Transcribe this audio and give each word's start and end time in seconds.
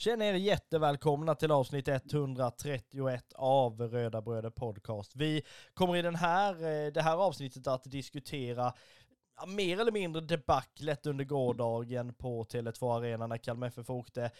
Känner 0.00 0.26
er 0.26 0.34
jättevälkomna 0.34 1.34
till 1.34 1.50
avsnitt 1.50 1.88
131 1.88 3.32
av 3.34 3.80
Röda 3.80 4.22
Bröder 4.22 4.50
Podcast. 4.50 5.16
Vi 5.16 5.42
kommer 5.74 5.96
i 5.96 6.02
den 6.02 6.14
här, 6.14 6.52
eh, 6.52 6.92
det 6.92 7.02
här 7.02 7.16
avsnittet 7.16 7.66
att 7.66 7.84
diskutera 7.84 8.72
ja, 9.36 9.46
mer 9.46 9.80
eller 9.80 9.92
mindre 9.92 10.22
debaclet 10.22 11.06
under 11.06 11.24
gårdagen 11.24 12.14
på 12.14 12.44
Tele2 12.44 12.96
Arena 12.96 13.26
när 13.26 13.36
Kalmar 13.36 13.66
FF 13.66 13.90
åkte 13.90 14.30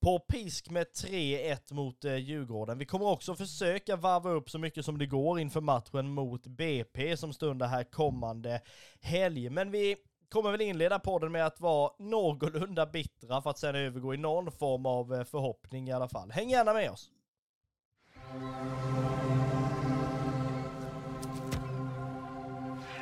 på 0.00 0.18
pisk 0.18 0.70
med 0.70 0.86
3-1 0.86 1.72
mot 1.72 2.04
eh, 2.04 2.16
Djurgården. 2.16 2.78
Vi 2.78 2.86
kommer 2.86 3.06
också 3.06 3.34
försöka 3.34 3.96
varva 3.96 4.30
upp 4.30 4.50
så 4.50 4.58
mycket 4.58 4.84
som 4.84 4.98
det 4.98 5.06
går 5.06 5.40
inför 5.40 5.60
matchen 5.60 6.08
mot 6.10 6.46
BP 6.46 7.16
som 7.16 7.32
stundar 7.32 7.66
här 7.66 7.84
kommande 7.84 8.60
helg. 9.00 9.50
Men 9.50 9.70
vi 9.70 9.96
kommer 10.28 10.50
väl 10.50 10.60
inleda 10.60 10.98
podden 10.98 11.32
med 11.32 11.46
att 11.46 11.60
vara 11.60 11.92
någorlunda 11.98 12.86
bittra 12.86 13.42
för 13.42 13.50
att 13.50 13.58
sedan 13.58 13.74
övergå 13.76 14.14
i 14.14 14.16
någon 14.16 14.52
form 14.52 14.86
av 14.86 15.14
eh, 15.14 15.24
förhoppning 15.24 15.88
i 15.88 15.92
alla 15.92 16.08
fall. 16.08 16.30
Häng 16.30 16.50
gärna 16.50 16.72
med 16.74 16.90
oss! 16.90 17.10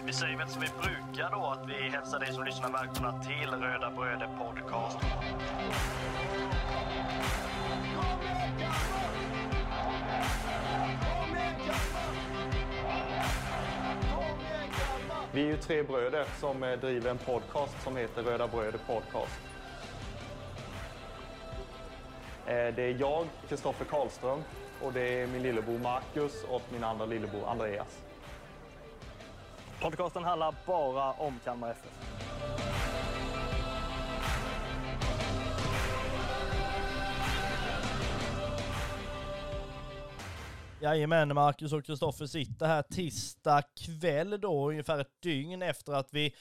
Vi 0.06 0.12
säger 0.12 0.36
väl 0.36 0.48
som 0.48 0.60
vi 0.60 0.69
brukar 0.83 1.30
då, 1.30 1.47
att 1.47 1.69
vi 1.69 1.91
hälsar 1.91 2.20
dig 2.20 2.33
som 2.33 2.45
lyssnar 2.45 2.73
välkomna 2.73 3.23
till 3.23 3.50
Röda 3.50 3.91
Bröder 3.91 4.28
Podcast. 4.38 4.98
Vi 15.32 15.42
är 15.42 15.46
ju 15.46 15.56
tre 15.56 15.82
bröder 15.82 16.24
som 16.40 16.62
eh, 16.62 16.78
driver 16.78 17.10
en 17.10 17.18
podcast 17.18 17.82
som 17.82 17.96
heter 17.96 18.22
Röda 18.22 18.48
Bröder 18.48 18.78
Podcast. 18.86 19.40
Eh, 22.46 22.74
det 22.74 22.82
är 22.82 23.00
jag, 23.00 23.26
Kristoffer 23.48 23.84
Karlström, 23.84 24.42
och 24.82 24.92
det 24.92 25.20
är 25.20 25.26
min 25.26 25.42
lillebror 25.42 25.78
Marcus 25.78 26.44
och 26.48 26.62
min 26.72 26.84
andra 26.84 27.06
lillebror 27.06 27.48
Andreas. 27.48 28.02
Podcasten 29.80 30.24
handlar 30.24 30.55
bara 30.66 31.12
om 31.12 31.40
Kalmar 31.44 31.70
FF. 31.70 32.25
Jajamän, 40.80 41.34
Marcus 41.34 41.72
och 41.72 41.84
Kristoffer 41.84 42.27
sitter 42.27 42.66
här 42.66 42.82
tisdag 42.82 43.62
kväll 43.62 44.41
då, 44.41 44.70
ungefär 44.70 44.98
ett 44.98 45.22
dygn 45.22 45.62
efter 45.62 45.92
att 45.92 46.08
vi 46.12 46.34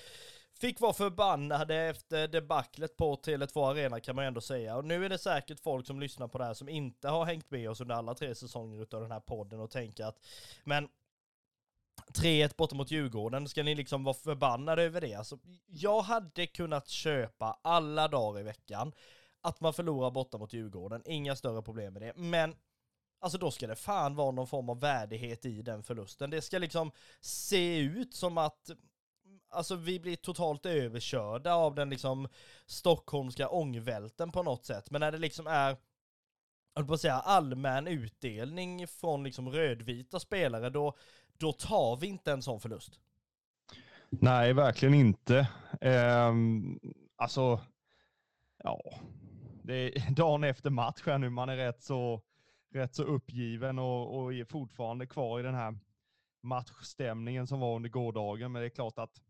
fick 0.60 0.80
vara 0.80 0.94
förbannade 0.94 1.76
efter 1.76 2.28
debaclet 2.28 2.98
på 2.98 3.16
Tele2 3.16 3.72
Arena 3.72 4.00
kan 4.00 4.16
man 4.16 4.26
ändå 4.26 4.42
säga. 4.42 4.76
Och 4.76 4.86
nu 4.86 5.06
är 5.06 5.10
det 5.10 5.18
säkert 5.18 5.60
folk 5.60 5.88
som 5.88 6.00
lyssnar 6.00 6.28
på 6.28 6.38
det 6.38 6.46
här 6.46 6.54
som 6.54 6.70
inte 6.70 7.10
har 7.10 7.26
hängt 7.26 7.52
med 7.52 7.70
oss 7.70 7.82
under 7.82 7.96
alla 7.96 8.14
tre 8.14 8.36
säsonger 8.36 8.82
utav 8.82 9.02
den 9.02 9.12
här 9.12 9.20
podden 9.20 9.60
och 9.60 9.72
tänker 9.72 10.06
att 10.06 10.20
men 10.64 10.90
3-1 12.14 12.56
borta 12.58 12.76
mot 12.76 12.92
Djurgården, 12.92 13.48
ska 13.48 13.64
ni 13.64 13.76
liksom 13.76 14.04
vara 14.04 14.16
förbannade 14.16 14.84
över 14.84 15.02
det? 15.02 15.14
Alltså, 15.14 15.40
jag 15.66 16.02
hade 16.02 16.48
kunnat 16.48 16.88
köpa 16.88 17.60
alla 17.62 18.08
dagar 18.08 18.40
i 18.40 18.44
veckan 18.44 18.92
att 19.42 19.62
man 19.62 19.74
förlorar 19.74 20.12
borta 20.12 20.38
mot 20.38 20.54
Djurgården, 20.54 21.02
inga 21.06 21.36
större 21.36 21.62
problem 21.62 21.94
med 21.94 22.02
det. 22.02 22.14
Men 22.16 22.56
Alltså 23.26 23.38
då 23.38 23.52
ska 23.52 23.68
det 23.68 23.76
fan 23.76 24.16
vara 24.16 24.32
någon 24.32 24.48
form 24.48 24.70
av 24.70 24.80
värdighet 24.80 25.46
i 25.46 25.62
den 25.62 25.84
förlusten. 25.84 26.30
Det 26.30 26.42
ska 26.42 26.58
liksom 26.58 26.92
se 27.22 27.78
ut 27.78 28.14
som 28.14 28.38
att 28.38 28.70
Alltså 29.50 29.76
vi 29.76 30.00
blir 30.00 30.16
totalt 30.16 30.66
överkörda 30.66 31.54
av 31.54 31.76
den 31.76 31.90
liksom 31.90 32.28
stockholmska 32.66 33.50
ångvälten 33.50 34.32
på 34.32 34.44
något 34.44 34.66
sätt. 34.66 34.92
Men 34.92 35.00
när 35.00 35.12
det 35.12 35.18
liksom 35.18 35.48
är 35.48 35.78
jag 36.76 36.88
på 36.88 36.94
att 36.94 37.02
säga 37.02 37.14
allmän 37.14 37.88
utdelning 37.88 38.88
från 38.88 39.24
liksom 39.24 39.50
rödvita 39.50 40.20
spelare, 40.20 40.70
då, 40.70 40.98
då 41.38 41.52
tar 41.52 41.96
vi 41.96 42.08
inte 42.08 42.32
en 42.32 42.42
sån 42.42 42.60
förlust. 42.60 43.00
Nej, 44.10 44.54
verkligen 44.54 44.94
inte. 44.94 45.48
Um, 45.82 46.80
alltså, 47.16 47.62
ja, 48.64 48.82
det 49.64 49.74
är 49.74 50.12
dagen 50.12 50.44
efter 50.44 50.70
match 50.70 51.02
här 51.06 51.18
nu. 51.18 51.30
Man 51.30 51.50
är 51.50 51.58
rätt 51.58 51.84
så 51.84 52.22
rätt 52.76 52.96
så 52.96 53.04
uppgiven 53.04 53.80
och, 53.80 54.18
och 54.18 54.34
är 54.34 54.46
fortfarande 54.46 55.08
kvar 55.08 55.40
i 55.40 55.44
den 55.44 55.56
här 55.56 55.78
matchstämningen 56.44 57.48
som 57.48 57.60
var 57.60 57.76
under 57.76 57.90
gårdagen. 57.90 58.52
Men 58.52 58.60
det 58.62 58.68
är 58.68 58.70
klart 58.70 59.00
att 59.00 59.22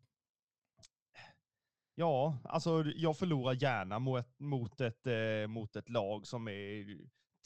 Ja, 1.98 2.38
alltså 2.44 2.84
jag 2.96 3.18
förlorar 3.18 3.54
gärna 3.54 4.00
mot, 4.00 4.40
mot, 4.40 4.82
ett, 4.82 5.08
eh, 5.08 5.48
mot 5.48 5.76
ett 5.76 5.90
lag 5.90 6.28
som 6.28 6.48
är 6.48 6.98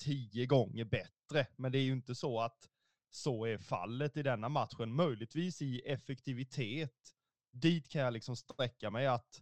tio 0.03 0.45
gånger 0.45 0.85
bättre. 0.85 1.47
Men 1.55 1.71
det 1.71 1.77
är 1.77 1.83
ju 1.83 1.91
inte 1.91 2.16
så 2.16 2.41
att 2.41 2.69
så 3.11 3.45
är 3.45 3.57
fallet 3.57 4.17
i 4.17 4.23
denna 4.23 4.49
matchen. 4.49 4.95
Möjligtvis 4.95 5.61
i 5.61 5.79
effektivitet. 5.79 7.16
Dit 7.51 7.89
kan 7.89 8.01
jag 8.01 8.13
liksom 8.13 8.35
sträcka 8.35 8.89
mig 8.89 9.07
att 9.07 9.41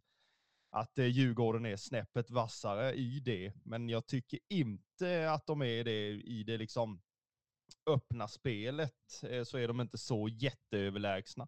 att 0.70 1.00
eh, 1.00 1.06
Djurgården 1.06 1.66
är 1.66 1.76
snäppet 1.76 2.30
vassare 2.30 2.94
i 2.94 3.20
det, 3.20 3.54
men 3.64 3.90
jag 3.90 4.08
tycker 4.08 4.40
inte 4.50 5.32
att 5.32 5.48
de 5.48 5.62
är 5.62 5.84
det 5.84 6.10
i 6.10 6.44
det 6.44 6.58
liksom 6.58 7.02
öppna 7.90 8.28
spelet, 8.28 9.24
eh, 9.24 9.44
så 9.44 9.58
är 9.58 9.68
de 9.68 9.82
inte 9.82 9.98
så 9.98 10.28
jätteöverlägsna. 10.28 11.48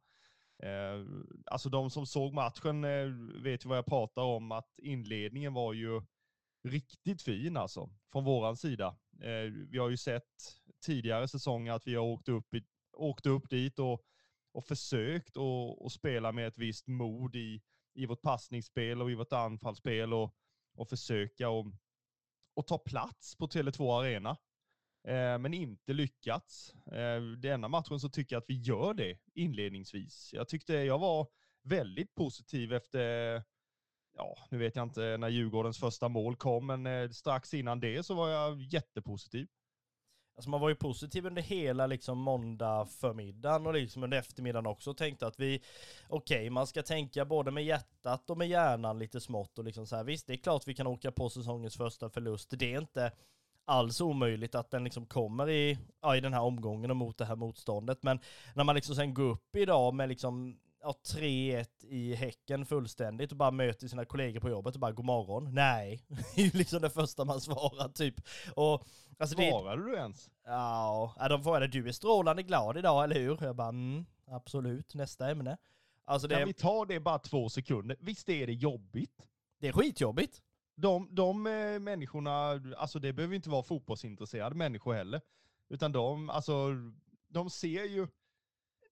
Eh, 0.64 1.06
alltså 1.46 1.70
de 1.70 1.90
som 1.90 2.06
såg 2.06 2.34
matchen 2.34 2.82
vet 3.44 3.66
ju 3.66 3.70
vad 3.70 3.78
jag 3.78 3.86
pratar 3.86 4.22
om, 4.22 4.52
att 4.52 4.80
inledningen 4.80 5.54
var 5.54 5.74
ju 5.74 6.02
riktigt 6.64 7.22
fin 7.22 7.58
alltså, 7.58 7.90
från 8.12 8.24
våran 8.24 8.58
sida. 8.58 8.98
Vi 9.70 9.78
har 9.78 9.90
ju 9.90 9.98
sett 9.98 10.24
tidigare 10.86 11.28
säsonger 11.28 11.74
att 11.74 11.88
vi 11.88 11.96
har 11.96 12.04
åkt 12.04 12.30
upp, 12.30 12.48
åkt 12.94 13.26
upp 13.26 13.50
dit 13.50 13.80
och, 13.80 14.04
och 14.52 14.66
försökt 14.66 15.38
att 15.86 15.92
spela 15.92 16.32
med 16.32 16.48
ett 16.48 16.58
visst 16.58 16.88
mod 16.88 17.36
i, 17.36 17.62
i 18.00 18.06
vårt 18.06 18.22
passningsspel 18.22 19.02
och 19.02 19.12
i 19.12 19.16
vårt 19.16 19.34
anfallsspel 19.34 20.14
och, 20.14 20.36
och 20.76 20.90
försöka 20.90 21.50
och, 21.50 21.66
och 22.54 22.68
ta 22.68 22.78
plats 22.78 23.36
på 23.36 23.48
Tele2 23.48 24.00
Arena. 24.00 24.38
Eh, 25.08 25.38
men 25.38 25.54
inte 25.54 25.94
lyckats. 25.94 26.74
Eh, 26.92 27.22
denna 27.22 27.68
matchen 27.68 28.00
så 28.00 28.10
tycker 28.10 28.36
jag 28.36 28.42
att 28.42 28.50
vi 28.50 28.62
gör 28.62 28.94
det 28.94 29.18
inledningsvis. 29.34 30.30
Jag 30.34 30.48
tyckte 30.48 30.74
jag 30.74 31.00
var 31.00 31.28
väldigt 31.64 32.16
positiv 32.16 32.74
efter, 32.74 33.00
ja, 34.18 34.38
nu 34.52 34.58
vet 34.58 34.76
jag 34.76 34.84
inte 34.84 35.18
när 35.18 35.30
Djurgårdens 35.30 35.80
första 35.80 36.10
mål 36.10 36.36
kom, 36.36 36.68
men 36.68 36.86
eh, 36.86 37.10
strax 37.10 37.54
innan 37.54 37.80
det 37.80 38.04
så 38.04 38.14
var 38.14 38.30
jag 38.30 38.62
jättepositiv. 38.62 39.48
Alltså 40.40 40.50
man 40.50 40.62
var 40.62 40.70
ju 40.70 40.76
positiv 40.76 41.26
under 41.26 41.42
hela 41.42 41.88
liksom 41.88 42.18
måndag 42.18 42.86
förmiddagen 42.86 43.68
och 43.68 43.74
liksom 43.74 44.04
under 44.04 44.18
eftermiddagen 44.18 44.66
också 44.66 44.90
och 44.90 44.98
tänkte 44.98 45.28
att 45.28 45.40
vi, 45.40 45.62
okej, 46.10 46.38
okay, 46.38 46.50
man 46.50 46.68
ska 46.68 46.84
tänka 46.84 47.26
både 47.26 47.52
med 47.52 47.66
hjärtat 47.66 48.30
och 48.30 48.38
med 48.38 48.50
hjärnan 48.50 49.00
lite 49.00 49.22
smått 49.22 49.60
och 49.60 49.66
liksom 49.66 49.88
så 49.88 49.96
här, 49.96 50.04
visst, 50.04 50.28
det 50.28 50.34
är 50.34 50.38
klart 50.38 50.68
vi 50.68 50.74
kan 50.74 50.88
åka 50.88 51.12
på 51.12 51.30
säsongens 51.30 51.78
första 51.78 52.10
förlust. 52.10 52.54
Det 52.60 52.74
är 52.74 52.80
inte 52.80 53.12
alls 53.66 54.02
omöjligt 54.02 54.56
att 54.56 54.72
den 54.72 54.84
liksom 54.84 55.06
kommer 55.06 55.50
i, 55.50 55.78
ja, 56.02 56.16
i 56.16 56.22
den 56.22 56.34
här 56.34 56.42
omgången 56.42 56.92
och 56.92 56.98
mot 56.98 57.18
det 57.18 57.26
här 57.26 57.36
motståndet. 57.36 58.04
Men 58.04 58.20
när 58.56 58.64
man 58.64 58.76
liksom 58.76 58.96
sen 58.96 59.14
går 59.14 59.32
upp 59.32 59.56
idag 59.56 59.94
med 59.94 60.10
liksom 60.10 60.60
ja, 60.82 60.96
3-1 61.06 61.66
i 61.82 62.16
Häcken 62.16 62.66
fullständigt 62.66 63.32
och 63.32 63.38
bara 63.38 63.52
möter 63.52 63.88
sina 63.88 64.06
kollegor 64.06 64.40
på 64.40 64.50
jobbet 64.50 64.76
och 64.76 64.82
bara 64.82 64.92
god 64.92 65.06
morgon. 65.06 65.54
Nej, 65.54 66.06
det 66.08 66.42
är 66.42 66.46
ju 66.46 66.52
liksom 66.54 66.82
det 66.82 66.90
första 66.90 67.26
man 67.26 67.42
svarar 67.42 67.90
typ. 67.90 68.16
Och, 68.56 68.84
alltså, 69.20 69.36
Svarade 69.36 69.84
det... 69.84 69.92
du 69.92 69.98
ens? 69.98 70.30
Ja, 70.46 71.28
de 71.30 71.44
frågade 71.44 71.68
du 71.68 71.88
är 71.88 71.92
strålande 71.92 72.44
glad 72.44 72.78
idag, 72.78 73.04
eller 73.04 73.20
hur? 73.20 73.38
Jag 73.42 73.56
bara 73.56 73.70
mm, 73.70 74.06
absolut, 74.28 74.96
nästa 74.96 75.30
ämne. 75.30 75.58
Alltså 76.06 76.28
det... 76.28 76.36
Kan 76.36 76.48
vi 76.48 76.54
ta 76.54 76.86
det 76.86 77.00
bara 77.00 77.20
två 77.20 77.50
sekunder? 77.50 77.98
Visst 78.00 78.30
är 78.30 78.48
det 78.48 78.54
jobbigt? 78.54 79.28
Det 79.60 79.68
är 79.68 79.72
skitjobbigt. 79.72 80.42
De, 80.76 81.16
de 81.16 81.48
äh, 81.48 81.80
människorna, 81.80 82.62
alltså 82.78 83.00
det 83.00 83.14
behöver 83.14 83.36
inte 83.36 83.50
vara 83.50 83.64
fotbollsintresserade 83.64 84.56
människor 84.56 84.94
heller. 84.94 85.22
Utan 85.70 85.92
de, 85.92 86.30
alltså, 86.30 86.76
de 87.28 87.50
ser 87.50 87.84
ju 87.84 88.08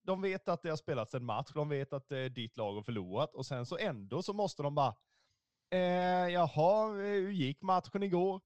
de 0.08 0.22
vet 0.22 0.50
att 0.50 0.62
det 0.62 0.70
har 0.70 0.78
spelats 0.78 1.14
en 1.14 1.26
match, 1.26 1.52
de 1.54 1.70
vet 1.70 1.94
att 1.94 2.12
eh, 2.12 2.24
ditt 2.24 2.58
lag 2.58 2.74
har 2.74 2.82
förlorat 2.82 3.34
och 3.34 3.46
sen 3.46 3.66
så 3.66 3.78
ändå 3.78 4.24
så 4.24 4.34
måste 4.34 4.64
de 4.64 4.76
bara, 4.76 4.96
eh, 5.70 5.80
jaha, 6.30 6.94
hur 6.94 7.32
gick 7.32 7.62
matchen 7.62 8.04
igår? 8.04 8.42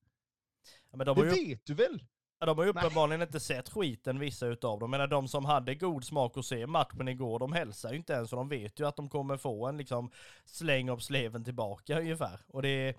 Ja, 0.92 0.98
men 0.98 1.06
de 1.06 1.20
det 1.20 1.36
ju... 1.36 1.48
vet 1.48 1.66
du 1.66 1.74
väl? 1.74 2.04
Ja, 2.40 2.46
de 2.46 2.58
har 2.58 2.66
ju 2.66 2.70
uppenbarligen 2.70 3.20
Nej. 3.20 3.28
inte 3.28 3.40
sett 3.40 3.70
skiten 3.70 4.20
vissa 4.20 4.48
utav 4.48 4.80
dem. 4.80 4.92
Men 4.92 5.10
de 5.10 5.28
som 5.28 5.46
hade 5.46 5.76
god 5.76 6.04
smak 6.04 6.38
att 6.38 6.46
se 6.46 6.68
matchen 6.68 7.08
igår, 7.08 7.40
de 7.40 7.54
hälsar 7.54 7.92
ju 7.92 7.98
inte 7.98 8.14
ens 8.14 8.30
för 8.30 8.38
de 8.38 8.50
vet 8.50 8.80
ju 8.80 8.88
att 8.88 8.96
de 8.96 9.10
kommer 9.10 9.38
få 9.38 9.68
en 9.68 9.78
liksom 9.78 10.12
släng 10.46 10.90
av 10.90 10.98
sleven 10.98 11.44
tillbaka 11.44 12.00
ungefär. 12.00 12.40
Och 12.48 12.62
det, 12.62 12.96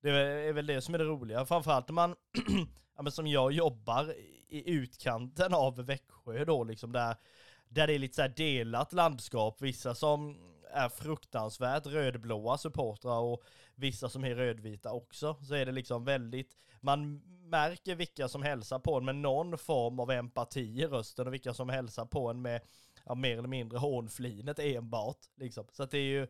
det 0.00 0.10
är 0.10 0.52
väl 0.52 0.66
det 0.66 0.80
som 0.80 0.94
är 0.94 0.98
det 0.98 1.04
roliga. 1.04 1.46
Framförallt 1.46 1.88
när 1.88 1.94
man, 1.94 2.16
ja, 2.96 3.02
men 3.02 3.12
som 3.12 3.26
jag 3.26 3.52
jobbar 3.52 4.14
i 4.48 4.70
utkanten 4.70 5.54
av 5.54 5.76
Växjö 5.76 6.44
då 6.44 6.64
liksom 6.64 6.92
där 6.92 7.16
där 7.74 7.86
det 7.86 7.94
är 7.94 7.98
lite 7.98 8.14
så 8.14 8.28
delat 8.36 8.92
landskap. 8.92 9.62
Vissa 9.62 9.94
som 9.94 10.38
är 10.70 10.88
fruktansvärt 10.88 11.86
rödblåa 11.86 12.58
supportrar 12.58 13.20
och 13.20 13.42
vissa 13.74 14.08
som 14.08 14.24
är 14.24 14.34
rödvita 14.34 14.92
också, 14.92 15.36
så 15.42 15.54
är 15.54 15.66
det 15.66 15.72
liksom 15.72 16.04
väldigt, 16.04 16.56
man 16.80 17.22
märker 17.50 17.94
vilka 17.94 18.28
som 18.28 18.42
hälsar 18.42 18.78
på 18.78 18.96
en 18.96 19.04
med 19.04 19.16
någon 19.16 19.58
form 19.58 20.00
av 20.00 20.10
empati 20.10 20.80
i 20.80 20.86
rösten 20.86 21.26
och 21.26 21.32
vilka 21.34 21.54
som 21.54 21.68
hälsar 21.68 22.06
på 22.06 22.30
en 22.30 22.42
med 22.42 22.60
ja, 23.04 23.14
mer 23.14 23.38
eller 23.38 23.48
mindre 23.48 23.78
hånflinet 23.78 24.58
enbart. 24.58 25.18
Liksom. 25.36 25.66
Så 25.72 25.82
att 25.82 25.90
det 25.90 25.98
är 25.98 26.02
ju, 26.02 26.26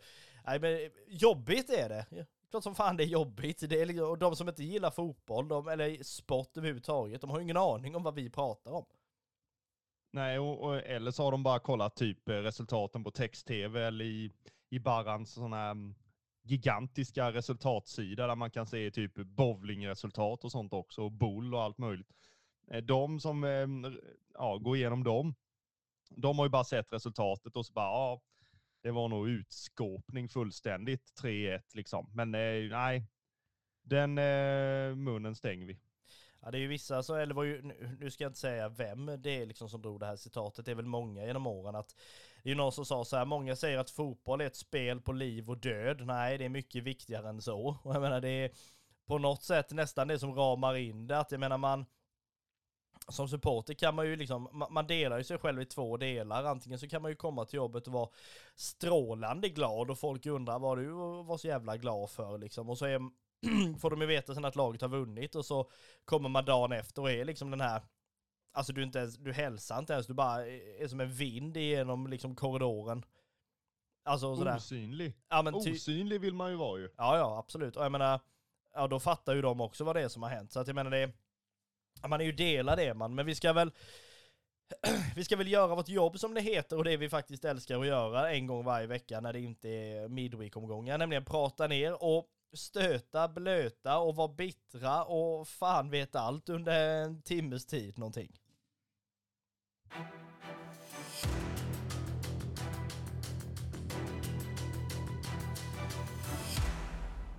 nej 0.47 0.61
men 0.61 0.91
jobbigt 1.09 1.71
är 1.71 1.89
det. 1.89 2.27
Klart 2.51 2.63
som 2.63 2.75
fan 2.75 2.97
det 2.97 3.05
är 3.05 3.07
jobbigt. 3.07 3.71
Det 3.71 3.81
är, 3.81 3.87
liksom- 3.87 4.09
och 4.09 4.19
de 4.19 4.37
som 4.37 4.49
inte 4.49 4.65
gillar 4.65 4.91
fotboll, 4.91 5.49
de, 5.49 5.69
eller 5.69 6.03
sport 6.03 6.57
överhuvudtaget, 6.57 7.21
de 7.21 7.31
har 7.31 7.39
ju 7.39 7.43
ingen 7.43 7.57
aning 7.57 7.97
om 7.97 8.03
vad 8.03 8.15
vi 8.15 8.31
pratar 8.31 8.71
om. 8.71 8.85
Nej, 10.15 10.39
och, 10.39 10.61
och, 10.61 10.77
eller 10.77 11.11
så 11.11 11.23
har 11.23 11.33
de 11.33 11.43
bara 11.43 11.59
kollat 11.59 11.97
typ 11.97 12.29
eh, 12.29 12.35
resultaten 12.35 13.05
på 13.05 13.11
text-tv 13.11 13.85
eller 13.85 14.05
i, 14.05 14.33
i 14.71 14.79
Barrans 14.79 15.33
sådana 15.33 15.57
här 15.57 15.71
mm, 15.71 15.95
gigantiska 16.43 17.33
resultatsida 17.33 18.27
där 18.27 18.35
man 18.35 18.51
kan 18.51 18.67
se 18.67 18.91
typ 18.91 19.15
bowlingresultat 19.15 20.45
och 20.45 20.53
sånt 20.53 20.73
också, 20.73 21.03
och 21.03 21.13
bull 21.13 21.55
och 21.55 21.63
allt 21.63 21.79
möjligt. 21.79 22.13
Eh, 22.71 22.83
de 22.83 23.21
som 23.21 23.45
eh, 23.45 23.51
mm, 23.51 24.01
ja, 24.35 24.59
går 24.59 24.77
igenom 24.77 25.05
dem, 25.05 25.35
de 26.11 26.39
har 26.39 26.47
ju 26.47 26.51
bara 26.51 26.65
sett 26.65 26.93
resultatet 26.93 27.57
och 27.57 27.67
så 27.67 27.73
bara, 27.73 27.87
ja, 27.87 28.21
det 28.83 28.91
var 28.91 29.09
nog 29.09 29.29
utskåpning 29.29 30.29
fullständigt, 30.29 31.13
3-1 31.23 31.61
liksom. 31.73 32.11
Men 32.15 32.31
nej, 32.31 33.07
den 33.83 34.15
munnen 35.05 35.35
stänger 35.35 35.67
vi. 35.67 35.79
Ja 36.45 36.51
det 36.51 36.59
är 36.59 36.61
ju 36.61 36.69
vissa, 36.69 37.03
så, 37.03 37.15
eller 37.15 37.35
var 37.35 37.45
ju, 37.45 37.63
nu 38.01 38.11
ska 38.11 38.25
jag 38.25 38.31
inte 38.31 38.41
säga 38.41 38.69
vem 38.69 39.07
det 39.19 39.43
är 39.43 39.47
liksom 39.47 39.69
som 39.69 39.83
drog 39.83 40.01
det 40.01 40.07
här 40.07 40.17
citatet, 40.17 40.65
det 40.65 40.71
är 40.71 40.75
väl 40.75 40.87
många 40.87 41.27
genom 41.27 41.47
åren 41.47 41.75
att 41.75 41.95
det 42.43 42.51
är 42.51 42.55
någon 42.55 42.73
som 42.73 42.85
sa 42.85 43.05
så 43.05 43.17
här, 43.17 43.25
många 43.25 43.57
säger 43.57 43.79
att 43.79 43.91
fotboll 43.91 44.41
är 44.41 44.47
ett 44.47 44.57
spel 44.57 45.01
på 45.01 45.13
liv 45.13 45.51
och 45.51 45.59
död. 45.59 46.07
Nej, 46.07 46.39
det 46.39 46.45
är 46.45 46.49
mycket 46.49 46.85
viktigare 46.85 47.29
än 47.29 47.43
så. 47.43 47.79
Och 47.83 47.95
jag 47.95 48.03
menar 48.03 48.21
det 48.21 48.29
är 48.29 48.51
på 49.07 49.19
något 49.19 49.43
sätt 49.43 49.71
nästan 49.71 50.09
det 50.09 50.19
som 50.19 50.35
ramar 50.35 50.75
in 50.75 51.07
det, 51.07 51.19
att 51.19 51.31
jag 51.31 51.41
menar 51.41 51.59
man 51.59 51.87
som 53.09 53.29
supporter 53.29 53.75
kan 53.75 53.95
man 53.95 54.07
ju 54.07 54.17
liksom, 54.17 54.67
man 54.71 54.87
delar 54.87 55.19
ju 55.19 55.25
sig 55.25 55.39
själv 55.39 55.63
i 55.63 55.65
två 55.65 55.97
delar. 55.97 56.45
Antingen 56.45 56.79
så 56.79 56.89
kan 56.89 57.03
man 57.03 57.11
ju 57.11 57.17
komma 57.17 57.45
till 57.45 57.57
jobbet 57.57 57.87
och 57.87 57.93
vara 57.93 58.09
strålande 58.57 59.49
glad 59.49 59.91
och 59.91 59.99
folk 59.99 60.27
undrar 60.27 60.59
vad 60.59 60.79
du 60.79 60.89
var 61.23 61.37
så 61.37 61.47
jävla 61.47 61.77
glad 61.77 62.11
för 62.11 62.39
liksom. 62.39 62.71
Och 62.71 62.79
så 62.79 62.87
är 62.87 63.01
får 63.81 63.91
de 63.91 64.01
ju 64.01 64.07
veta 64.07 64.35
sen 64.35 64.45
att 64.45 64.57
laget 64.57 64.81
har 64.81 64.89
vunnit 64.89 65.35
och 65.35 65.47
så 65.47 65.71
kommer 66.05 66.29
man 66.29 66.45
dagen 66.45 66.73
efter 66.73 67.03
och 67.03 67.11
är 67.11 67.25
liksom 67.25 67.51
den 67.51 67.61
här 67.61 67.83
Alltså 68.57 68.73
du 68.73 68.83
inte 68.83 68.99
ens, 68.99 69.17
du 69.17 69.33
hälsar 69.33 69.79
inte 69.79 69.93
ens, 69.93 70.07
du 70.07 70.15
bara 70.15 70.47
är 70.47 70.89
som 70.89 71.01
en 71.01 71.13
vind 71.13 71.57
genom 71.57 72.07
liksom 72.07 72.37
korridoren. 72.37 73.05
Alltså 74.05 74.37
sådär. 74.37 74.57
Osynlig. 74.57 75.15
Ja, 75.29 75.53
Osynlig 75.53 76.21
vill 76.21 76.35
man 76.35 76.51
ju 76.51 76.57
vara 76.57 76.81
ju. 76.81 76.89
Ja, 76.97 77.17
ja, 77.17 77.39
absolut. 77.39 77.77
Och 77.77 77.85
jag 77.85 77.93
menar, 77.93 78.21
ja 78.75 78.87
då 78.87 79.01
fattar 79.01 79.35
ju 79.35 79.43
de 79.43 79.61
också 79.61 79.85
vad 79.85 79.97
det 79.97 80.03
är 80.03 80.09
som 80.09 80.23
har 80.23 80.31
hänt. 80.31 80.53
Så 80.53 80.61
att 80.61 80.67
jag 80.67 80.75
menar 80.75 80.91
det, 80.91 81.13
man 82.09 82.21
är 82.21 82.25
ju 82.25 82.33
delad 82.33 82.79
det 82.79 82.95
man, 82.95 83.15
men 83.15 83.27
vi 83.27 83.35
ska 83.35 83.53
väl 83.53 83.71
vi 85.17 85.25
ska 85.25 85.37
väl 85.37 85.49
göra 85.49 85.75
vårt 85.75 85.89
jobb 85.89 86.19
som 86.19 86.35
det 86.35 86.41
heter 86.41 86.77
och 86.77 86.85
det 86.85 86.97
vi 86.97 87.09
faktiskt 87.09 87.45
älskar 87.45 87.81
att 87.81 87.87
göra 87.87 88.33
en 88.33 88.47
gång 88.47 88.65
varje 88.65 88.87
vecka 88.87 89.21
när 89.21 89.33
det 89.33 89.41
inte 89.41 89.69
är 89.69 90.09
midweek-omgångar, 90.09 90.99
nämligen 90.99 91.25
prata 91.25 91.67
ner 91.67 92.03
och 92.03 92.29
stöta, 92.55 93.29
blöta 93.29 93.99
och 93.99 94.17
vara 94.17 94.29
bittra 94.29 95.05
och 95.05 95.49
fan 95.49 95.91
vet 95.91 96.17
allt 96.17 96.49
under 96.49 97.05
en 97.05 97.23
timmes 97.23 97.67
tid 97.67 97.99
någonting. 97.99 98.41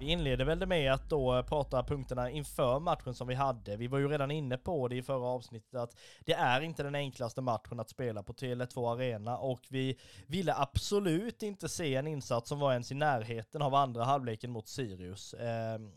Vi 0.06 0.12
inleder 0.12 0.46
väl 0.46 0.60
det 0.60 0.66
med 0.66 0.94
att 0.94 1.10
då 1.10 1.44
prata 1.44 1.84
punkterna 1.84 2.30
inför 2.30 2.80
matchen 2.80 3.13
som 3.13 3.28
vi 3.28 3.36
hade. 3.36 3.78
Vi 3.78 3.88
var 3.88 4.00
ju 4.00 4.07
redan 4.07 4.31
inne 4.31 4.57
på 4.57 4.88
det 4.88 4.96
i 4.96 5.04
förra 5.04 5.28
avsnittet 5.28 5.75
att 5.75 5.98
det 6.19 6.34
är 6.34 6.62
inte 6.62 6.84
den 6.84 6.96
enklaste 6.96 7.42
matchen 7.42 7.80
att 7.80 7.90
spela 7.90 8.24
på 8.24 8.34
Tele2 8.34 8.94
Arena 8.94 9.38
och 9.38 9.66
vi 9.69 9.98
ville 10.28 10.56
absolut 10.56 11.44
inte 11.44 11.69
se 11.69 11.96
en 11.96 12.07
insats 12.07 12.50
som 12.50 12.60
var 12.60 12.72
ens 12.72 12.92
i 12.92 12.96
närheten 12.96 13.62
av 13.62 13.75
andra 13.75 14.04
halvleken 14.04 14.52
mot 14.52 14.68
Sirius. 14.68 15.34
Ehm, 15.40 15.92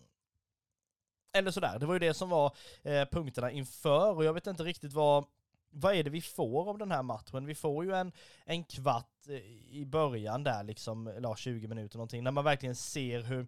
eller 1.32 1.50
sådär, 1.50 1.78
det 1.78 1.86
var 1.86 1.94
ju 1.94 2.00
det 2.00 2.14
som 2.14 2.28
var 2.28 2.52
eh, 2.82 3.04
punkterna 3.04 3.50
inför 3.50 4.16
och 4.16 4.24
jag 4.24 4.32
vet 4.32 4.46
inte 4.46 4.62
riktigt 4.62 4.92
vad 4.92 5.24
vad 5.70 5.94
är 5.94 6.04
det 6.04 6.10
vi 6.10 6.20
får 6.20 6.68
av 6.70 6.78
den 6.78 6.90
här 6.90 7.02
matchen? 7.02 7.46
Vi 7.46 7.54
får 7.54 7.84
ju 7.84 7.94
en, 7.94 8.12
en 8.44 8.64
kvart 8.64 9.28
eh, 9.28 9.34
i 9.70 9.84
början 9.86 10.44
där 10.44 10.62
liksom, 10.64 11.06
eller 11.06 11.34
20 11.34 11.68
minuter 11.68 11.96
någonting, 11.98 12.24
när 12.24 12.30
man 12.30 12.44
verkligen 12.44 12.76
ser 12.76 13.20
hur 13.20 13.46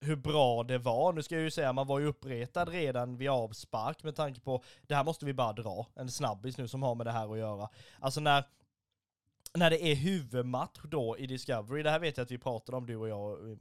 hur 0.00 0.16
bra 0.16 0.62
det 0.62 0.78
var. 0.78 1.12
Nu 1.12 1.22
ska 1.22 1.34
jag 1.34 1.44
ju 1.44 1.50
säga, 1.50 1.72
man 1.72 1.86
var 1.86 1.98
ju 1.98 2.06
uppretad 2.06 2.68
redan 2.68 3.16
vid 3.16 3.28
avspark 3.28 4.02
med 4.02 4.16
tanke 4.16 4.40
på, 4.40 4.62
det 4.86 4.94
här 4.94 5.04
måste 5.04 5.26
vi 5.26 5.32
bara 5.32 5.52
dra, 5.52 5.86
en 5.94 6.10
snabbis 6.10 6.58
nu 6.58 6.68
som 6.68 6.82
har 6.82 6.94
med 6.94 7.06
det 7.06 7.12
här 7.12 7.32
att 7.32 7.38
göra. 7.38 7.68
Alltså 8.00 8.20
när, 8.20 8.44
när 9.54 9.70
det 9.70 9.84
är 9.84 9.94
huvudmatch 9.94 10.80
då 10.84 11.18
i 11.18 11.26
Discovery, 11.26 11.82
det 11.82 11.90
här 11.90 11.98
vet 11.98 12.16
jag 12.16 12.24
att 12.24 12.30
vi 12.30 12.38
pratade 12.38 12.78
om 12.78 12.86
du 12.86 12.96
och 12.96 13.08
jag 13.08 13.50
eh, 13.50 13.56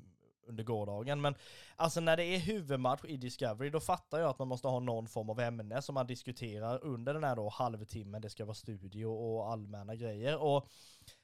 under 0.47 0.63
gårdagen, 0.63 1.21
men 1.21 1.36
alltså 1.75 2.00
när 2.00 2.18
det 2.18 2.24
är 2.24 2.39
huvudmatch 2.39 3.06
i 3.06 3.18
Discovery, 3.18 3.69
då 3.69 3.80
fattar 3.80 4.19
jag 4.19 4.30
att 4.30 4.39
man 4.39 4.47
måste 4.47 4.68
ha 4.68 4.80
någon 4.80 5.07
form 5.07 5.30
av 5.30 5.39
ämne 5.39 5.81
som 5.81 5.95
man 5.95 6.07
diskuterar 6.07 6.83
under 6.83 7.13
den 7.13 7.24
här 7.24 7.35
då 7.35 7.50
halvtimmen, 7.50 8.21
det 8.21 8.30
ska 8.30 8.45
vara 8.45 8.56
studio 8.56 9.06
och 9.06 9.51
allmänna 9.51 9.95
grejer. 9.95 10.38
Och 10.38 10.69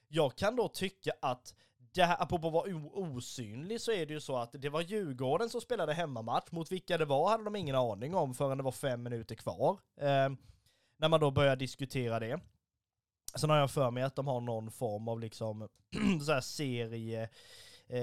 jag 0.07 0.35
kan 0.35 0.55
då 0.55 0.67
tycka 0.67 1.13
att 1.21 1.53
det 1.95 2.05
här, 2.05 2.23
apropå 2.23 2.47
att 2.47 2.53
vara 2.53 2.75
osynlig 2.93 3.81
så 3.81 3.91
är 3.91 4.05
det 4.05 4.13
ju 4.13 4.19
så 4.19 4.37
att 4.37 4.51
det 4.51 4.69
var 4.69 4.81
Djurgården 4.81 5.49
som 5.49 5.61
spelade 5.61 5.93
hemmamatch. 5.93 6.51
Mot 6.51 6.71
vilka 6.71 6.97
det 6.97 7.05
var 7.05 7.29
hade 7.29 7.43
de 7.43 7.55
ingen 7.55 7.75
aning 7.75 8.15
om 8.15 8.33
förrän 8.33 8.57
det 8.57 8.63
var 8.63 8.71
fem 8.71 9.03
minuter 9.03 9.35
kvar. 9.35 9.79
Eh, 9.97 10.29
när 10.97 11.09
man 11.09 11.19
då 11.19 11.31
börjar 11.31 11.55
diskutera 11.55 12.19
det. 12.19 12.39
Sen 13.35 13.49
har 13.49 13.57
jag 13.57 13.71
för 13.71 13.91
mig 13.91 14.03
att 14.03 14.15
de 14.15 14.27
har 14.27 14.41
någon 14.41 14.71
form 14.71 15.07
av 15.07 15.19
liksom 15.19 15.69
så 16.25 16.31
här 16.31 16.41
serie, 16.41 17.23
eh, 17.87 17.99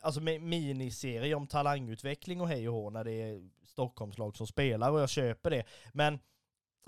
alltså 0.00 0.20
miniserie 0.20 1.34
om 1.34 1.46
talangutveckling 1.46 2.40
och 2.40 2.48
hej 2.48 2.68
och 2.68 2.74
hå 2.74 2.90
när 2.90 3.04
det 3.04 3.12
är 3.12 3.48
Stockholmslag 3.64 4.36
som 4.36 4.46
spelar 4.46 4.90
och 4.90 5.00
jag 5.00 5.10
köper 5.10 5.50
det. 5.50 5.64
Men 5.92 6.18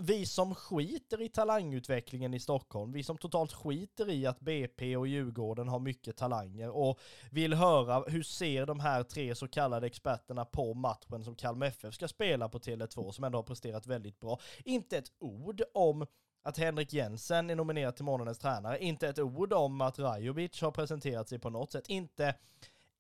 vi 0.03 0.27
som 0.27 0.55
skiter 0.55 1.23
i 1.23 1.29
talangutvecklingen 1.29 2.35
i 2.35 2.41
Stockholm, 2.41 2.93
vi 2.93 3.03
som 3.03 3.19
totalt 3.19 3.53
skiter 3.53 4.11
i 4.11 4.27
att 4.27 4.41
BP 4.41 4.97
och 4.97 5.07
Djurgården 5.07 5.69
har 5.69 5.79
mycket 5.79 6.17
talanger 6.17 6.71
och 6.71 6.99
vill 7.31 7.55
höra 7.55 8.05
hur 8.07 8.23
ser 8.23 8.67
de 8.67 8.81
här 8.81 9.03
tre 9.03 9.35
så 9.35 9.49
kallade 9.49 9.87
experterna 9.87 10.45
på 10.45 10.75
matchen 10.75 11.25
som 11.25 11.35
Kalmar 11.35 11.67
FF 11.67 11.95
ska 11.95 12.09
spela 12.09 12.49
på 12.49 12.59
Tele2 12.59 13.11
som 13.11 13.25
ändå 13.25 13.39
har 13.39 13.43
presterat 13.43 13.87
väldigt 13.87 14.21
bra. 14.21 14.41
Inte 14.65 14.99
ett 14.99 15.13
ord 15.19 15.63
om 15.75 16.07
att 16.43 16.59
Henrik 16.59 16.93
Jensen 16.93 17.51
är 17.51 17.57
nominerad 17.57 17.97
till 17.97 18.05
månadens 18.05 18.39
tränare, 18.39 18.79
inte 18.79 19.09
ett 19.09 19.19
ord 19.19 19.53
om 19.53 19.81
att 19.81 19.99
Rajovic 19.99 20.63
har 20.63 20.71
presenterat 20.71 21.29
sig 21.29 21.39
på 21.39 21.51
något 21.51 21.73
sätt, 21.73 21.89
inte 21.89 22.35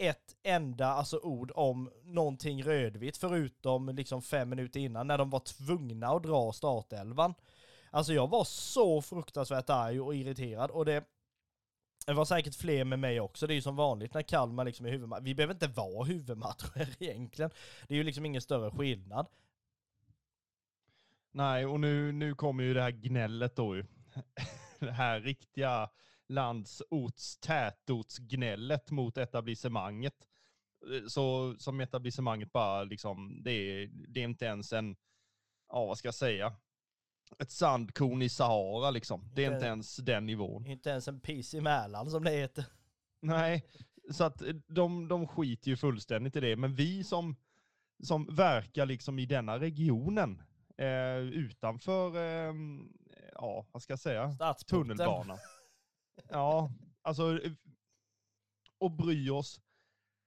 ett 0.01 0.37
enda 0.43 0.87
alltså, 0.87 1.19
ord 1.19 1.53
om 1.55 1.91
någonting 2.05 2.63
rödvitt 2.63 3.17
förutom 3.17 3.89
liksom 3.89 4.23
fem 4.23 4.49
minuter 4.49 4.81
innan 4.81 5.07
när 5.07 5.19
de 5.19 5.31
var 5.31 5.41
tvungna 5.41 6.09
att 6.09 6.23
dra 6.23 6.53
startelvan. 6.53 7.35
Alltså 7.91 8.13
jag 8.13 8.29
var 8.29 8.45
så 8.45 9.03
fruktansvärt 9.03 9.71
arg 9.71 10.01
och 10.01 10.15
irriterad 10.15 10.71
och 10.71 10.85
det, 10.85 11.05
det 12.07 12.13
var 12.13 12.25
säkert 12.25 12.55
fler 12.55 12.85
med 12.85 12.99
mig 12.99 13.21
också. 13.21 13.47
Det 13.47 13.53
är 13.53 13.55
ju 13.55 13.63
som 13.63 13.77
vanligt 13.77 14.15
när 14.15 14.23
Kalmar 14.23 14.65
liksom 14.65 14.87
är 14.87 14.91
huvudmatch. 14.91 15.23
Vi 15.23 15.35
behöver 15.35 15.55
inte 15.55 15.67
vara 15.67 16.05
huvudmatcher 16.05 16.97
egentligen. 17.03 17.51
Det 17.89 17.95
är 17.95 17.99
ju 17.99 18.05
liksom 18.05 18.27
ingen 18.27 18.43
större 18.43 18.71
skillnad. 18.71 19.27
Nej, 21.33 21.67
och 21.67 21.81
nu, 21.81 22.13
nu 22.13 22.35
kommer 22.35 22.65
ju 22.65 22.75
det 22.75 22.83
här 22.83 22.91
gnället 22.91 23.57
då 23.57 23.77
ju. 23.77 23.85
det 24.79 24.93
här 24.93 25.21
riktiga 25.21 25.91
landsorts 26.31 27.39
tätortsgnället 27.41 28.91
mot 28.91 29.19
etablissemanget. 29.19 30.15
Eh, 30.95 31.07
så 31.09 31.55
som 31.59 31.81
etablissemanget 31.81 32.53
bara 32.53 32.85
liksom, 32.85 33.43
det 33.43 33.53
är, 33.53 33.91
det 34.09 34.21
är 34.21 34.25
inte 34.25 34.45
ens 34.45 34.73
en, 34.73 34.97
ja 35.69 35.87
vad 35.87 35.99
ska 35.99 36.09
jag 36.09 36.15
säga, 36.15 36.53
ett 37.39 37.51
sandkorn 37.51 38.23
i 38.23 38.29
Sahara 38.29 38.91
liksom. 38.91 39.31
Det 39.35 39.45
är 39.45 39.47
inte, 39.47 39.57
inte 39.57 39.67
ens 39.67 39.97
den 39.97 40.27
nivån. 40.27 40.67
Inte 40.67 40.91
ens 40.91 41.09
en 41.09 41.21
piss 41.21 41.55
i 41.55 41.61
Mälaren 41.61 42.11
som 42.11 42.25
det 42.25 42.31
heter. 42.31 42.65
Nej, 43.21 43.67
så 44.11 44.25
att 44.25 44.43
eh, 44.43 44.55
de, 44.67 45.09
de 45.09 45.27
skiter 45.27 45.69
ju 45.69 45.77
fullständigt 45.77 46.37
i 46.37 46.41
det. 46.41 46.57
Men 46.57 46.75
vi 46.75 47.05
som, 47.05 47.37
som 48.03 48.35
verkar 48.35 48.87
liksom 48.87 49.19
i 49.19 49.27
denna 49.27 49.59
regionen, 49.59 50.43
eh, 50.79 51.17
utanför, 51.19 52.17
eh, 52.17 52.55
ja 53.35 53.67
vad 53.73 53.83
ska 53.83 53.93
jag 53.93 54.01
säga, 54.01 54.55
tunnelbanan. 54.69 55.39
Ja, 56.29 56.73
alltså 57.03 57.43
eh, 57.43 57.53
och 58.79 58.91
bry 58.91 59.31
oss 59.31 59.61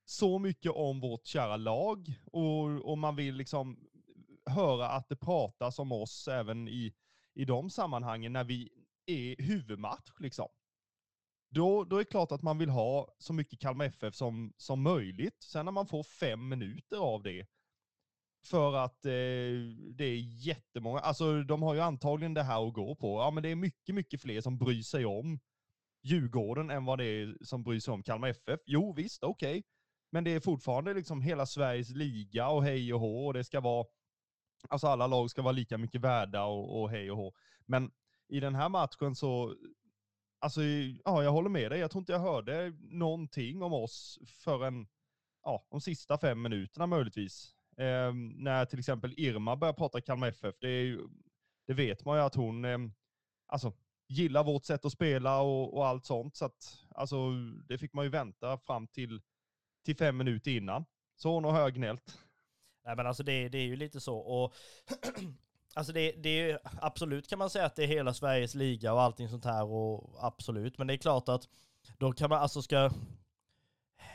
så 0.05 0.39
mycket 0.39 0.71
om 0.71 1.00
vårt 1.00 1.25
kära 1.25 1.57
lag 1.57 2.19
och, 2.25 2.91
och 2.91 2.97
man 2.97 3.15
vill 3.15 3.35
liksom 3.35 3.79
höra 4.45 4.89
att 4.89 5.09
det 5.09 5.15
pratas 5.15 5.79
om 5.79 5.91
oss 5.91 6.27
även 6.27 6.67
i, 6.67 6.93
i 7.33 7.45
de 7.45 7.69
sammanhangen 7.69 8.33
när 8.33 8.43
vi 8.43 8.69
är 9.05 9.43
huvudmatch 9.43 10.12
liksom. 10.19 10.47
då, 11.50 11.83
då 11.83 11.95
är 11.95 12.00
det 12.00 12.09
klart 12.09 12.31
att 12.31 12.41
man 12.41 12.57
vill 12.57 12.69
ha 12.69 13.15
så 13.17 13.33
mycket 13.33 13.59
Kalmar 13.59 13.85
FF 13.85 14.15
som, 14.15 14.53
som 14.57 14.81
möjligt. 14.81 15.43
Sen 15.43 15.65
när 15.65 15.71
man 15.71 15.88
får 15.88 16.03
fem 16.03 16.50
minuter 16.50 16.97
av 16.97 17.23
det, 17.23 17.47
för 18.45 18.75
att 18.75 19.05
eh, 19.05 19.12
det 19.95 20.03
är 20.03 20.45
jättemånga, 20.47 21.00
alltså 21.00 21.43
de 21.43 21.62
har 21.63 21.73
ju 21.73 21.81
antagligen 21.81 22.33
det 22.33 22.43
här 22.43 22.67
att 22.67 22.73
gå 22.73 22.95
på. 22.95 23.19
Ja, 23.19 23.31
men 23.31 23.43
det 23.43 23.50
är 23.50 23.55
mycket, 23.55 23.95
mycket 23.95 24.21
fler 24.21 24.41
som 24.41 24.57
bryr 24.57 24.81
sig 24.81 25.05
om 25.05 25.39
Djurgården 26.03 26.69
än 26.69 26.86
vad 26.86 26.98
det 26.98 27.05
är 27.05 27.38
som 27.41 27.63
bryr 27.63 27.79
sig 27.79 27.91
om 27.91 28.03
Kalmar 28.03 28.27
FF. 28.27 28.60
Jo, 28.65 28.93
visst, 28.93 29.24
okej. 29.24 29.50
Okay. 29.50 29.63
Men 30.12 30.24
det 30.24 30.31
är 30.31 30.39
fortfarande 30.39 30.93
liksom 30.93 31.22
hela 31.22 31.45
Sveriges 31.45 31.89
liga 31.89 32.50
och 32.50 32.63
hej 32.63 32.93
och 32.93 33.00
hå 33.00 33.27
och 33.27 33.33
det 33.33 33.43
ska 33.43 33.62
vara, 33.62 33.86
alltså 34.69 34.88
alla 34.88 35.07
lag 35.07 35.29
ska 35.29 35.41
vara 35.41 35.51
lika 35.51 35.77
mycket 35.77 36.01
värda 36.01 36.43
och, 36.43 36.81
och 36.81 36.89
hej 36.89 37.12
och 37.12 37.17
hå. 37.17 37.33
Men 37.65 37.91
i 38.27 38.39
den 38.39 38.55
här 38.55 38.69
matchen 38.69 39.15
så, 39.15 39.55
alltså 40.39 40.62
ja, 41.05 41.24
jag 41.24 41.31
håller 41.31 41.50
med 41.50 41.72
dig. 41.72 41.79
Jag 41.79 41.91
tror 41.91 42.00
inte 42.00 42.12
jag 42.12 42.19
hörde 42.19 42.74
någonting 42.79 43.63
om 43.63 43.74
oss 43.74 44.19
förrän, 44.25 44.88
ja, 45.43 45.67
de 45.72 45.81
sista 45.81 46.17
fem 46.17 46.41
minuterna 46.41 46.88
möjligtvis. 46.88 47.55
Eh, 47.77 48.13
när 48.36 48.65
till 48.65 48.79
exempel 48.79 49.13
Irma 49.17 49.55
börjar 49.55 49.74
prata 49.74 50.01
Kalmar 50.01 50.27
FF, 50.27 50.55
det, 50.62 50.67
är 50.67 50.83
ju, 50.83 51.00
det 51.67 51.74
vet 51.74 52.05
man 52.05 52.17
ju 52.17 52.24
att 52.24 52.36
hon, 52.36 52.65
eh, 52.65 52.77
alltså 53.48 53.74
gillar 54.13 54.43
vårt 54.43 54.65
sätt 54.65 54.86
att 54.86 54.91
spela 54.91 55.41
och, 55.41 55.77
och, 55.77 55.88
allt 55.88 56.05
sånt. 56.05 56.36
Så 56.36 56.46
att, 56.46 56.77
alltså, 56.96 57.32
det 57.67 57.77
fick 57.77 57.93
man 57.93 58.05
ju 58.05 58.12
vänta 58.12 58.58
fram 58.58 58.88
till, 58.88 59.22
till 59.86 59.96
fem 59.96 60.17
minuter 60.17 60.51
innan. 60.51 60.86
Så 61.15 61.34
hon 61.34 61.43
har 61.43 61.51
högnällt. 61.51 62.20
Nej 62.86 62.96
men 62.96 63.08
alltså 63.08 63.24
det, 63.24 63.50
det 63.50 63.58
är 63.58 63.65
ju 63.65 63.75
lite 63.75 64.00
så. 64.00 64.17
Och 64.17 64.53
Alltså 65.75 65.93
det, 65.93 66.12
det 66.12 66.29
är 66.29 66.60
absolut 66.63 67.27
kan 67.27 67.39
man 67.39 67.50
säga 67.50 67.65
att 67.65 67.75
det 67.75 67.84
är 67.84 67.88
hela 67.88 68.13
Sveriges 68.13 68.55
liga 68.55 68.93
och 68.93 69.01
allting 69.01 69.29
sånt 69.29 69.46
här 69.46 69.65
och 69.65 70.25
absolut. 70.25 70.77
Men 70.77 70.88
det 70.88 70.93
är 70.93 70.98
klart 70.98 71.29
att 71.29 71.50
då 71.98 72.13
kan 72.13 72.29
man 72.29 72.39
alltså 72.39 72.62
ska 72.62 72.91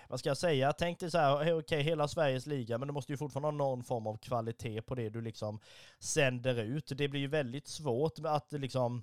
vad 0.09 0.21
ska 0.21 0.31
jag 0.31 0.37
säga? 0.37 0.73
Tänk 0.73 1.01
dig 1.01 1.11
så 1.11 1.19
här, 1.19 1.35
okej, 1.35 1.55
okay, 1.55 1.83
hela 1.83 2.09
Sveriges 2.09 2.47
liga, 2.47 2.79
men 2.79 2.89
du 2.89 2.95
måste 2.95 3.13
ju 3.13 3.17
fortfarande 3.17 3.47
ha 3.47 3.53
någon 3.53 3.85
form 3.85 4.07
av 4.07 4.17
kvalitet 4.17 4.83
på 4.83 4.95
det 4.95 5.09
du 5.11 5.21
liksom 5.21 5.61
sänder 5.99 6.63
ut. 6.63 6.93
Det 6.97 7.09
blir 7.09 7.21
ju 7.21 7.27
väldigt 7.27 7.69
svårt 7.69 8.19
att 8.25 8.53
liksom 8.53 9.03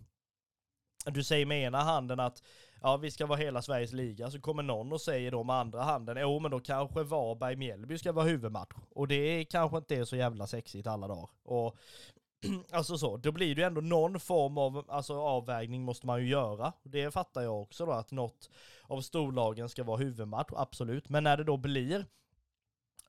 du 1.13 1.23
säger 1.23 1.45
med 1.45 1.63
ena 1.63 1.81
handen 1.81 2.19
att 2.19 2.43
ja, 2.81 2.97
vi 2.97 3.11
ska 3.11 3.25
vara 3.25 3.39
hela 3.39 3.61
Sveriges 3.61 3.93
liga, 3.93 4.31
så 4.31 4.41
kommer 4.41 4.63
någon 4.63 4.93
och 4.93 5.01
säger 5.01 5.31
då 5.31 5.43
med 5.43 5.55
andra 5.55 5.83
handen, 5.83 6.17
jo 6.19 6.39
men 6.39 6.51
då 6.51 6.59
kanske 6.59 7.03
Varberg-Mjällby 7.03 7.97
ska 7.97 8.11
vara 8.11 8.25
huvudmatch. 8.25 8.75
Och 8.89 9.07
det 9.07 9.45
kanske 9.45 9.77
inte 9.77 9.95
är 9.95 10.03
så 10.03 10.15
jävla 10.15 10.47
sexigt 10.47 10.87
alla 10.87 11.07
dagar. 11.07 11.29
Och 11.43 11.77
alltså 12.71 12.97
så, 12.97 13.17
då 13.17 13.31
blir 13.31 13.55
det 13.55 13.61
ju 13.61 13.67
ändå 13.67 13.81
någon 13.81 14.19
form 14.19 14.57
av 14.57 14.85
alltså, 14.87 15.13
avvägning 15.13 15.83
måste 15.83 16.05
man 16.05 16.21
ju 16.21 16.27
göra. 16.27 16.73
Det 16.83 17.11
fattar 17.11 17.41
jag 17.41 17.61
också 17.61 17.85
då, 17.85 17.91
att 17.91 18.11
något 18.11 18.49
av 18.83 19.01
storlagen 19.01 19.69
ska 19.69 19.83
vara 19.83 19.97
huvudmatch, 19.97 20.49
absolut. 20.55 21.09
Men 21.09 21.23
när 21.23 21.37
det 21.37 21.43
då 21.43 21.57
blir 21.57 22.05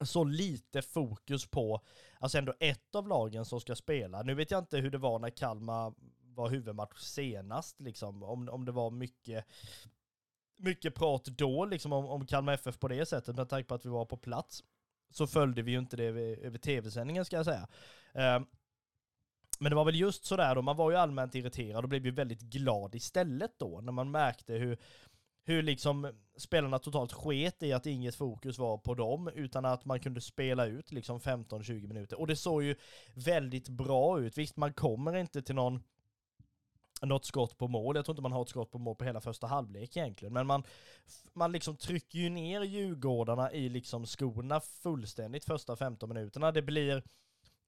så 0.00 0.24
lite 0.24 0.82
fokus 0.82 1.46
på, 1.46 1.80
alltså 2.18 2.38
ändå 2.38 2.54
ett 2.60 2.94
av 2.94 3.08
lagen 3.08 3.44
som 3.44 3.60
ska 3.60 3.74
spela. 3.74 4.22
Nu 4.22 4.34
vet 4.34 4.50
jag 4.50 4.58
inte 4.58 4.78
hur 4.78 4.90
det 4.90 4.98
var 4.98 5.18
när 5.18 5.30
Kalmar 5.30 5.94
var 6.36 6.50
huvudmatch 6.50 7.00
senast, 7.00 7.80
liksom, 7.80 8.22
om, 8.22 8.48
om 8.48 8.64
det 8.64 8.72
var 8.72 8.90
mycket 8.90 9.46
mycket 10.56 10.94
prat 10.94 11.24
då 11.24 11.64
liksom 11.64 11.92
om, 11.92 12.06
om 12.06 12.26
Kalmar 12.26 12.52
FF 12.52 12.78
på 12.78 12.88
det 12.88 13.06
sättet 13.06 13.36
med 13.36 13.48
tanke 13.48 13.68
på 13.68 13.74
att 13.74 13.86
vi 13.86 13.90
var 13.90 14.04
på 14.04 14.16
plats. 14.16 14.64
Så 15.10 15.26
följde 15.26 15.62
vi 15.62 15.70
ju 15.70 15.78
inte 15.78 15.96
det 15.96 16.04
över, 16.04 16.58
tv-sändningen 16.58 17.24
ska 17.24 17.36
jag 17.36 17.44
säga. 17.44 17.68
Um, 18.36 18.46
men 19.58 19.70
det 19.70 19.76
var 19.76 19.84
väl 19.84 20.00
just 20.00 20.24
sådär 20.24 20.54
då, 20.54 20.62
man 20.62 20.76
var 20.76 20.90
ju 20.90 20.96
allmänt 20.96 21.34
irriterad 21.34 21.84
och 21.84 21.88
blev 21.88 22.06
ju 22.06 22.10
väldigt 22.10 22.40
glad 22.40 22.94
istället 22.94 23.58
då, 23.58 23.80
när 23.80 23.92
man 23.92 24.10
märkte 24.10 24.52
hur, 24.52 24.78
hur 25.44 25.62
liksom 25.62 26.12
spelarna 26.36 26.78
totalt 26.78 27.12
sket 27.12 27.62
i 27.62 27.72
att 27.72 27.86
inget 27.86 28.14
fokus 28.14 28.58
var 28.58 28.78
på 28.78 28.94
dem, 28.94 29.28
utan 29.34 29.64
att 29.64 29.84
man 29.84 30.00
kunde 30.00 30.20
spela 30.20 30.66
ut 30.66 30.92
liksom 30.92 31.20
15-20 31.20 31.86
minuter. 31.86 32.20
Och 32.20 32.26
det 32.26 32.36
såg 32.36 32.62
ju 32.62 32.76
väldigt 33.14 33.68
bra 33.68 34.20
ut. 34.20 34.38
Visst, 34.38 34.56
man 34.56 34.72
kommer 34.72 35.16
inte 35.16 35.42
till 35.42 35.54
någon 35.54 35.82
något 37.02 37.24
skott 37.24 37.58
på 37.58 37.68
mål. 37.68 37.96
Jag 37.96 38.04
tror 38.04 38.12
inte 38.12 38.22
man 38.22 38.32
har 38.32 38.42
ett 38.42 38.48
skott 38.48 38.70
på 38.70 38.78
mål 38.78 38.96
på 38.96 39.04
hela 39.04 39.20
första 39.20 39.46
halvlek 39.46 39.96
egentligen. 39.96 40.32
Men 40.32 40.46
man, 40.46 40.62
man 41.32 41.52
liksom 41.52 41.76
trycker 41.76 42.18
ju 42.18 42.28
ner 42.28 42.62
Djurgårdarna 42.62 43.52
i 43.52 43.68
liksom 43.68 44.06
skorna 44.06 44.60
fullständigt 44.60 45.44
första 45.44 45.76
15 45.76 46.08
minuterna. 46.08 46.52
Det 46.52 46.62
blir 46.62 47.02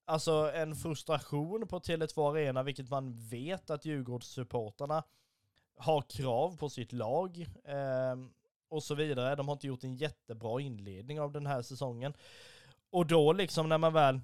alltså 0.04 0.50
en 0.54 0.76
frustration 0.76 1.68
på 1.68 1.78
Tele2 1.78 2.30
Arena, 2.30 2.62
vilket 2.62 2.90
man 2.90 3.28
vet 3.28 3.70
att 3.70 3.84
Djurgårdssupportrarna 3.84 5.02
har 5.76 6.02
krav 6.02 6.56
på 6.56 6.68
sitt 6.68 6.92
lag 6.92 7.46
eh, 7.64 8.16
och 8.68 8.82
så 8.82 8.94
vidare. 8.94 9.36
De 9.36 9.48
har 9.48 9.52
inte 9.52 9.66
gjort 9.66 9.84
en 9.84 9.96
jättebra 9.96 10.60
inledning 10.60 11.20
av 11.20 11.32
den 11.32 11.46
här 11.46 11.62
säsongen. 11.62 12.14
Och 12.90 13.06
då 13.06 13.32
liksom 13.32 13.68
när 13.68 13.78
man 13.78 13.92
väl 13.92 14.20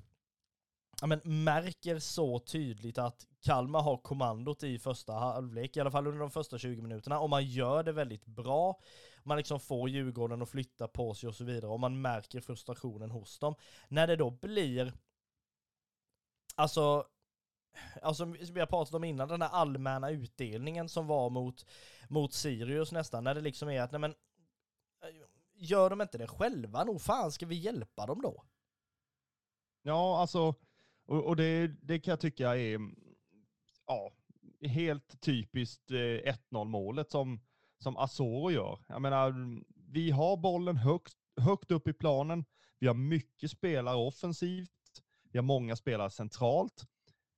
ja, 1.00 1.06
men, 1.06 1.20
märker 1.44 1.98
så 1.98 2.38
tydligt 2.38 2.98
att 2.98 3.26
Kalmar 3.40 3.82
har 3.82 3.96
kommandot 3.96 4.62
i 4.62 4.78
första 4.78 5.12
halvlek, 5.12 5.76
i 5.76 5.80
alla 5.80 5.90
fall 5.90 6.06
under 6.06 6.20
de 6.20 6.30
första 6.30 6.58
20 6.58 6.82
minuterna, 6.82 7.20
och 7.20 7.30
man 7.30 7.46
gör 7.46 7.82
det 7.82 7.92
väldigt 7.92 8.26
bra. 8.26 8.80
Man 9.22 9.36
liksom 9.36 9.60
får 9.60 9.88
Djurgården 9.88 10.42
att 10.42 10.48
flytta 10.48 10.88
på 10.88 11.14
sig 11.14 11.28
och 11.28 11.34
så 11.34 11.44
vidare, 11.44 11.70
och 11.70 11.80
man 11.80 12.00
märker 12.00 12.40
frustrationen 12.40 13.10
hos 13.10 13.38
dem. 13.38 13.54
När 13.88 14.06
det 14.06 14.16
då 14.16 14.30
blir 14.30 14.92
Alltså, 16.56 17.06
alltså 18.02 18.34
som 18.34 18.54
vi 18.54 18.60
har 18.60 18.66
pratat 18.66 18.94
om 18.94 19.04
innan, 19.04 19.28
den 19.28 19.42
här 19.42 19.48
allmänna 19.48 20.10
utdelningen 20.10 20.88
som 20.88 21.06
var 21.06 21.30
mot, 21.30 21.66
mot 22.08 22.32
Sirius 22.32 22.92
nästan, 22.92 23.24
när 23.24 23.34
det 23.34 23.40
liksom 23.40 23.68
är 23.68 23.82
att, 23.82 23.92
nej 23.92 24.00
men, 24.00 24.14
gör 25.54 25.90
de 25.90 26.00
inte 26.00 26.18
det 26.18 26.26
själva, 26.26 26.84
nog 26.84 27.02
fan 27.02 27.32
ska 27.32 27.46
vi 27.46 27.54
hjälpa 27.54 28.06
dem 28.06 28.22
då? 28.22 28.44
Ja, 29.82 30.20
alltså, 30.20 30.54
och, 31.06 31.24
och 31.24 31.36
det, 31.36 31.66
det 31.66 31.98
kan 31.98 32.12
jag 32.12 32.20
tycka 32.20 32.56
är, 32.56 32.74
mm, 32.74 32.96
ja, 33.86 34.12
helt 34.68 35.20
typiskt 35.20 35.90
eh, 35.90 36.34
1-0 36.50 36.64
målet 36.64 37.10
som, 37.10 37.40
som 37.78 37.96
Asoro 37.96 38.50
gör. 38.50 38.78
Jag 38.88 39.02
menar, 39.02 39.28
mm, 39.28 39.64
vi 39.88 40.10
har 40.10 40.36
bollen 40.36 40.76
högt, 40.76 41.16
högt 41.40 41.70
upp 41.70 41.88
i 41.88 41.92
planen, 41.92 42.44
vi 42.78 42.86
har 42.86 42.94
mycket 42.94 43.50
spelare 43.50 43.96
offensivt, 43.96 44.70
vi 45.32 45.38
har 45.38 45.44
många 45.44 45.76
spelare 45.76 46.10
centralt. 46.10 46.84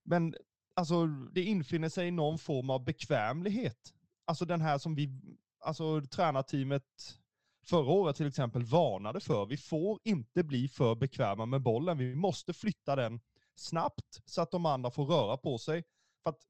Men 0.04 0.34
alltså, 0.74 1.06
det 1.06 1.42
infinner 1.42 1.88
sig 1.88 2.10
någon 2.10 2.38
form 2.38 2.70
av 2.70 2.84
bekvämlighet. 2.84 3.92
Alltså 4.24 4.44
den 4.44 4.60
här 4.60 4.78
som 4.78 4.94
vi, 4.94 5.20
alltså 5.60 6.00
tränarteamet 6.00 7.18
förra 7.66 7.92
året 7.92 8.16
till 8.16 8.26
exempel 8.26 8.62
varnade 8.62 9.20
för. 9.20 9.46
Vi 9.46 9.56
får 9.56 10.00
inte 10.04 10.44
bli 10.44 10.68
för 10.68 10.94
bekväma 10.94 11.46
med 11.46 11.62
bollen. 11.62 11.98
Vi 11.98 12.14
måste 12.14 12.52
flytta 12.52 12.96
den 12.96 13.20
snabbt 13.56 14.22
så 14.24 14.42
att 14.42 14.50
de 14.50 14.66
andra 14.66 14.90
får 14.90 15.04
röra 15.04 15.36
på 15.36 15.58
sig. 15.58 15.84
För 16.22 16.30
att 16.30 16.40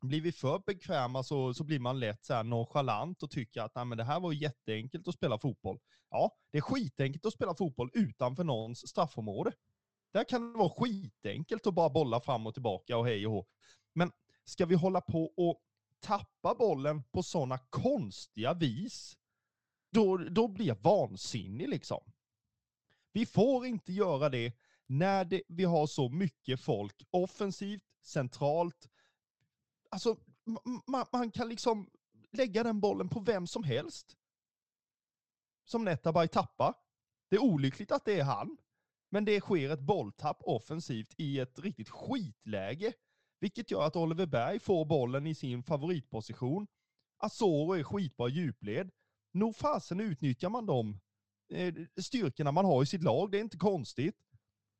blir 0.00 0.20
vi 0.20 0.32
för 0.32 0.62
bekväma 0.66 1.22
så, 1.22 1.54
så 1.54 1.64
blir 1.64 1.78
man 1.78 2.00
lätt 2.00 2.24
så 2.24 2.34
här 2.34 2.44
nonchalant 2.44 3.22
och 3.22 3.30
tycker 3.30 3.62
att 3.62 3.74
Nej, 3.74 3.84
men 3.84 3.98
det 3.98 4.04
här 4.04 4.20
var 4.20 4.32
jätteenkelt 4.32 5.08
att 5.08 5.14
spela 5.14 5.38
fotboll. 5.38 5.78
Ja, 6.10 6.36
det 6.50 6.58
är 6.58 6.62
skitenkelt 6.62 7.26
att 7.26 7.32
spela 7.32 7.54
fotboll 7.54 7.90
utanför 7.94 8.44
någons 8.44 8.88
straffområde. 8.88 9.52
Där 10.12 10.24
kan 10.24 10.52
det 10.52 10.58
vara 10.58 10.70
skitenkelt 10.70 11.66
att 11.66 11.74
bara 11.74 11.90
bolla 11.90 12.20
fram 12.20 12.46
och 12.46 12.54
tillbaka 12.54 12.96
och 12.96 13.06
hej 13.06 13.26
och 13.26 13.32
hå. 13.32 13.46
Men 13.92 14.12
ska 14.44 14.66
vi 14.66 14.74
hålla 14.74 15.00
på 15.00 15.32
och 15.36 15.62
tappa 16.00 16.54
bollen 16.54 17.02
på 17.02 17.22
sådana 17.22 17.58
konstiga 17.58 18.54
vis, 18.54 19.16
då, 19.92 20.16
då 20.16 20.48
blir 20.48 20.66
jag 20.66 20.82
vansinnig 20.82 21.68
liksom. 21.68 22.12
Vi 23.12 23.26
får 23.26 23.66
inte 23.66 23.92
göra 23.92 24.28
det 24.28 24.52
när 24.88 25.24
det, 25.24 25.42
vi 25.48 25.64
har 25.64 25.86
så 25.86 26.08
mycket 26.08 26.60
folk 26.60 27.06
offensivt, 27.10 27.82
centralt. 28.02 28.88
Alltså, 29.90 30.16
man, 30.86 31.06
man 31.12 31.30
kan 31.30 31.48
liksom 31.48 31.90
lägga 32.32 32.62
den 32.62 32.80
bollen 32.80 33.08
på 33.08 33.20
vem 33.20 33.46
som 33.46 33.64
helst. 33.64 34.16
Som 35.64 35.84
Netabay 35.84 36.28
tappar. 36.28 36.74
Det 37.30 37.36
är 37.36 37.42
olyckligt 37.42 37.92
att 37.92 38.04
det 38.04 38.20
är 38.20 38.24
han. 38.24 38.56
Men 39.10 39.24
det 39.24 39.40
sker 39.40 39.70
ett 39.70 39.80
bolltapp 39.80 40.38
offensivt 40.40 41.14
i 41.16 41.38
ett 41.38 41.58
riktigt 41.58 41.88
skitläge, 41.88 42.92
vilket 43.40 43.70
gör 43.70 43.86
att 43.86 43.96
Oliver 43.96 44.26
Berg 44.26 44.60
får 44.60 44.84
bollen 44.84 45.26
i 45.26 45.34
sin 45.34 45.62
favoritposition. 45.62 46.66
Asoro 47.18 47.72
är 47.72 47.82
skitbra 47.82 48.28
djupled. 48.28 48.90
Nog 49.32 49.56
fasen 49.56 50.00
utnyttjar 50.00 50.48
man 50.48 50.66
de 50.66 51.00
eh, 51.52 51.74
styrkorna 52.00 52.52
man 52.52 52.64
har 52.64 52.82
i 52.82 52.86
sitt 52.86 53.02
lag, 53.02 53.30
det 53.30 53.38
är 53.38 53.40
inte 53.40 53.56
konstigt. 53.56 54.27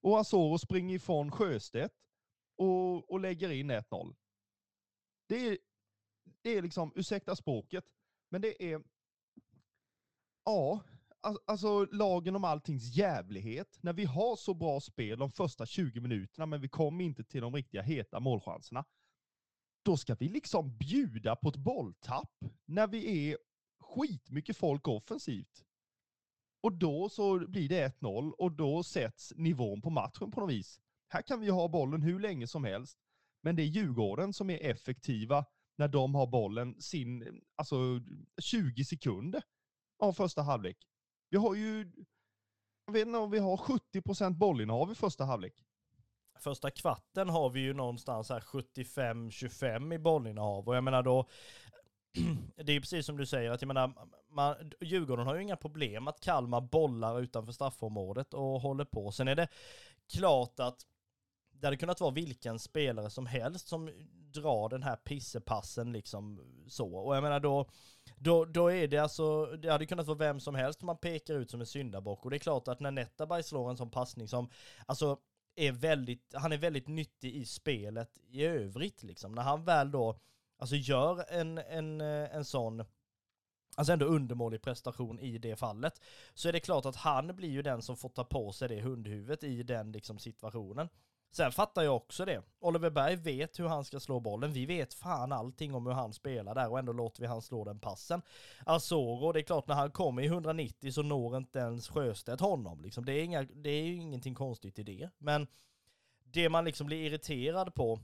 Och 0.00 0.20
Asoro 0.20 0.58
springer 0.58 0.94
ifrån 0.94 1.30
Sjöstedt 1.30 1.94
och, 2.56 3.10
och 3.10 3.20
lägger 3.20 3.50
in 3.50 3.70
1-0. 3.70 4.16
Det 5.28 5.48
är, 5.48 5.58
det 6.42 6.50
är 6.50 6.62
liksom, 6.62 6.92
ursäkta 6.96 7.36
språket, 7.36 7.84
men 8.28 8.40
det 8.40 8.72
är, 8.72 8.82
ja, 10.44 10.82
alltså 11.44 11.84
lagen 11.84 12.36
om 12.36 12.44
alltings 12.44 12.96
jävlighet. 12.96 13.78
När 13.82 13.92
vi 13.92 14.04
har 14.04 14.36
så 14.36 14.54
bra 14.54 14.80
spel 14.80 15.18
de 15.18 15.30
första 15.32 15.66
20 15.66 16.00
minuterna, 16.00 16.46
men 16.46 16.60
vi 16.60 16.68
kommer 16.68 17.04
inte 17.04 17.24
till 17.24 17.40
de 17.40 17.54
riktiga 17.54 17.82
heta 17.82 18.20
målchanserna. 18.20 18.84
Då 19.82 19.96
ska 19.96 20.14
vi 20.14 20.28
liksom 20.28 20.76
bjuda 20.76 21.36
på 21.36 21.48
ett 21.48 21.56
bolltapp 21.56 22.44
när 22.64 22.86
vi 22.86 23.30
är 23.30 23.38
skitmycket 23.80 24.56
folk 24.56 24.88
offensivt. 24.88 25.64
Och 26.60 26.72
då 26.72 27.08
så 27.08 27.38
blir 27.48 27.68
det 27.68 28.00
1-0 28.00 28.30
och 28.30 28.52
då 28.52 28.82
sätts 28.82 29.32
nivån 29.36 29.80
på 29.82 29.90
matchen 29.90 30.30
på 30.30 30.40
något 30.40 30.50
vis. 30.50 30.80
Här 31.08 31.22
kan 31.22 31.40
vi 31.40 31.48
ha 31.48 31.68
bollen 31.68 32.02
hur 32.02 32.20
länge 32.20 32.46
som 32.46 32.64
helst, 32.64 32.98
men 33.42 33.56
det 33.56 33.62
är 33.62 33.66
Djurgården 33.66 34.32
som 34.32 34.50
är 34.50 34.70
effektiva 34.70 35.44
när 35.76 35.88
de 35.88 36.14
har 36.14 36.26
bollen 36.26 36.80
sin, 36.80 37.40
alltså 37.56 37.76
20 38.42 38.84
sekunder 38.84 39.42
av 39.98 40.12
första 40.12 40.42
halvlek. 40.42 40.76
Vi 41.30 41.36
har 41.36 41.54
ju, 41.54 41.92
jag 42.86 42.92
vet 42.92 43.06
inte 43.06 43.18
om 43.18 43.30
vi 43.30 43.38
har 43.38 43.56
70 43.56 44.02
procent 44.02 44.36
bollinnehav 44.36 44.92
i 44.92 44.94
första 44.94 45.24
halvlek. 45.24 45.64
Första 46.40 46.70
kvarten 46.70 47.28
har 47.28 47.50
vi 47.50 47.60
ju 47.60 47.74
någonstans 47.74 48.28
här 48.28 48.40
75-25 48.40 49.94
i 49.94 49.98
bollinnehav 49.98 50.68
och 50.68 50.76
jag 50.76 50.84
menar 50.84 51.02
då 51.02 51.28
Mm. 52.18 52.36
det 52.56 52.72
är 52.72 52.80
precis 52.80 53.06
som 53.06 53.16
du 53.16 53.26
säger, 53.26 53.50
att 53.50 53.62
jag 53.62 53.66
menar, 53.66 53.92
man, 54.30 54.72
Djurgården 54.80 55.26
har 55.26 55.34
ju 55.34 55.42
inga 55.42 55.56
problem 55.56 56.08
att 56.08 56.20
Kalmar 56.20 56.60
bollar 56.60 57.20
utanför 57.20 57.52
straffområdet 57.52 58.34
och 58.34 58.60
håller 58.60 58.84
på. 58.84 59.12
Sen 59.12 59.28
är 59.28 59.34
det 59.36 59.48
klart 60.12 60.60
att 60.60 60.86
det 61.50 61.66
hade 61.66 61.76
kunnat 61.76 62.00
vara 62.00 62.10
vilken 62.10 62.58
spelare 62.58 63.10
som 63.10 63.26
helst 63.26 63.68
som 63.68 63.90
drar 64.32 64.68
den 64.68 64.82
här 64.82 64.96
pissepassen 64.96 65.92
liksom 65.92 66.40
så. 66.68 66.94
Och 66.94 67.16
jag 67.16 67.22
menar 67.22 67.40
då, 67.40 67.68
då, 68.16 68.44
då 68.44 68.72
är 68.72 68.88
det 68.88 68.98
alltså, 68.98 69.46
det 69.46 69.72
hade 69.72 69.86
kunnat 69.86 70.06
vara 70.06 70.18
vem 70.18 70.40
som 70.40 70.54
helst 70.54 70.82
man 70.82 70.96
pekar 70.96 71.34
ut 71.34 71.50
som 71.50 71.60
en 71.60 71.66
syndabock. 71.66 72.24
Och 72.24 72.30
det 72.30 72.36
är 72.36 72.38
klart 72.38 72.68
att 72.68 72.80
när 72.80 72.90
Netabay 72.90 73.42
slår 73.42 73.70
en 73.70 73.76
sån 73.76 73.90
passning 73.90 74.28
som, 74.28 74.50
alltså 74.86 75.18
är 75.56 75.72
väldigt, 75.72 76.34
han 76.34 76.52
är 76.52 76.58
väldigt 76.58 76.88
nyttig 76.88 77.34
i 77.34 77.44
spelet 77.44 78.18
i 78.28 78.44
övrigt 78.44 79.02
liksom. 79.02 79.32
När 79.32 79.42
han 79.42 79.64
väl 79.64 79.90
då, 79.90 80.20
alltså 80.58 80.76
gör 80.76 81.24
en, 81.28 81.58
en, 81.58 82.00
eh, 82.00 82.34
en 82.36 82.44
sån 82.44 82.84
alltså 83.76 83.92
ändå 83.92 84.06
undermålig 84.06 84.62
prestation 84.62 85.20
i 85.20 85.38
det 85.38 85.56
fallet, 85.56 86.00
så 86.34 86.48
är 86.48 86.52
det 86.52 86.60
klart 86.60 86.86
att 86.86 86.96
han 86.96 87.36
blir 87.36 87.48
ju 87.48 87.62
den 87.62 87.82
som 87.82 87.96
får 87.96 88.08
ta 88.08 88.24
på 88.24 88.52
sig 88.52 88.68
det 88.68 88.80
hundhuvudet 88.80 89.44
i 89.44 89.62
den 89.62 89.92
liksom 89.92 90.18
situationen. 90.18 90.88
Sen 91.30 91.52
fattar 91.52 91.82
jag 91.82 91.96
också 91.96 92.24
det. 92.24 92.42
Oliver 92.60 92.90
Berg 92.90 93.16
vet 93.16 93.58
hur 93.58 93.66
han 93.66 93.84
ska 93.84 94.00
slå 94.00 94.20
bollen. 94.20 94.52
Vi 94.52 94.66
vet 94.66 94.94
fan 94.94 95.32
allting 95.32 95.74
om 95.74 95.86
hur 95.86 95.92
han 95.92 96.12
spelar 96.12 96.54
där 96.54 96.70
och 96.70 96.78
ändå 96.78 96.92
låter 96.92 97.20
vi 97.20 97.26
han 97.26 97.42
slå 97.42 97.64
den 97.64 97.80
passen. 97.80 98.22
Asoro, 98.66 99.32
det 99.32 99.40
är 99.40 99.42
klart 99.42 99.68
när 99.68 99.74
han 99.74 99.90
kommer 99.90 100.22
i 100.22 100.26
190 100.26 100.92
så 100.92 101.02
når 101.02 101.36
inte 101.36 101.58
ens 101.58 101.88
Sjöstedt 101.88 102.40
honom. 102.40 102.82
Liksom. 102.82 103.04
Det, 103.04 103.12
är 103.12 103.24
inga, 103.24 103.42
det 103.42 103.70
är 103.70 103.82
ju 103.82 103.94
ingenting 103.94 104.34
konstigt 104.34 104.78
i 104.78 104.82
det. 104.82 105.10
Men 105.18 105.46
det 106.24 106.48
man 106.48 106.64
liksom 106.64 106.86
blir 106.86 107.06
irriterad 107.06 107.74
på 107.74 108.00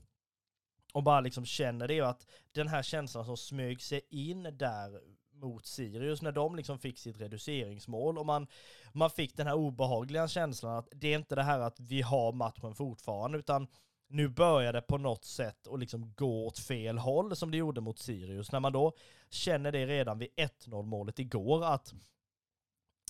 och 0.95 1.03
bara 1.03 1.21
liksom 1.21 1.45
känner 1.45 1.87
det 1.87 1.93
ju 1.93 2.05
att 2.05 2.27
den 2.51 2.67
här 2.67 2.83
känslan 2.83 3.25
som 3.25 3.37
smög 3.37 3.81
sig 3.81 4.01
in 4.09 4.43
där 4.43 5.01
mot 5.33 5.65
Sirius 5.65 6.21
när 6.21 6.31
de 6.31 6.55
liksom 6.55 6.79
fick 6.79 6.99
sitt 6.99 7.21
reduceringsmål 7.21 8.17
och 8.17 8.25
man, 8.25 8.47
man 8.93 9.09
fick 9.09 9.37
den 9.37 9.47
här 9.47 9.55
obehagliga 9.55 10.27
känslan 10.27 10.77
att 10.77 10.87
det 10.91 11.13
är 11.13 11.17
inte 11.17 11.35
det 11.35 11.43
här 11.43 11.59
att 11.59 11.79
vi 11.79 12.01
har 12.01 12.31
matchen 12.31 12.75
fortfarande 12.75 13.37
utan 13.37 13.67
nu 14.07 14.27
börjar 14.27 14.73
det 14.73 14.81
på 14.81 14.97
något 14.97 15.25
sätt 15.25 15.67
att 15.67 15.79
liksom 15.79 16.13
gå 16.13 16.47
åt 16.47 16.59
fel 16.59 16.97
håll 16.97 17.35
som 17.35 17.51
det 17.51 17.57
gjorde 17.57 17.81
mot 17.81 17.99
Sirius. 17.99 18.51
När 18.51 18.59
man 18.59 18.73
då 18.73 18.93
känner 19.29 19.71
det 19.71 19.85
redan 19.85 20.19
vid 20.19 20.29
1-0 20.65 20.83
målet 20.83 21.19
igår 21.19 21.65
att 21.65 21.93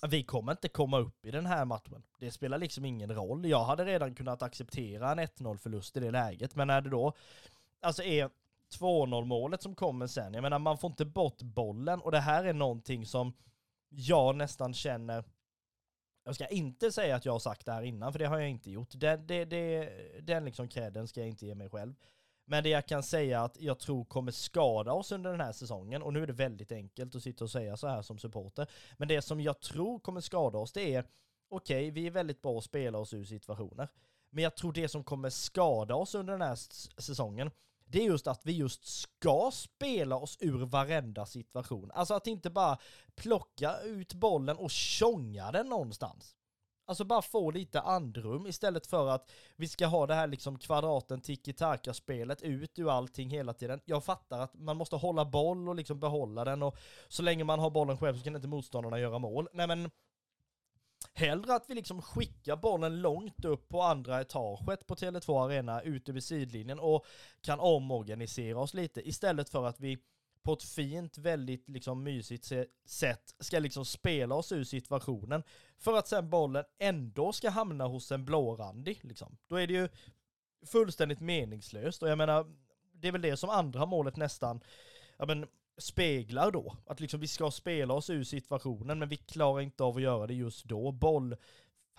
vi 0.07 0.23
kommer 0.23 0.51
inte 0.51 0.67
komma 0.67 0.99
upp 0.99 1.25
i 1.25 1.31
den 1.31 1.45
här 1.45 1.65
matchen. 1.65 2.03
Det 2.19 2.31
spelar 2.31 2.57
liksom 2.57 2.85
ingen 2.85 3.15
roll. 3.15 3.45
Jag 3.45 3.63
hade 3.63 3.85
redan 3.85 4.15
kunnat 4.15 4.41
acceptera 4.41 5.11
en 5.11 5.19
1-0 5.19 5.57
förlust 5.57 5.97
i 5.97 5.99
det 5.99 6.11
läget, 6.11 6.55
men 6.55 6.67
när 6.67 6.81
det 6.81 6.89
då 6.89 7.13
alltså 7.81 8.03
är 8.03 8.29
2-0 8.79 9.25
målet 9.25 9.61
som 9.61 9.75
kommer 9.75 10.07
sen. 10.07 10.33
Jag 10.33 10.41
menar, 10.41 10.59
man 10.59 10.77
får 10.77 10.89
inte 10.89 11.05
bort 11.05 11.41
bollen 11.41 12.01
och 12.01 12.11
det 12.11 12.19
här 12.19 12.43
är 12.43 12.53
någonting 12.53 13.05
som 13.05 13.33
jag 13.89 14.35
nästan 14.35 14.73
känner 14.73 15.23
jag 16.25 16.35
ska 16.35 16.47
inte 16.47 16.91
säga 16.91 17.15
att 17.15 17.25
jag 17.25 17.31
har 17.31 17.39
sagt 17.39 17.65
det 17.65 17.71
här 17.71 17.81
innan, 17.81 18.11
för 18.11 18.19
det 18.19 18.25
har 18.25 18.39
jag 18.39 18.49
inte 18.49 18.71
gjort. 18.71 18.89
Den, 18.91 19.27
det, 19.27 19.45
det, 19.45 19.89
den 20.21 20.45
liksom 20.45 20.67
credden 20.67 21.07
ska 21.07 21.19
jag 21.19 21.29
inte 21.29 21.45
ge 21.45 21.55
mig 21.55 21.69
själv. 21.69 21.93
Men 22.45 22.63
det 22.63 22.69
jag 22.69 22.87
kan 22.87 23.03
säga 23.03 23.43
att 23.43 23.57
jag 23.59 23.79
tror 23.79 24.05
kommer 24.05 24.31
skada 24.31 24.93
oss 24.93 25.11
under 25.11 25.31
den 25.31 25.41
här 25.41 25.51
säsongen, 25.51 26.01
och 26.01 26.13
nu 26.13 26.23
är 26.23 26.27
det 26.27 26.33
väldigt 26.33 26.71
enkelt 26.71 27.15
att 27.15 27.23
sitta 27.23 27.43
och 27.43 27.51
säga 27.51 27.77
så 27.77 27.87
här 27.87 28.01
som 28.01 28.17
supporter, 28.17 28.67
men 28.97 29.07
det 29.07 29.21
som 29.21 29.41
jag 29.41 29.59
tror 29.59 29.99
kommer 29.99 30.21
skada 30.21 30.57
oss, 30.57 30.73
det 30.73 30.95
är 30.95 31.05
okej, 31.49 31.77
okay, 31.77 31.91
vi 31.91 32.07
är 32.07 32.11
väldigt 32.11 32.41
bra 32.41 32.57
att 32.57 32.63
spela 32.63 32.97
oss 32.97 33.13
ur 33.13 33.25
situationer, 33.25 33.87
men 34.35 34.43
jag 34.43 34.55
tror 34.55 34.73
det 34.73 34.87
som 34.87 35.03
kommer 35.03 35.29
skada 35.29 35.95
oss 35.95 36.15
under 36.15 36.33
den 36.33 36.41
här 36.41 36.55
säsongen, 37.01 37.51
det 37.85 37.99
är 37.99 38.03
just 38.03 38.27
att 38.27 38.45
vi 38.45 38.51
just 38.51 38.85
ska 38.85 39.51
spela 39.53 40.15
oss 40.15 40.37
ur 40.39 40.65
varenda 40.65 41.25
situation. 41.25 41.91
Alltså 41.93 42.13
att 42.13 42.27
inte 42.27 42.49
bara 42.49 42.77
plocka 43.15 43.79
ut 43.79 44.13
bollen 44.13 44.57
och 44.57 44.71
tjonga 44.71 45.51
den 45.51 45.69
någonstans. 45.69 46.35
Alltså 46.87 47.03
bara 47.03 47.21
få 47.21 47.51
lite 47.51 47.81
andrum 47.81 48.47
istället 48.47 48.87
för 48.87 49.09
att 49.09 49.31
vi 49.55 49.67
ska 49.67 49.85
ha 49.87 50.07
det 50.07 50.15
här 50.15 50.27
liksom 50.27 50.59
kvadraten 50.59 51.21
tiki-taka-spelet 51.21 52.41
ut 52.41 52.79
ur 52.79 52.89
allting 52.89 53.29
hela 53.29 53.53
tiden. 53.53 53.81
Jag 53.85 54.03
fattar 54.03 54.39
att 54.39 54.53
man 54.53 54.77
måste 54.77 54.95
hålla 54.95 55.25
boll 55.25 55.69
och 55.69 55.75
liksom 55.75 55.99
behålla 55.99 56.45
den 56.45 56.63
och 56.63 56.77
så 57.07 57.23
länge 57.23 57.43
man 57.43 57.59
har 57.59 57.69
bollen 57.69 57.97
själv 57.97 58.17
så 58.17 58.23
kan 58.23 58.35
inte 58.35 58.47
motståndarna 58.47 58.99
göra 58.99 59.19
mål. 59.19 59.47
Nej 59.53 59.67
men 59.67 59.91
Hellre 61.13 61.55
att 61.55 61.69
vi 61.69 61.75
liksom 61.75 62.01
skickar 62.01 62.55
bollen 62.55 63.01
långt 63.01 63.45
upp 63.45 63.69
på 63.69 63.81
andra 63.81 64.21
etaget 64.21 64.87
på 64.87 64.95
Tele2 64.95 65.45
Arena 65.45 65.81
ut 65.81 66.09
över 66.09 66.19
sidlinjen 66.19 66.79
och 66.79 67.05
kan 67.41 67.59
omorganisera 67.59 68.59
oss 68.59 68.73
lite 68.73 69.09
istället 69.09 69.49
för 69.49 69.65
att 69.65 69.79
vi 69.79 69.97
på 70.43 70.53
ett 70.53 70.63
fint, 70.63 71.17
väldigt 71.17 71.69
liksom 71.69 72.03
mysigt 72.03 72.51
sätt 72.85 73.35
ska 73.39 73.59
liksom 73.59 73.85
spela 73.85 74.35
oss 74.35 74.51
ur 74.51 74.63
situationen 74.63 75.43
för 75.77 75.97
att 75.97 76.07
sen 76.07 76.29
bollen 76.29 76.63
ändå 76.79 77.33
ska 77.33 77.49
hamna 77.49 77.87
hos 77.87 78.11
en 78.11 78.25
blårandig 78.25 78.99
liksom. 79.03 79.37
Då 79.47 79.55
är 79.55 79.67
det 79.67 79.73
ju 79.73 79.89
fullständigt 80.65 81.19
meningslöst 81.19 82.03
och 82.03 82.09
jag 82.09 82.17
menar, 82.17 82.55
det 82.91 83.07
är 83.07 83.11
väl 83.11 83.21
det 83.21 83.37
som 83.37 83.49
andra 83.49 83.85
målet 83.85 84.15
nästan, 84.15 84.61
ja 85.17 85.25
men 85.25 85.47
speglar 85.77 86.51
då. 86.51 86.77
Att 86.85 86.99
liksom 86.99 87.19
vi 87.19 87.27
ska 87.27 87.51
spela 87.51 87.93
oss 87.93 88.09
ur 88.09 88.23
situationen, 88.23 88.99
men 88.99 89.09
vi 89.09 89.17
klarar 89.17 89.61
inte 89.61 89.83
av 89.83 89.95
att 89.95 90.01
göra 90.01 90.27
det 90.27 90.33
just 90.33 90.65
då. 90.65 90.91
Boll, 90.91 91.35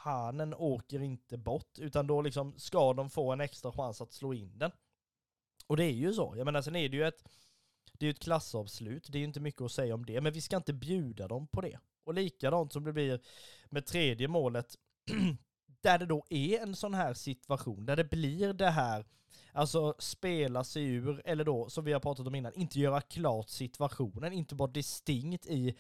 fanen 0.05 0.55
åker 0.55 1.03
inte 1.03 1.39
bort, 1.39 1.79
utan 1.79 2.07
då 2.07 2.23
liksom 2.23 2.59
ska 2.59 2.93
de 2.93 3.11
få 3.11 3.33
en 3.33 3.41
extra 3.41 3.73
chans 3.73 4.01
att 4.01 4.13
slå 4.13 4.35
in 4.35 4.59
den. 4.59 4.71
Och 5.67 5.77
det 5.77 5.85
är 5.85 5.93
ju 5.93 6.13
så. 6.13 6.35
Jag 6.37 6.45
menar, 6.45 6.63
sen 6.63 6.77
är 6.77 6.89
det 6.89 6.97
ju 6.97 7.07
ett, 7.07 7.25
det 7.93 8.07
är 8.07 8.11
ett 8.11 8.23
klassavslut, 8.23 9.09
det 9.13 9.19
är 9.19 9.21
ju 9.21 9.27
inte 9.27 9.41
mycket 9.41 9.63
att 9.63 9.73
säga 9.73 9.95
om 9.95 10.07
det, 10.07 10.21
men 10.21 10.33
vi 10.33 10.41
ska 10.41 10.57
inte 10.57 10.73
bjuda 10.73 11.29
dem 11.29 11.47
på 11.47 11.61
det. 11.61 11.79
Och 12.05 12.15
likadant 12.15 12.73
som 12.73 12.85
det 12.85 12.93
blir 12.93 13.21
med 13.71 13.87
tredje 13.87 14.29
målet, 14.29 14.75
där 15.81 15.99
det 15.99 16.07
då 16.07 16.27
är 16.31 16.63
en 16.63 16.77
sån 16.77 16.95
här 16.95 17.15
situation, 17.15 17.87
där 17.87 17.97
det 17.97 18.05
blir 18.05 18.53
det 18.53 18.71
här 18.71 19.07
Alltså 19.57 19.95
spela 19.99 20.65
sig 20.65 20.85
ur, 20.85 21.23
eller 21.25 21.45
då 21.45 21.69
som 21.69 21.85
vi 21.85 21.93
har 21.93 22.01
pratat 22.01 22.27
om 22.27 22.35
innan, 22.35 22.55
inte 22.55 22.81
göra 22.81 23.01
klart 23.01 23.49
situationen, 23.49 24.33
inte 24.33 24.55
vara 24.55 24.71
distinkt 24.71 25.47
i, 25.47 25.77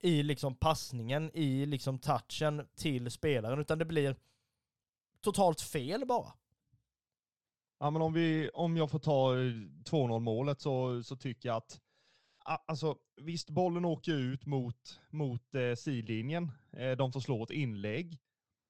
i 0.00 0.22
liksom 0.22 0.54
passningen, 0.54 1.30
i 1.34 1.66
liksom 1.66 1.98
touchen 1.98 2.66
till 2.74 3.10
spelaren, 3.10 3.58
utan 3.58 3.78
det 3.78 3.84
blir 3.84 4.16
totalt 5.20 5.60
fel 5.60 6.06
bara. 6.06 6.32
Ja, 7.78 7.90
men 7.90 8.02
om, 8.02 8.12
vi, 8.12 8.50
om 8.54 8.76
jag 8.76 8.90
får 8.90 8.98
ta 8.98 9.34
eh, 9.34 9.38
2-0 9.38 10.18
målet 10.18 10.60
så, 10.60 11.02
så 11.02 11.16
tycker 11.16 11.48
jag 11.48 11.56
att 11.56 11.80
Alltså 12.66 12.98
visst, 13.16 13.50
bollen 13.50 13.84
åker 13.84 14.12
ut 14.12 14.46
mot, 14.46 15.00
mot 15.10 15.54
eh, 15.54 15.74
sidlinjen. 15.74 16.52
Eh, 16.72 16.90
de 16.90 17.12
får 17.12 17.20
slå 17.20 17.42
ett 17.42 17.50
inlägg. 17.50 18.18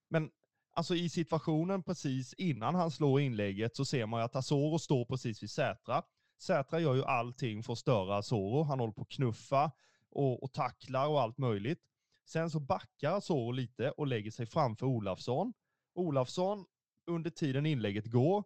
Men 0.08 0.30
alltså 0.72 0.94
i 0.94 1.08
situationen 1.08 1.82
precis 1.82 2.34
innan 2.34 2.74
han 2.74 2.90
slår 2.90 3.20
inlägget 3.20 3.76
så 3.76 3.84
ser 3.84 4.06
man 4.06 4.20
ju 4.20 4.24
att 4.24 4.36
Asoro 4.36 4.78
står 4.78 5.04
precis 5.04 5.42
vid 5.42 5.50
Sätra. 5.50 6.02
Sätra 6.38 6.80
gör 6.80 6.94
ju 6.94 7.04
allting 7.04 7.62
för 7.62 7.72
att 7.72 7.78
störa 7.78 8.16
Asoro. 8.16 8.62
Han 8.62 8.80
håller 8.80 8.92
på 8.92 9.02
att 9.02 9.08
knuffa 9.08 9.72
och, 10.10 10.42
och 10.42 10.52
tacklar 10.52 11.08
och 11.08 11.20
allt 11.20 11.38
möjligt. 11.38 11.80
Sen 12.24 12.50
så 12.50 12.60
backar 12.60 13.12
Asoro 13.12 13.52
lite 13.52 13.90
och 13.90 14.06
lägger 14.06 14.30
sig 14.30 14.46
framför 14.46 14.86
Olafsson. 14.86 15.52
Olafsson, 15.94 16.66
under 17.06 17.30
tiden 17.30 17.66
inlägget 17.66 18.06
går, 18.06 18.44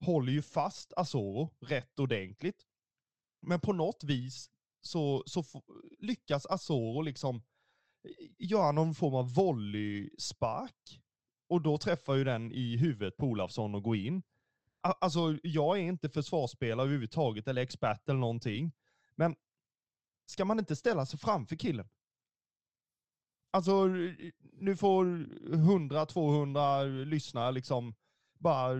håller 0.00 0.32
ju 0.32 0.42
fast 0.42 0.92
Asoro 0.96 1.54
rätt 1.60 1.98
ordentligt. 1.98 2.66
Men 3.40 3.60
på 3.60 3.72
något 3.72 4.04
vis 4.04 4.50
så, 4.80 5.22
så 5.26 5.44
lyckas 5.98 6.46
Asoro 6.46 7.02
liksom 7.02 7.36
eh, 7.36 8.26
göra 8.38 8.72
någon 8.72 8.94
form 8.94 9.14
av 9.14 9.34
volleyspark 9.34 11.02
och 11.48 11.62
då 11.62 11.78
träffar 11.78 12.14
ju 12.14 12.24
den 12.24 12.52
i 12.52 12.76
huvudet 12.76 13.16
på 13.16 13.26
Olafsson 13.26 13.74
och 13.74 13.82
går 13.82 13.96
in. 13.96 14.22
Alltså, 14.80 15.38
jag 15.42 15.78
är 15.78 15.82
inte 15.82 16.08
försvarsspelare 16.08 16.86
överhuvudtaget 16.86 17.48
eller 17.48 17.62
expert 17.62 18.08
eller 18.08 18.20
någonting. 18.20 18.72
Men 19.14 19.36
ska 20.26 20.44
man 20.44 20.58
inte 20.58 20.76
ställa 20.76 21.06
sig 21.06 21.18
framför 21.18 21.56
killen? 21.56 21.88
Alltså, 23.50 23.86
nu 24.52 24.76
får 24.76 25.04
100-200 25.04 27.04
lyssnare 27.04 27.52
liksom 27.52 27.94
bara 28.38 28.72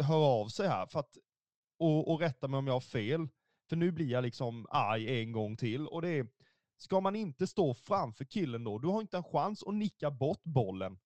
höra 0.00 0.24
av 0.24 0.48
sig 0.48 0.68
här 0.68 0.86
för 0.86 1.00
att, 1.00 1.16
och, 1.78 2.12
och 2.12 2.20
rätta 2.20 2.48
mig 2.48 2.58
om 2.58 2.66
jag 2.66 2.74
har 2.74 2.80
fel. 2.80 3.28
För 3.68 3.76
nu 3.76 3.92
blir 3.92 4.10
jag 4.10 4.22
liksom 4.22 4.66
arg 4.70 5.20
en 5.20 5.32
gång 5.32 5.56
till 5.56 5.86
och 5.86 6.02
det 6.02 6.08
är, 6.08 6.26
Ska 6.76 7.00
man 7.00 7.16
inte 7.16 7.46
stå 7.46 7.74
framför 7.74 8.24
killen 8.24 8.64
då? 8.64 8.78
Du 8.78 8.88
har 8.88 9.00
inte 9.00 9.16
en 9.16 9.24
chans 9.24 9.62
att 9.66 9.74
nicka 9.74 10.10
bort 10.10 10.42
bollen 10.42 10.98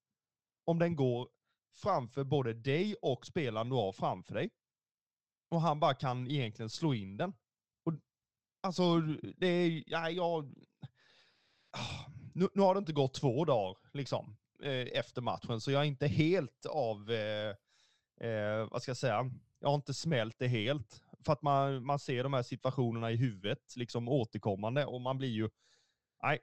om 0.68 0.78
den 0.78 0.96
går 0.96 1.28
framför 1.74 2.24
både 2.24 2.54
dig 2.54 2.94
och 3.02 3.26
spelaren 3.26 3.68
du 3.68 3.74
har 3.74 3.92
framför 3.92 4.34
dig. 4.34 4.50
Och 5.48 5.60
han 5.60 5.80
bara 5.80 5.94
kan 5.94 6.30
egentligen 6.30 6.70
slå 6.70 6.94
in 6.94 7.16
den. 7.16 7.34
Och, 7.84 7.92
alltså, 8.60 9.00
det 9.36 9.46
är, 9.46 9.84
ja, 9.86 10.10
jag... 10.10 10.54
Ah, 11.70 12.10
nu, 12.34 12.48
nu 12.54 12.62
har 12.62 12.74
det 12.74 12.78
inte 12.78 12.92
gått 12.92 13.14
två 13.14 13.44
dagar, 13.44 13.76
liksom, 13.92 14.36
eh, 14.62 14.98
efter 14.98 15.22
matchen, 15.22 15.60
så 15.60 15.70
jag 15.70 15.82
är 15.82 15.86
inte 15.86 16.06
helt 16.06 16.66
av, 16.66 17.10
eh, 17.10 17.54
eh, 18.28 18.68
vad 18.70 18.82
ska 18.82 18.90
jag 18.90 18.96
säga, 18.96 19.30
jag 19.58 19.68
har 19.68 19.74
inte 19.74 19.94
smält 19.94 20.38
det 20.38 20.48
helt. 20.48 21.02
För 21.24 21.32
att 21.32 21.42
man, 21.42 21.84
man 21.84 21.98
ser 21.98 22.22
de 22.22 22.32
här 22.32 22.42
situationerna 22.42 23.10
i 23.10 23.16
huvudet, 23.16 23.76
liksom 23.76 24.08
återkommande, 24.08 24.86
och 24.86 25.00
man 25.00 25.18
blir 25.18 25.28
ju, 25.28 25.48
nej, 26.22 26.38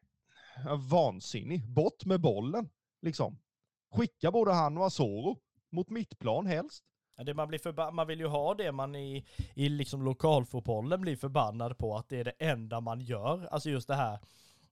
vansinnig. 0.90 1.68
Bort 1.68 2.06
med 2.06 2.22
bollen, 2.22 2.70
liksom. 3.02 3.38
Skicka 3.96 4.32
både 4.32 4.54
han 4.54 4.78
och 4.78 4.86
Asoro 4.86 5.38
mot 5.72 5.90
mittplan 5.90 6.46
helst. 6.46 6.84
Det 7.26 7.34
man, 7.34 7.48
blir 7.48 7.60
förba- 7.60 7.92
man 7.92 8.08
vill 8.08 8.20
ju 8.20 8.28
ha 8.28 8.54
det 8.54 8.72
man 8.72 8.96
i, 8.96 9.26
i 9.54 9.70
liksom 9.70 10.04
lokalfotbollen 10.04 11.02
blir 11.02 11.16
förbannad 11.16 11.78
på, 11.78 11.96
att 11.96 12.10
det 12.10 12.20
är 12.20 12.24
det 12.24 12.34
enda 12.40 12.82
man 12.82 13.02
gör. 13.02 13.48
Alltså 13.52 13.70
just 13.70 13.88
det 13.88 13.96
här, 13.96 14.20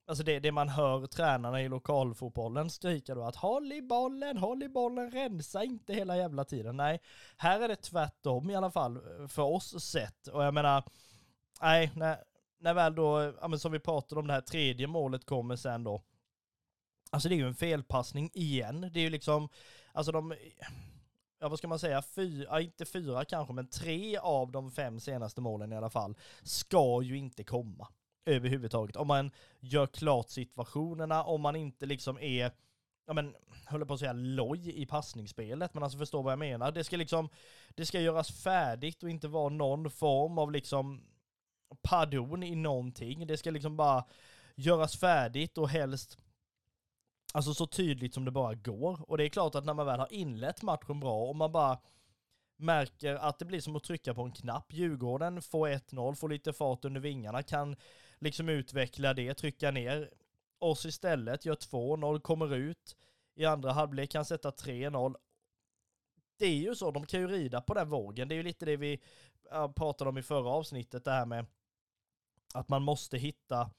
alltså 0.08 0.24
det, 0.24 0.40
det 0.40 0.52
man 0.52 0.70
hör 0.70 1.06
tränarna 1.06 1.62
i 1.62 1.70
lokalfotbollen 1.70 2.70
skrika 2.70 3.16
då 3.16 3.24
att 3.24 3.36
håll 3.36 3.72
i 3.72 3.82
bollen, 3.82 4.38
håll 4.38 4.64
i 4.64 4.70
bollen, 4.70 5.12
rensa 5.12 5.64
inte 5.64 5.94
hela 5.94 6.18
jävla 6.18 6.44
tiden. 6.44 6.78
Nej, 6.78 7.02
här 7.38 7.62
är 7.62 7.68
det 7.68 7.76
tvärtom 7.76 8.50
i 8.50 8.56
alla 8.56 8.72
fall 8.72 9.00
för 9.28 9.44
oss 9.44 9.84
sett. 9.84 10.28
Och 10.28 10.44
jag 10.44 10.54
menar, 10.54 10.84
nej, 11.62 11.92
när, 11.96 12.18
när 12.60 12.74
väl 12.74 12.96
då, 12.96 13.34
ja, 13.42 13.48
men 13.48 13.60
som 13.60 13.72
vi 13.72 13.80
pratade 13.80 14.22
om 14.22 14.28
det 14.28 14.34
här 14.34 14.42
tredje 14.42 14.88
målet 14.88 15.26
kommer 15.26 15.56
sen 15.56 15.84
då, 15.84 16.04
Alltså 17.14 17.30
det 17.30 17.36
är 17.36 17.38
ju 17.38 17.48
en 17.48 17.56
felpassning 17.56 18.30
igen. 18.34 18.90
Det 18.94 19.00
är 19.00 19.04
ju 19.04 19.10
liksom, 19.10 19.50
alltså 19.92 20.12
de, 20.12 20.36
ja 21.40 21.50
vad 21.50 21.58
ska 21.58 21.68
man 21.68 21.80
säga, 21.80 22.02
fyra, 22.02 22.62
inte 22.62 22.86
fyra 22.86 23.26
kanske, 23.26 23.54
men 23.54 23.68
tre 23.68 24.18
av 24.18 24.52
de 24.52 24.72
fem 24.72 25.00
senaste 25.00 25.42
målen 25.42 25.74
i 25.74 25.76
alla 25.76 25.90
fall, 25.90 26.16
ska 26.44 27.02
ju 27.02 27.18
inte 27.18 27.44
komma 27.44 27.88
överhuvudtaget. 28.26 28.96
Om 28.96 29.08
man 29.08 29.32
gör 29.60 29.88
klart 29.88 30.30
situationerna, 30.30 31.24
om 31.24 31.42
man 31.42 31.56
inte 31.56 31.86
liksom 31.86 32.20
är, 32.20 32.52
ja 33.06 33.14
men, 33.14 33.36
håller 33.66 33.86
på 33.86 33.94
att 33.94 34.00
säga 34.00 34.14
loj 34.14 34.82
i 34.82 34.86
passningsspelet, 34.86 35.74
men 35.74 35.84
alltså 35.84 35.98
förstår 35.98 36.24
vad 36.24 36.32
jag 36.32 36.40
menar. 36.40 36.72
Det 36.72 36.84
ska 36.84 36.98
liksom, 36.98 37.30
det 37.70 37.86
ska 37.86 38.00
göras 38.02 38.32
färdigt 38.32 39.04
och 39.04 39.10
inte 39.10 39.28
vara 39.28 39.50
någon 39.50 39.90
form 39.90 40.38
av 40.38 40.52
liksom 40.52 41.04
pardon 41.82 42.44
i 42.44 42.56
någonting. 42.56 43.28
Det 43.28 43.38
ska 43.38 43.52
liksom 43.52 43.78
bara 43.78 44.06
göras 44.56 44.98
färdigt 44.98 45.58
och 45.58 45.70
helst 45.70 46.18
Alltså 47.36 47.54
så 47.54 47.68
tydligt 47.68 48.14
som 48.14 48.26
det 48.26 48.32
bara 48.32 48.54
går. 48.54 49.10
Och 49.10 49.18
det 49.18 49.24
är 49.24 49.30
klart 49.30 49.56
att 49.56 49.66
när 49.66 49.74
man 49.74 49.86
väl 49.86 50.00
har 50.00 50.14
inlett 50.14 50.62
matchen 50.62 51.00
bra 51.00 51.24
och 51.26 51.36
man 51.36 51.52
bara 51.52 51.80
märker 52.58 53.16
att 53.16 53.40
det 53.40 53.46
blir 53.46 53.62
som 53.62 53.76
att 53.76 53.84
trycka 53.84 54.14
på 54.14 54.22
en 54.22 54.32
knapp. 54.32 54.74
Djurgården 54.74 55.42
får 55.42 55.68
1-0, 55.68 56.16
får 56.16 56.30
lite 56.30 56.54
fart 56.54 56.86
under 56.86 57.02
vingarna, 57.02 57.44
kan 57.44 57.76
liksom 58.20 58.50
utveckla 58.50 59.14
det, 59.14 59.34
trycka 59.34 59.72
ner 59.72 60.10
oss 60.60 60.86
istället, 60.86 61.46
gör 61.46 61.56
2-0, 61.56 62.20
kommer 62.20 62.56
ut 62.56 62.96
i 63.36 63.46
andra 63.46 63.72
halvlek, 63.72 64.12
kan 64.12 64.26
sätta 64.26 64.50
3-0. 64.50 65.16
Det 66.38 66.46
är 66.46 66.56
ju 66.56 66.76
så, 66.76 66.92
de 66.92 67.06
kan 67.06 67.20
ju 67.20 67.28
rida 67.28 67.62
på 67.62 67.74
den 67.74 67.90
vågen. 67.90 68.28
Det 68.28 68.36
är 68.36 68.38
ju 68.38 68.44
lite 68.44 68.66
det 68.66 68.78
vi 68.78 69.02
pratade 69.76 70.10
om 70.10 70.18
i 70.18 70.24
förra 70.24 70.50
avsnittet, 70.50 71.06
det 71.06 71.12
här 71.12 71.26
med 71.26 71.46
att 72.54 72.70
man 72.70 72.84
måste 72.84 73.18
hitta 73.18 73.70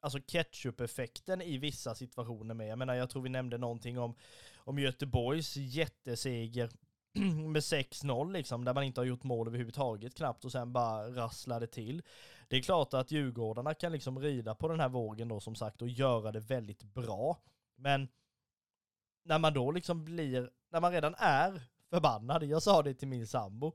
alltså 0.00 0.18
ketchup-effekten 0.18 1.42
i 1.42 1.58
vissa 1.58 1.94
situationer 1.94 2.54
med. 2.54 2.68
Jag 2.68 2.78
menar, 2.78 2.94
jag 2.94 3.10
tror 3.10 3.22
vi 3.22 3.28
nämnde 3.28 3.58
någonting 3.58 3.98
om, 3.98 4.14
om 4.56 4.78
Göteborgs 4.78 5.56
jätteseger 5.56 6.70
med 7.48 7.60
6-0 7.60 8.32
liksom, 8.32 8.64
där 8.64 8.74
man 8.74 8.84
inte 8.84 9.00
har 9.00 9.06
gjort 9.06 9.22
mål 9.22 9.48
överhuvudtaget 9.48 10.14
knappt 10.14 10.44
och 10.44 10.52
sen 10.52 10.72
bara 10.72 11.08
rasslade 11.08 11.66
till. 11.66 12.02
Det 12.48 12.56
är 12.56 12.62
klart 12.62 12.94
att 12.94 13.10
Djurgårdarna 13.10 13.74
kan 13.74 13.92
liksom 13.92 14.18
rida 14.18 14.54
på 14.54 14.68
den 14.68 14.80
här 14.80 14.88
vågen 14.88 15.28
då 15.28 15.40
som 15.40 15.54
sagt 15.54 15.82
och 15.82 15.88
göra 15.88 16.32
det 16.32 16.40
väldigt 16.40 16.82
bra. 16.82 17.38
Men 17.76 18.08
när 19.22 19.38
man 19.38 19.54
då 19.54 19.70
liksom 19.70 20.04
blir, 20.04 20.50
när 20.70 20.80
man 20.80 20.92
redan 20.92 21.14
är 21.18 21.62
förbannad, 21.90 22.44
jag 22.44 22.62
sa 22.62 22.82
det 22.82 22.94
till 22.94 23.08
min 23.08 23.26
sambo, 23.26 23.72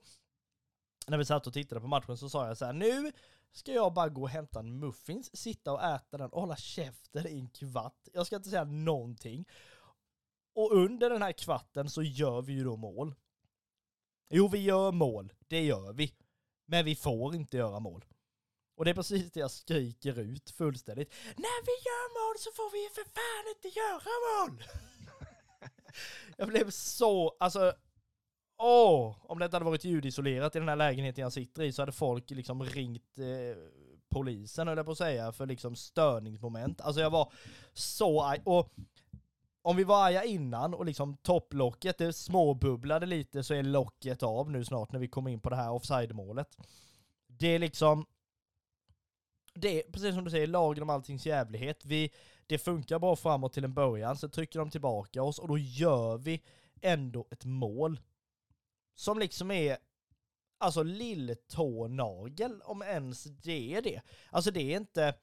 när 1.07 1.17
vi 1.17 1.25
satt 1.25 1.47
och 1.47 1.53
tittade 1.53 1.81
på 1.81 1.87
matchen 1.87 2.17
så 2.17 2.29
sa 2.29 2.47
jag 2.47 2.57
så 2.57 2.65
här, 2.65 2.73
nu 2.73 3.11
ska 3.57 3.71
jag 3.71 3.93
bara 3.93 4.09
gå 4.09 4.21
och 4.21 4.29
hämta 4.29 4.59
en 4.59 4.79
muffins, 4.79 5.37
sitta 5.37 5.71
och 5.71 5.83
äta 5.83 6.17
den 6.17 6.29
och 6.29 6.41
hålla 6.41 6.55
käften 6.55 7.27
i 7.27 7.39
en 7.39 7.49
kvart. 7.49 8.07
Jag 8.13 8.25
ska 8.25 8.35
inte 8.35 8.49
säga 8.49 8.63
någonting. 8.63 9.45
Och 10.55 10.71
under 10.71 11.09
den 11.09 11.21
här 11.21 11.31
kvarten 11.31 11.89
så 11.89 12.03
gör 12.03 12.41
vi 12.41 12.53
ju 12.53 12.63
då 12.63 12.77
mål. 12.77 13.15
Jo, 14.29 14.47
vi 14.47 14.59
gör 14.59 14.91
mål. 14.91 15.33
Det 15.47 15.61
gör 15.61 15.93
vi. 15.93 16.15
Men 16.65 16.85
vi 16.85 16.95
får 16.95 17.35
inte 17.35 17.57
göra 17.57 17.79
mål. 17.79 18.05
Och 18.75 18.85
det 18.85 18.91
är 18.91 18.95
precis 18.95 19.31
det 19.31 19.39
jag 19.39 19.51
skriker 19.51 20.19
ut 20.19 20.49
fullständigt. 20.49 21.13
När 21.35 21.65
vi 21.65 21.71
gör 21.71 22.29
mål 22.29 22.39
så 22.39 22.51
får 22.51 22.71
vi 22.71 22.89
för 22.95 23.03
fan 23.03 23.55
inte 23.55 23.79
göra 23.79 24.11
mål! 24.25 24.63
jag 26.37 26.47
blev 26.47 26.69
så, 26.69 27.35
alltså 27.39 27.73
Åh, 28.57 29.15
om 29.21 29.39
det 29.39 29.45
inte 29.45 29.55
hade 29.55 29.65
varit 29.65 29.83
ljudisolerat 29.83 30.55
i 30.55 30.59
den 30.59 30.69
här 30.69 30.75
lägenheten 30.75 31.21
jag 31.21 31.33
sitter 31.33 31.63
i 31.63 31.71
så 31.71 31.81
hade 31.81 31.91
folk 31.91 32.29
liksom 32.29 32.63
ringt 32.63 33.19
eh, 33.19 33.57
polisen 34.09 34.67
höll 34.67 34.77
jag 34.77 34.85
på 34.85 34.91
att 34.91 34.97
säga 34.97 35.31
för 35.31 35.45
liksom 35.45 35.75
störningsmoment. 35.75 36.81
Alltså 36.81 37.01
jag 37.01 37.09
var 37.09 37.31
så 37.73 38.23
arg. 38.23 38.41
Och 38.43 38.73
om 39.61 39.75
vi 39.75 39.83
var 39.83 40.05
arga 40.05 40.23
innan 40.23 40.73
och 40.73 40.85
liksom 40.85 41.17
topplocket, 41.17 41.97
det 41.97 42.13
småbubblade 42.13 43.05
lite 43.05 43.43
så 43.43 43.53
är 43.53 43.63
locket 43.63 44.23
av 44.23 44.51
nu 44.51 44.65
snart 44.65 44.91
när 44.91 44.99
vi 44.99 45.07
kommer 45.07 45.31
in 45.31 45.39
på 45.39 45.49
det 45.49 45.55
här 45.55 45.71
offside-målet. 45.71 46.57
Det 47.27 47.47
är 47.47 47.59
liksom, 47.59 48.05
det 49.53 49.79
är 49.79 49.91
precis 49.91 50.15
som 50.15 50.23
du 50.23 50.31
säger, 50.31 50.47
lagen 50.47 50.83
om 50.83 50.89
alltings 50.89 51.25
jävlighet. 51.25 51.85
Vi, 51.85 52.11
det 52.47 52.57
funkar 52.57 52.99
bra 52.99 53.15
framåt 53.15 53.53
till 53.53 53.63
en 53.63 53.73
början, 53.73 54.17
så 54.17 54.29
trycker 54.29 54.59
de 54.59 54.69
tillbaka 54.69 55.23
oss 55.23 55.39
och 55.39 55.47
då 55.47 55.57
gör 55.57 56.17
vi 56.17 56.41
ändå 56.81 57.27
ett 57.31 57.45
mål 57.45 57.99
som 58.95 59.19
liksom 59.19 59.51
är 59.51 59.77
alltså 60.57 60.83
lilltånagel, 60.83 62.61
om 62.61 62.81
ens 62.81 63.23
det 63.23 63.75
är 63.75 63.81
det. 63.81 64.01
Alltså 64.29 64.51
det 64.51 64.73
är 64.73 64.77
inte, 64.77 65.15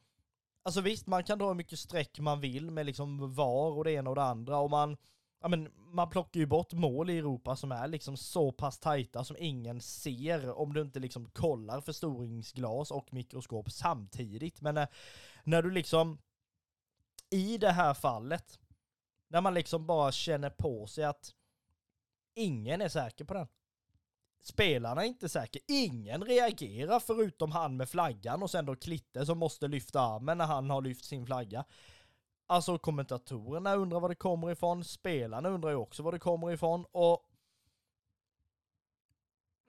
alltså 0.63 0.81
visst 0.81 1.07
man 1.07 1.25
kan 1.25 1.39
dra 1.39 1.47
hur 1.47 1.55
mycket 1.55 1.79
streck 1.79 2.19
man 2.19 2.41
vill 2.41 2.71
med 2.71 2.87
liksom 2.87 3.35
VAR 3.35 3.79
och 3.79 3.85
det 3.85 3.93
ena 3.93 4.11
och 4.11 4.17
det 4.17 4.23
andra 4.23 4.59
och 4.59 4.71
man, 4.71 4.97
ja 5.41 5.49
men 5.49 5.69
man 5.75 6.11
plockar 6.11 6.41
ju 6.41 6.47
bort 6.47 6.73
mål 6.73 7.11
i 7.11 7.19
Europa 7.19 7.57
som 7.57 7.73
är 7.73 7.89
liksom 7.89 8.17
så 8.17 8.53
pass 8.53 8.79
tajta 8.79 9.25
som 9.25 9.37
ingen 9.39 9.81
ser 9.81 10.51
om 10.51 10.73
du 10.73 10.81
inte 10.81 11.01
liksom 11.01 11.31
kollar 11.31 11.81
förstoringsglas 11.81 12.91
och 12.91 13.13
mikroskop 13.13 13.71
samtidigt. 13.71 14.61
Men 14.61 14.75
när, 14.75 14.89
när 15.45 15.63
du 15.63 15.71
liksom, 15.71 16.19
i 17.31 17.59
det 17.59 17.71
här 17.71 17.95
fallet, 17.95 18.59
när 19.29 19.41
man 19.41 19.55
liksom 19.55 19.87
bara 19.87 20.13
känner 20.13 20.51
på 20.51 20.87
sig 20.87 21.05
att 21.05 21.35
ingen 22.35 22.81
är 22.81 22.89
säker 22.89 23.25
på 23.25 23.35
den. 23.35 23.47
Spelarna 24.43 25.03
är 25.03 25.07
inte 25.07 25.29
säkra. 25.29 25.61
Ingen 25.69 26.25
reagerar 26.25 27.01
förutom 27.01 27.53
han 27.53 27.77
med 27.77 27.89
flaggan 27.89 28.43
och 28.43 28.51
sen 28.51 28.67
då 28.67 28.77
Klitte 28.77 29.27
som 29.27 29.39
måste 29.39 29.69
lyfta 29.69 30.01
armen 30.01 30.39
när 30.39 30.47
han 30.47 30.71
har 30.71 30.83
lyft 30.83 31.05
sin 31.05 31.27
flagga. 31.27 31.65
Alltså 32.47 32.79
kommentatorerna 32.79 33.75
undrar 33.75 34.01
var 34.01 34.09
det 34.09 34.15
kommer 34.15 34.51
ifrån, 34.51 34.85
spelarna 34.85 35.49
undrar 35.49 35.71
ju 35.71 35.77
också 35.77 36.03
var 36.03 36.13
det 36.13 36.19
kommer 36.19 36.53
ifrån 36.53 36.85
och 36.93 37.29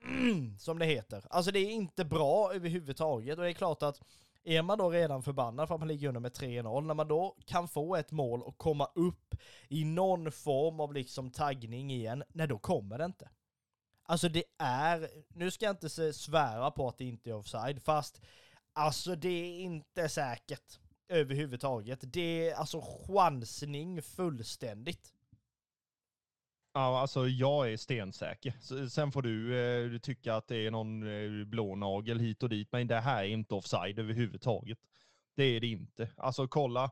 som 0.58 0.78
det 0.78 0.86
heter. 0.86 1.24
Alltså 1.30 1.50
det 1.50 1.58
är 1.58 1.70
inte 1.70 2.04
bra 2.04 2.54
överhuvudtaget 2.54 3.38
och 3.38 3.44
det 3.44 3.50
är 3.50 3.54
klart 3.54 3.82
att 3.82 4.00
är 4.44 4.62
man 4.62 4.78
då 4.78 4.90
redan 4.90 5.22
förbannad 5.22 5.68
för 5.68 5.74
att 5.74 5.80
man 5.80 5.88
ligger 5.88 6.08
under 6.08 6.20
med 6.20 6.32
3-0, 6.32 6.80
när 6.80 6.94
man 6.94 7.08
då 7.08 7.36
kan 7.46 7.68
få 7.68 7.96
ett 7.96 8.10
mål 8.10 8.42
och 8.42 8.58
komma 8.58 8.88
upp 8.94 9.34
i 9.68 9.84
någon 9.84 10.32
form 10.32 10.80
av 10.80 10.94
liksom 10.94 11.30
taggning 11.30 11.90
igen, 11.90 12.22
nej 12.28 12.48
då 12.48 12.58
kommer 12.58 12.98
det 12.98 13.04
inte. 13.04 13.28
Alltså 14.06 14.28
det 14.28 14.44
är, 14.58 15.08
nu 15.28 15.50
ska 15.50 15.64
jag 15.64 15.72
inte 15.72 16.12
svära 16.12 16.70
på 16.70 16.88
att 16.88 16.98
det 16.98 17.04
inte 17.04 17.30
är 17.30 17.34
offside, 17.34 17.82
fast 17.82 18.20
alltså 18.72 19.16
det 19.16 19.28
är 19.28 19.60
inte 19.60 20.08
säkert 20.08 20.78
överhuvudtaget. 21.08 22.00
Det 22.02 22.48
är 22.48 22.54
alltså 22.54 22.80
chansning 23.06 24.02
fullständigt. 24.02 25.14
Ja, 26.72 27.00
alltså 27.00 27.28
jag 27.28 27.72
är 27.72 27.76
stensäker. 27.76 28.54
Sen 28.88 29.12
får 29.12 29.22
du 29.22 29.58
eh, 29.58 29.98
tycka 29.98 30.34
att 30.34 30.48
det 30.48 30.56
är 30.56 30.70
någon 30.70 31.02
eh, 31.02 31.44
blånagel 31.44 32.20
hit 32.20 32.42
och 32.42 32.48
dit, 32.48 32.68
men 32.72 32.86
det 32.86 33.00
här 33.00 33.24
är 33.24 33.28
inte 33.28 33.54
offside 33.54 33.98
överhuvudtaget. 33.98 34.78
Det 35.36 35.44
är 35.44 35.60
det 35.60 35.66
inte. 35.66 36.10
Alltså 36.16 36.48
kolla, 36.48 36.90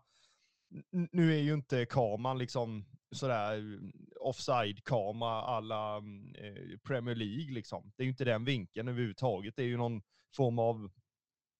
nu 0.91 1.35
är 1.35 1.41
ju 1.41 1.55
inte 1.55 1.87
kameran 1.87 2.39
liksom 2.39 2.85
sådär 3.13 3.57
eh, 3.57 3.91
offside-kamera 4.21 5.43
alla 5.43 5.97
eh, 5.97 6.79
Premier 6.83 7.15
League 7.15 7.55
liksom. 7.55 7.93
Det 7.97 8.03
är 8.03 8.05
ju 8.05 8.11
inte 8.11 8.25
den 8.25 8.45
vinkeln 8.45 8.89
överhuvudtaget. 8.89 9.57
Det 9.57 9.63
är 9.63 9.67
ju 9.67 9.77
någon 9.77 10.03
form 10.37 10.59
av 10.59 10.91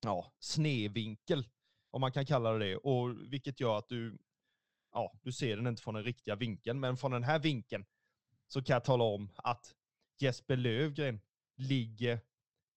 ja, 0.05 0.33
snedvinkel 0.39 1.45
om 1.93 2.01
man 2.01 2.13
kan 2.13 2.27
kalla 2.27 2.53
det 2.53 2.59
det, 2.59 2.77
och 2.77 3.33
vilket 3.33 3.61
gör 3.61 3.79
att 3.79 3.89
du, 3.89 4.19
ja, 4.93 5.13
du 5.23 5.33
ser 5.33 5.57
den 5.57 5.67
inte 5.67 5.83
från 5.83 5.95
den 5.95 6.05
riktiga 6.05 6.37
vinkeln, 6.37 6.81
men 6.81 6.97
från 6.97 7.11
den 7.11 7.25
här 7.25 7.39
vinkeln 7.39 7.85
så 8.49 8.63
kan 8.63 8.75
jag 8.75 8.85
tala 8.85 9.05
om 9.05 9.31
att 9.37 9.75
Jesper 10.19 10.57
Lövgren 10.57 11.21
ligger 11.57 12.21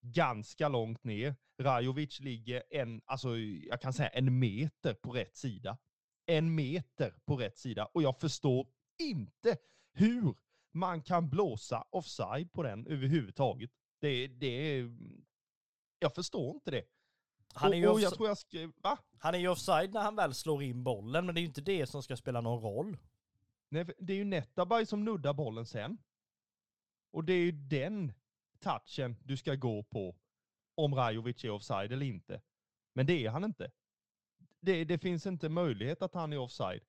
ganska 0.02 0.70
långt 0.70 1.04
ner. 1.04 1.36
Rajovic 1.58 2.20
ligger 2.20 2.64
en, 2.70 3.02
alltså 3.06 3.38
jag 3.38 3.82
kan 3.82 3.94
säga 3.94 4.10
en 4.10 4.40
meter 4.40 4.94
på 4.94 5.12
rätt 5.12 5.36
sida. 5.36 5.78
En 6.26 6.56
meter 6.56 7.14
på 7.26 7.36
rätt 7.36 7.58
sida. 7.58 7.86
Och 7.86 8.04
jag 8.04 8.20
förstår 8.20 8.68
inte 9.00 9.58
hur 9.92 10.36
man 10.72 11.02
kan 11.02 11.30
blåsa 11.30 11.86
offside 11.90 12.54
på 12.54 12.64
den 12.64 12.88
överhuvudtaget. 12.88 13.72
Det, 14.00 14.28
det, 14.28 14.84
jag 16.00 16.16
förstår 16.16 16.56
inte 16.56 16.72
det. 16.72 16.84
Han 17.54 17.74
är, 17.74 17.78
ju 17.78 17.88
och, 17.88 17.94
och 17.94 18.02
jag 18.02 18.14
tror 18.14 18.28
jag 18.28 18.38
skrev, 18.38 18.72
va? 18.78 18.98
han 19.18 19.36
är 19.36 19.40
ju 19.40 19.48
offside 19.48 19.94
när 19.94 20.02
han 20.02 20.16
väl 20.16 20.34
slår 20.34 20.64
in 20.64 20.84
bollen, 20.84 21.26
men 21.26 21.36
det 21.36 21.40
är 21.40 21.42
ju 21.42 21.48
inte 21.48 21.62
det 21.62 21.88
som 21.88 22.04
ska 22.04 22.18
spela 22.18 22.42
någon 22.42 22.62
roll. 22.62 22.98
Nej, 23.70 23.86
det 23.98 24.14
är 24.14 24.18
ju 24.18 24.24
Netabay 24.24 24.86
som 24.86 25.06
nuddar 25.06 25.34
bollen 25.34 25.66
sen. 25.66 25.98
Och 27.12 27.24
det 27.24 27.34
är 27.34 27.40
ju 27.40 27.52
den 27.52 28.14
touchen 28.60 29.18
du 29.24 29.38
ska 29.38 29.56
gå 29.56 29.84
på 29.84 30.16
om 30.76 30.96
Rajovic 30.96 31.44
är 31.44 31.50
offside 31.50 31.92
eller 31.92 32.06
inte. 32.06 32.42
Men 32.94 33.06
det 33.06 33.26
är 33.26 33.30
han 33.30 33.44
inte. 33.44 33.72
Det, 34.66 34.84
det 34.84 34.98
finns 34.98 35.26
inte 35.26 35.50
möjlighet 35.50 36.02
att 36.02 36.14
han 36.14 36.34
är 36.34 36.38
offside. 36.38 36.82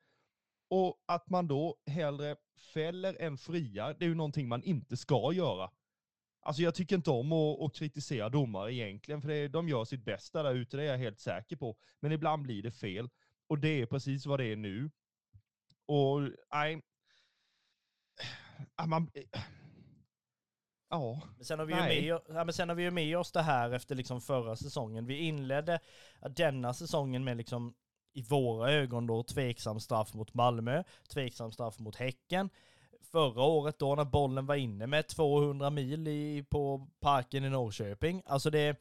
Och 0.68 1.04
att 1.06 1.30
man 1.30 1.48
då 1.48 1.76
hellre 1.86 2.36
fäller 2.74 3.16
än 3.20 3.38
friar, 3.38 3.96
det 3.98 4.04
är 4.04 4.08
ju 4.08 4.14
någonting 4.14 4.48
man 4.48 4.62
inte 4.62 4.96
ska 4.96 5.32
göra. 5.32 5.70
Alltså 6.40 6.62
jag 6.62 6.74
tycker 6.74 6.96
inte 6.96 7.10
om 7.10 7.32
att, 7.32 7.60
att 7.60 7.74
kritisera 7.74 8.28
domare 8.28 8.74
egentligen, 8.74 9.22
för 9.22 9.28
det, 9.28 9.48
de 9.48 9.68
gör 9.68 9.84
sitt 9.84 10.04
bästa 10.04 10.42
där 10.42 10.54
ute, 10.54 10.76
det 10.76 10.82
är 10.82 10.86
jag 10.86 10.98
helt 10.98 11.20
säker 11.20 11.56
på. 11.56 11.76
Men 12.00 12.12
ibland 12.12 12.42
blir 12.42 12.62
det 12.62 12.72
fel. 12.72 13.08
Och 13.46 13.58
det 13.58 13.68
är 13.82 13.86
precis 13.86 14.26
vad 14.26 14.40
det 14.40 14.46
är 14.46 14.56
nu. 14.56 14.90
Och 15.86 16.20
nej. 16.52 16.82
Ah, 18.74 18.86
man, 18.86 19.10
eh, 19.14 19.40
ja, 20.96 21.20
Men 21.36 21.44
sen 21.44 21.58
har, 21.58 21.66
vi 21.66 21.74
ju 21.74 21.80
med, 21.80 22.20
ja, 22.28 22.44
men 22.44 22.52
sen 22.52 22.68
har 22.68 22.76
vi 22.76 22.82
ju 22.82 22.90
med 22.90 23.18
oss 23.18 23.32
det 23.32 23.42
här 23.42 23.72
efter 23.72 23.94
liksom 23.94 24.20
förra 24.20 24.56
säsongen. 24.56 25.06
Vi 25.06 25.18
inledde 25.18 25.80
denna 26.30 26.74
säsongen 26.74 27.24
med 27.24 27.36
liksom 27.36 27.74
i 28.12 28.22
våra 28.22 28.72
ögon 28.72 29.06
då 29.06 29.22
tveksam 29.22 29.80
straff 29.80 30.14
mot 30.14 30.34
Malmö, 30.34 30.82
tveksam 31.08 31.52
straff 31.52 31.78
mot 31.78 31.96
Häcken. 31.96 32.50
Förra 33.02 33.42
året 33.42 33.78
då 33.78 33.94
när 33.94 34.04
bollen 34.04 34.46
var 34.46 34.54
inne 34.54 34.86
med 34.86 35.08
200 35.08 35.70
mil 35.70 36.08
i, 36.08 36.44
på 36.50 36.88
parken 37.00 37.44
i 37.44 37.50
Norrköping. 37.50 38.22
Alltså 38.26 38.50
det, 38.50 38.76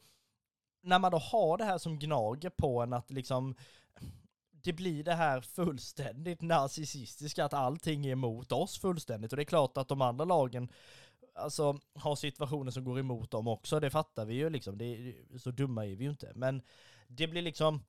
när 0.82 0.98
man 0.98 1.12
då 1.12 1.18
har 1.18 1.58
det 1.58 1.64
här 1.64 1.78
som 1.78 1.98
gnager 1.98 2.50
på 2.50 2.82
en 2.82 2.92
att 2.92 3.10
liksom 3.10 3.54
det 4.66 4.72
blir 4.72 5.04
det 5.04 5.14
här 5.14 5.40
fullständigt 5.40 6.42
narcissistiska 6.42 7.44
att 7.44 7.54
allting 7.54 8.06
är 8.06 8.10
emot 8.10 8.52
oss 8.52 8.78
fullständigt 8.78 9.32
och 9.32 9.36
det 9.36 9.42
är 9.42 9.44
klart 9.44 9.76
att 9.76 9.88
de 9.88 10.02
andra 10.02 10.24
lagen 10.24 10.68
alltså 11.36 11.80
har 11.94 12.16
situationer 12.16 12.70
som 12.70 12.84
går 12.84 12.98
emot 12.98 13.30
dem 13.30 13.48
också, 13.48 13.80
det 13.80 13.90
fattar 13.90 14.24
vi 14.24 14.34
ju 14.34 14.50
liksom. 14.50 14.78
Det 14.78 14.84
är, 14.84 15.38
så 15.38 15.50
dumma 15.50 15.86
är 15.86 15.96
vi 15.96 16.04
ju 16.04 16.10
inte. 16.10 16.32
Men 16.34 16.62
det 17.08 17.26
blir 17.26 17.42
liksom, 17.42 17.84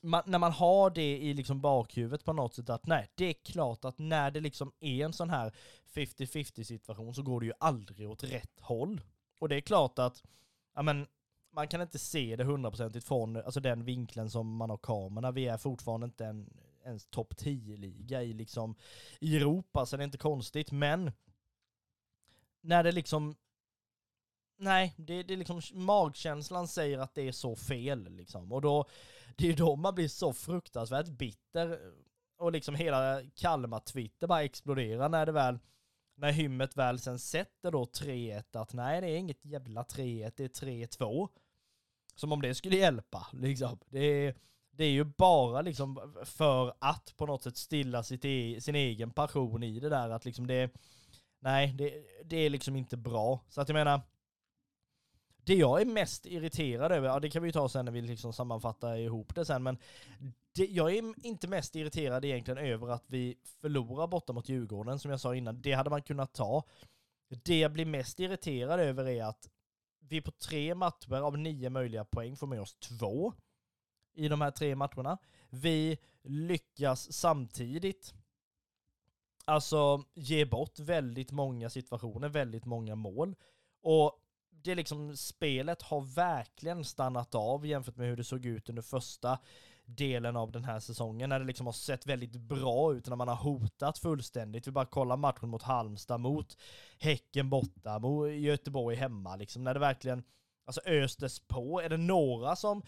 man, 0.00 0.22
när 0.26 0.38
man 0.38 0.52
har 0.52 0.90
det 0.90 1.18
i 1.18 1.34
liksom 1.34 1.60
bakhuvudet 1.60 2.24
på 2.24 2.32
något 2.32 2.54
sätt 2.54 2.70
att 2.70 2.86
nej, 2.86 3.10
det 3.14 3.24
är 3.24 3.32
klart 3.32 3.84
att 3.84 3.98
när 3.98 4.30
det 4.30 4.40
liksom 4.40 4.72
är 4.80 5.04
en 5.04 5.12
sån 5.12 5.30
här 5.30 5.54
50-50 5.94 6.64
situation 6.64 7.14
så 7.14 7.22
går 7.22 7.40
det 7.40 7.46
ju 7.46 7.52
aldrig 7.60 8.10
åt 8.10 8.24
rätt 8.24 8.60
håll. 8.60 9.00
Och 9.38 9.48
det 9.48 9.56
är 9.56 9.60
klart 9.60 9.98
att, 9.98 10.22
ja 10.74 10.82
men, 10.82 11.06
man 11.52 11.68
kan 11.68 11.80
inte 11.82 11.98
se 11.98 12.36
det 12.36 12.44
hundraprocentigt 12.44 13.06
från 13.06 13.36
alltså 13.36 13.60
den 13.60 13.84
vinkeln 13.84 14.30
som 14.30 14.56
man 14.56 14.70
har 14.70 14.76
kamerorna. 14.76 15.30
Vi 15.30 15.46
är 15.46 15.58
fortfarande 15.58 16.04
inte 16.04 16.26
en 16.26 16.50
ens 16.84 17.06
topp 17.06 17.34
10-liga 17.38 18.22
i 18.22 18.32
liksom 18.32 18.74
i 19.20 19.36
Europa, 19.36 19.86
så 19.86 19.96
det 19.96 20.02
är 20.02 20.04
inte 20.04 20.18
konstigt. 20.18 20.70
Men 20.70 21.12
när 22.62 22.84
det 22.84 22.92
liksom 22.92 23.34
Nej, 24.60 24.94
det, 24.96 25.22
det 25.22 25.34
är 25.34 25.38
liksom 25.38 25.60
magkänslan 25.72 26.68
säger 26.68 26.98
att 26.98 27.14
det 27.14 27.28
är 27.28 27.32
så 27.32 27.56
fel 27.56 28.08
liksom. 28.10 28.52
Och 28.52 28.62
då, 28.62 28.84
det 29.36 29.44
är 29.44 29.48
ju 29.48 29.54
då 29.54 29.76
man 29.76 29.94
blir 29.94 30.08
så 30.08 30.32
fruktansvärt 30.32 31.08
bitter. 31.08 31.72
Eh, 31.72 31.78
och 32.38 32.52
liksom 32.52 32.74
hela 32.74 33.22
Kalmar-Twitter 33.34 34.26
bara 34.26 34.42
exploderar 34.42 35.08
när 35.08 35.26
det 35.26 35.32
väl, 35.32 35.58
när 36.16 36.32
hymmet 36.32 36.76
väl 36.76 36.98
sen 36.98 37.18
sätter 37.18 37.70
då 37.70 37.84
3-1 37.84 38.42
att 38.52 38.72
nej 38.72 39.00
det 39.00 39.06
är 39.06 39.16
inget 39.16 39.44
jävla 39.44 39.82
3-1, 39.82 40.32
det 40.36 40.44
är 40.44 40.66
3-2. 40.66 41.28
Som 42.14 42.32
om 42.32 42.42
det 42.42 42.54
skulle 42.54 42.76
hjälpa 42.76 43.26
liksom. 43.32 43.78
Det 43.86 44.00
är, 44.00 44.34
det 44.70 44.84
är 44.84 44.90
ju 44.90 45.04
bara 45.04 45.62
liksom 45.62 46.14
för 46.24 46.74
att 46.78 47.14
på 47.16 47.26
något 47.26 47.42
sätt 47.42 47.56
stilla 47.56 48.02
sitt 48.02 48.24
e 48.24 48.60
sin 48.60 48.74
egen 48.74 49.10
passion 49.10 49.62
i 49.62 49.80
det 49.80 49.88
där 49.88 50.10
att 50.10 50.24
liksom 50.24 50.46
det, 50.46 50.70
nej 51.40 51.74
det, 51.78 52.04
det 52.24 52.36
är 52.36 52.50
liksom 52.50 52.76
inte 52.76 52.96
bra. 52.96 53.44
Så 53.48 53.60
att 53.60 53.68
jag 53.68 53.74
menar, 53.74 54.00
det 55.44 55.54
jag 55.54 55.80
är 55.80 55.86
mest 55.86 56.26
irriterad 56.26 56.92
över, 56.92 57.08
ja 57.08 57.20
det 57.20 57.30
kan 57.30 57.42
vi 57.42 57.48
ju 57.48 57.52
ta 57.52 57.68
sen 57.68 57.84
när 57.84 57.92
vi 57.92 58.00
liksom 58.00 58.32
sammanfattar 58.32 58.96
ihop 58.96 59.34
det 59.34 59.44
sen, 59.44 59.62
men 59.62 59.78
det, 60.54 60.66
jag 60.66 60.94
är 60.94 61.26
inte 61.26 61.48
mest 61.48 61.76
irriterad 61.76 62.24
egentligen 62.24 62.58
över 62.58 62.88
att 62.88 63.04
vi 63.06 63.38
förlorar 63.60 64.06
borta 64.06 64.32
mot 64.32 64.48
Djurgården, 64.48 64.98
som 64.98 65.10
jag 65.10 65.20
sa 65.20 65.34
innan. 65.34 65.62
Det 65.62 65.72
hade 65.72 65.90
man 65.90 66.02
kunnat 66.02 66.34
ta. 66.34 66.64
Det 67.44 67.58
jag 67.58 67.72
blir 67.72 67.84
mest 67.84 68.20
irriterad 68.20 68.80
över 68.80 69.08
är 69.08 69.24
att 69.24 69.48
vi 69.98 70.20
på 70.20 70.30
tre 70.30 70.74
matcher 70.74 71.14
av 71.14 71.38
nio 71.38 71.70
möjliga 71.70 72.04
poäng 72.04 72.36
får 72.36 72.46
med 72.46 72.60
oss 72.60 72.74
två 72.74 73.32
i 74.14 74.28
de 74.28 74.40
här 74.40 74.50
tre 74.50 74.76
matcherna. 74.76 75.18
Vi 75.50 75.98
lyckas 76.22 77.12
samtidigt 77.12 78.14
alltså 79.50 80.04
ge 80.14 80.44
bort 80.44 80.78
väldigt 80.78 81.32
många 81.32 81.70
situationer, 81.70 82.28
väldigt 82.28 82.64
många 82.64 82.94
mål. 82.94 83.34
Och 83.82 84.12
det 84.50 84.74
liksom, 84.74 85.16
spelet 85.16 85.82
har 85.82 86.00
verkligen 86.00 86.84
stannat 86.84 87.34
av 87.34 87.66
jämfört 87.66 87.96
med 87.96 88.08
hur 88.08 88.16
det 88.16 88.24
såg 88.24 88.46
ut 88.46 88.68
under 88.68 88.82
första 88.82 89.38
delen 89.84 90.36
av 90.36 90.52
den 90.52 90.64
här 90.64 90.80
säsongen, 90.80 91.28
när 91.28 91.38
det 91.38 91.46
liksom 91.46 91.66
har 91.66 91.72
sett 91.72 92.06
väldigt 92.06 92.36
bra 92.36 92.94
ut, 92.94 93.06
när 93.06 93.16
man 93.16 93.28
har 93.28 93.36
hotat 93.36 93.98
fullständigt. 93.98 94.66
Vi 94.66 94.70
bara 94.70 94.86
kollar 94.86 95.16
matchen 95.16 95.48
mot 95.48 95.62
Halmstad, 95.62 96.20
mot 96.20 96.56
Häcken 96.98 97.50
borta, 97.50 97.98
mot 97.98 98.30
Göteborg 98.32 98.96
hemma, 98.96 99.36
liksom, 99.36 99.64
när 99.64 99.74
det 99.74 99.80
verkligen 99.80 100.22
alltså 100.64 100.80
östes 100.80 101.40
på. 101.40 101.80
Är 101.80 101.88
det 101.88 101.96
några 101.96 102.56
som 102.56 102.82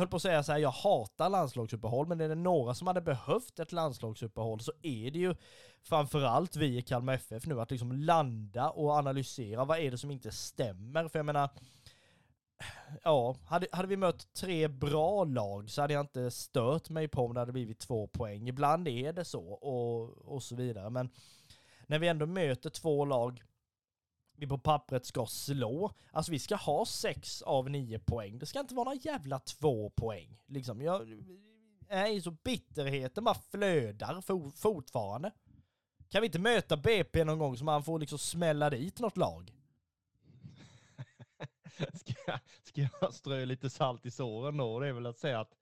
höll 0.00 0.08
på 0.08 0.16
att 0.16 0.22
säga 0.22 0.42
så 0.42 0.52
här, 0.52 0.58
jag 0.58 0.70
hatar 0.70 1.28
landslagsuppehåll, 1.28 2.06
men 2.06 2.20
är 2.20 2.28
det 2.28 2.34
några 2.34 2.74
som 2.74 2.86
hade 2.86 3.00
behövt 3.00 3.58
ett 3.58 3.72
landslagsuppehåll 3.72 4.60
så 4.60 4.72
är 4.82 5.10
det 5.10 5.18
ju 5.18 5.34
framförallt 5.82 6.56
vi 6.56 6.78
i 6.78 6.82
Kalmar 6.82 7.14
FF 7.14 7.46
nu, 7.46 7.60
att 7.60 7.70
liksom 7.70 7.92
landa 7.92 8.70
och 8.70 8.90
analysera 8.90 9.64
vad 9.64 9.78
är 9.78 9.90
det 9.90 9.98
som 9.98 10.10
inte 10.10 10.32
stämmer. 10.32 11.08
För 11.08 11.18
jag 11.18 11.26
menar, 11.26 11.50
ja, 13.02 13.36
hade, 13.44 13.66
hade 13.72 13.88
vi 13.88 13.96
mött 13.96 14.34
tre 14.34 14.68
bra 14.68 15.24
lag 15.24 15.70
så 15.70 15.80
hade 15.80 15.94
jag 15.94 16.00
inte 16.00 16.30
stört 16.30 16.90
mig 16.90 17.08
på 17.08 17.24
om 17.24 17.34
det 17.34 17.40
hade 17.40 17.52
blivit 17.52 17.78
två 17.78 18.06
poäng. 18.06 18.48
Ibland 18.48 18.88
är 18.88 19.12
det 19.12 19.24
så 19.24 19.44
och, 19.44 20.18
och 20.34 20.42
så 20.42 20.56
vidare, 20.56 20.90
men 20.90 21.10
när 21.86 21.98
vi 21.98 22.08
ändå 22.08 22.26
möter 22.26 22.70
två 22.70 23.04
lag 23.04 23.42
vi 24.40 24.46
på 24.46 24.58
pappret 24.58 25.06
ska 25.06 25.26
slå. 25.26 25.92
Alltså 26.12 26.32
vi 26.32 26.38
ska 26.38 26.56
ha 26.56 26.86
sex 26.86 27.42
av 27.42 27.70
nio 27.70 27.98
poäng. 27.98 28.38
Det 28.38 28.46
ska 28.46 28.60
inte 28.60 28.74
vara 28.74 28.84
några 28.84 29.00
jävla 29.02 29.38
två 29.38 29.90
poäng. 29.90 30.38
Liksom, 30.46 30.80
jag... 30.80 31.24
Nej, 31.88 32.22
så 32.22 32.30
bitterheten 32.30 33.24
bara 33.24 33.34
flödar 33.34 34.20
for, 34.20 34.50
fortfarande. 34.50 35.32
Kan 36.08 36.20
vi 36.20 36.26
inte 36.26 36.38
möta 36.38 36.76
BP 36.76 37.24
någon 37.24 37.38
gång 37.38 37.56
så 37.56 37.64
man 37.64 37.84
får 37.84 37.98
liksom 37.98 38.18
smälla 38.18 38.70
dit 38.70 38.98
något 39.00 39.16
lag? 39.16 39.52
ska, 41.94 42.12
jag, 42.26 42.40
ska 42.62 42.88
jag 43.00 43.14
strö 43.14 43.44
lite 43.44 43.70
salt 43.70 44.06
i 44.06 44.10
såren 44.10 44.56
då? 44.56 44.80
Det 44.80 44.88
är 44.88 44.92
väl 44.92 45.06
att 45.06 45.18
säga 45.18 45.40
att 45.40 45.52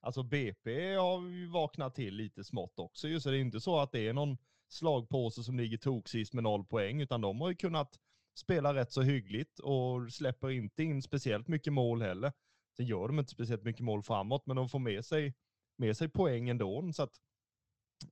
alltså 0.00 0.22
BP 0.22 0.94
har 0.94 1.22
ju 1.22 1.46
vaknat 1.46 1.94
till 1.94 2.14
lite 2.14 2.44
smått 2.44 2.78
också 2.78 3.08
Just 3.08 3.24
så 3.24 3.30
det 3.30 3.38
är 3.38 3.40
inte 3.40 3.60
så 3.60 3.80
att 3.80 3.92
det 3.92 4.08
är 4.08 4.12
någon 4.12 4.38
slagpåse 4.68 5.44
som 5.44 5.58
ligger 5.58 5.78
toksist 5.78 6.32
med 6.32 6.44
noll 6.44 6.64
poäng, 6.64 7.00
utan 7.00 7.20
de 7.20 7.40
har 7.40 7.48
ju 7.48 7.54
kunnat 7.54 7.98
spela 8.38 8.74
rätt 8.74 8.92
så 8.92 9.02
hyggligt 9.02 9.58
och 9.58 10.12
släpper 10.12 10.50
inte 10.50 10.82
in 10.82 11.02
speciellt 11.02 11.48
mycket 11.48 11.72
mål 11.72 12.02
heller. 12.02 12.32
Sen 12.76 12.86
gör 12.86 13.08
de 13.08 13.18
inte 13.18 13.32
speciellt 13.32 13.62
mycket 13.62 13.84
mål 13.84 14.02
framåt, 14.02 14.46
men 14.46 14.56
de 14.56 14.68
får 14.68 14.78
med 14.78 15.04
sig, 15.04 15.34
med 15.76 15.96
sig 15.96 16.08
poäng 16.08 16.48
ändå. 16.48 16.92
Så 16.92 17.02
att 17.02 17.12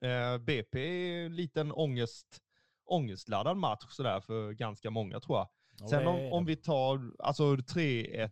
eh, 0.01 0.39
BP 0.39 0.79
är 0.79 1.27
en 1.27 1.37
liten 1.37 1.73
ångest, 1.73 2.41
ångestladdad 2.85 3.57
match 3.57 3.87
sådär 3.89 4.21
för 4.21 4.53
ganska 4.53 4.91
många 4.91 5.21
tror 5.21 5.39
jag. 5.39 5.49
Sen 5.91 6.07
om, 6.07 6.33
om 6.33 6.45
vi 6.45 6.57
tar 6.57 7.13
alltså 7.19 7.55
3-1 7.55 8.31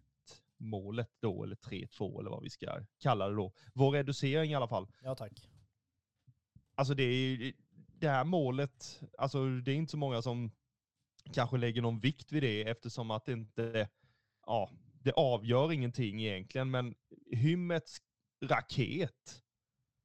målet 0.58 1.10
då, 1.20 1.44
eller 1.44 1.56
3-2 1.56 2.20
eller 2.20 2.30
vad 2.30 2.42
vi 2.42 2.50
ska 2.50 2.84
kalla 2.98 3.28
det 3.28 3.34
då. 3.36 3.52
Vår 3.74 3.90
reducering 3.90 4.50
i 4.50 4.54
alla 4.54 4.68
fall. 4.68 4.88
Ja 5.02 5.14
tack. 5.14 5.32
Alltså 6.74 6.94
det 6.94 7.02
är 7.02 7.52
det 8.02 8.08
här 8.08 8.24
målet, 8.24 9.00
alltså 9.18 9.46
det 9.46 9.72
är 9.72 9.74
inte 9.74 9.90
så 9.90 9.96
många 9.96 10.22
som 10.22 10.50
kanske 11.32 11.56
lägger 11.56 11.82
någon 11.82 12.00
vikt 12.00 12.32
vid 12.32 12.42
det 12.42 12.68
eftersom 12.68 13.10
att 13.10 13.26
det 13.26 13.32
inte, 13.32 13.88
ja, 14.46 14.70
det 14.92 15.12
avgör 15.12 15.72
ingenting 15.72 16.22
egentligen, 16.22 16.70
men 16.70 16.94
Hymmets 17.30 17.98
raket, 18.44 19.42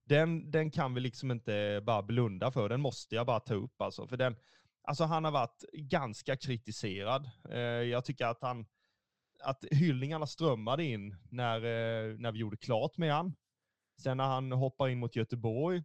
den, 0.05 0.51
den 0.51 0.71
kan 0.71 0.93
vi 0.93 1.01
liksom 1.01 1.31
inte 1.31 1.81
bara 1.85 2.01
blunda 2.01 2.51
för. 2.51 2.69
Den 2.69 2.81
måste 2.81 3.15
jag 3.15 3.25
bara 3.25 3.39
ta 3.39 3.53
upp 3.53 3.81
alltså. 3.81 4.07
För 4.07 4.17
den, 4.17 4.35
alltså 4.83 5.03
han 5.03 5.23
har 5.23 5.31
varit 5.31 5.63
ganska 5.73 6.37
kritiserad. 6.37 7.29
Eh, 7.49 7.59
jag 7.59 8.05
tycker 8.05 8.25
att 8.25 8.41
han, 8.41 8.65
att 9.43 9.65
hyllningarna 9.71 10.27
strömmade 10.27 10.83
in 10.83 11.15
när, 11.29 11.55
eh, 11.57 12.17
när 12.17 12.31
vi 12.31 12.39
gjorde 12.39 12.57
klart 12.57 12.97
med 12.97 13.13
han. 13.13 13.35
Sen 14.03 14.17
när 14.17 14.25
han 14.27 14.51
hoppar 14.51 14.87
in 14.87 14.99
mot 14.99 15.15
Göteborg 15.15 15.83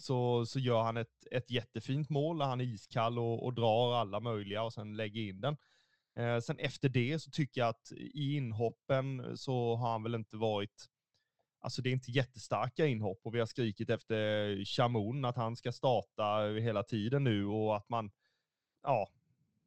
så, 0.00 0.46
så 0.46 0.58
gör 0.58 0.82
han 0.82 0.96
ett, 0.96 1.26
ett 1.30 1.50
jättefint 1.50 2.10
mål 2.10 2.38
där 2.38 2.46
han 2.46 2.60
är 2.60 2.64
iskall 2.64 3.18
och, 3.18 3.44
och 3.44 3.54
drar 3.54 3.94
alla 3.94 4.20
möjliga 4.20 4.62
och 4.62 4.72
sen 4.72 4.96
lägger 4.96 5.20
in 5.20 5.40
den. 5.40 5.56
Eh, 6.16 6.40
sen 6.40 6.58
efter 6.58 6.88
det 6.88 7.18
så 7.18 7.30
tycker 7.30 7.60
jag 7.60 7.68
att 7.68 7.92
i 7.92 8.36
inhoppen 8.36 9.36
så 9.36 9.76
har 9.76 9.90
han 9.90 10.02
väl 10.02 10.14
inte 10.14 10.36
varit, 10.36 10.86
alltså 11.60 11.82
det 11.82 11.90
är 11.90 11.92
inte 11.92 12.10
jättestarka 12.10 12.86
inhopp 12.86 13.20
och 13.24 13.34
vi 13.34 13.38
har 13.38 13.46
skrikit 13.46 13.90
efter 13.90 14.64
Chamon 14.64 15.24
att 15.24 15.36
han 15.36 15.56
ska 15.56 15.72
starta 15.72 16.42
hela 16.60 16.82
tiden 16.82 17.24
nu 17.24 17.46
och 17.46 17.76
att 17.76 17.88
man, 17.88 18.10
ja, 18.82 19.08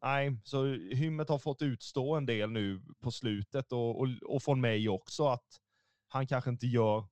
nej, 0.03 0.37
så 0.43 0.65
Hymmet 0.73 1.29
har 1.29 1.39
fått 1.39 1.61
utstå 1.61 2.15
en 2.15 2.25
del 2.25 2.51
nu 2.51 2.81
på 2.99 3.11
slutet 3.11 3.71
och, 3.71 3.99
och, 4.01 4.07
och 4.25 4.43
från 4.43 4.61
mig 4.61 4.89
också 4.89 5.27
att 5.27 5.59
han 6.07 6.27
kanske 6.27 6.49
inte 6.49 6.67
gör, 6.67 7.05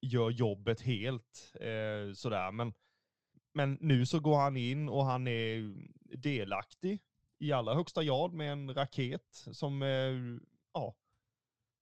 gör 0.00 0.30
jobbet 0.30 0.80
helt 0.80 1.52
eh, 1.60 2.14
sådär, 2.14 2.52
men 2.52 2.72
men 3.52 3.78
nu 3.80 4.06
så 4.06 4.20
går 4.20 4.36
han 4.36 4.56
in 4.56 4.88
och 4.88 5.04
han 5.04 5.28
är 5.28 5.74
delaktig 6.16 7.02
i 7.38 7.52
allra 7.52 7.74
högsta 7.74 8.04
grad 8.04 8.32
med 8.32 8.52
en 8.52 8.74
raket 8.74 9.46
som, 9.52 9.82
eh, 9.82 10.40
ja, 10.72 10.94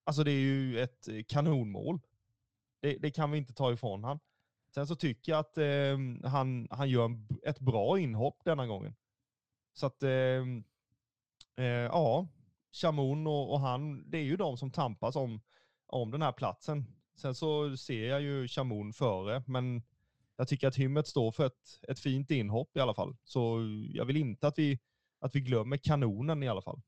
alltså 0.04 0.24
det 0.24 0.30
är 0.30 0.40
ju 0.40 0.80
ett 0.80 1.08
kanonmål. 1.28 2.00
Det, 2.80 2.98
det 2.98 3.10
kan 3.10 3.30
vi 3.30 3.38
inte 3.38 3.52
ta 3.54 3.72
ifrån 3.72 4.04
han. 4.04 4.18
Sen 4.74 4.86
så 4.86 4.96
tycker 4.96 5.32
jag 5.32 5.38
att 5.38 5.58
eh, 5.58 6.28
han, 6.30 6.68
han 6.70 6.90
gör 6.90 7.04
en, 7.04 7.28
ett 7.42 7.60
bra 7.60 7.98
inhopp 7.98 8.40
denna 8.44 8.66
gången. 8.66 8.94
Så 9.72 9.86
att, 9.86 10.02
eh, 10.02 10.42
eh, 11.56 11.64
ja, 11.64 12.28
Chamon 12.72 13.26
och, 13.26 13.52
och, 13.52 13.60
han, 13.60 14.10
det 14.10 14.18
är 14.18 14.22
ju 14.22 14.36
de 14.36 14.56
som 14.56 14.70
tampas 14.70 15.16
om, 15.16 15.40
om 15.86 16.10
den 16.10 16.22
här 16.22 16.32
platsen. 16.32 16.97
Sen 17.18 17.34
så 17.34 17.76
ser 17.76 18.08
jag 18.08 18.22
ju 18.22 18.48
Chamon 18.48 18.92
före, 18.92 19.42
men 19.46 19.82
jag 20.36 20.48
tycker 20.48 20.68
att 20.68 20.76
Hymmet 20.76 21.06
står 21.06 21.32
för 21.32 21.46
ett, 21.46 21.80
ett 21.88 22.00
fint 22.00 22.30
inhopp 22.30 22.76
i 22.76 22.80
alla 22.80 22.94
fall. 22.94 23.16
Så 23.24 23.58
jag 23.94 24.04
vill 24.04 24.16
inte 24.16 24.48
att 24.48 24.58
vi 24.58 24.78
att 25.20 25.34
vi 25.34 25.40
glömmer 25.40 25.76
kanonen 25.76 26.42
i 26.42 26.48
alla 26.48 26.62
fall. 26.62 26.80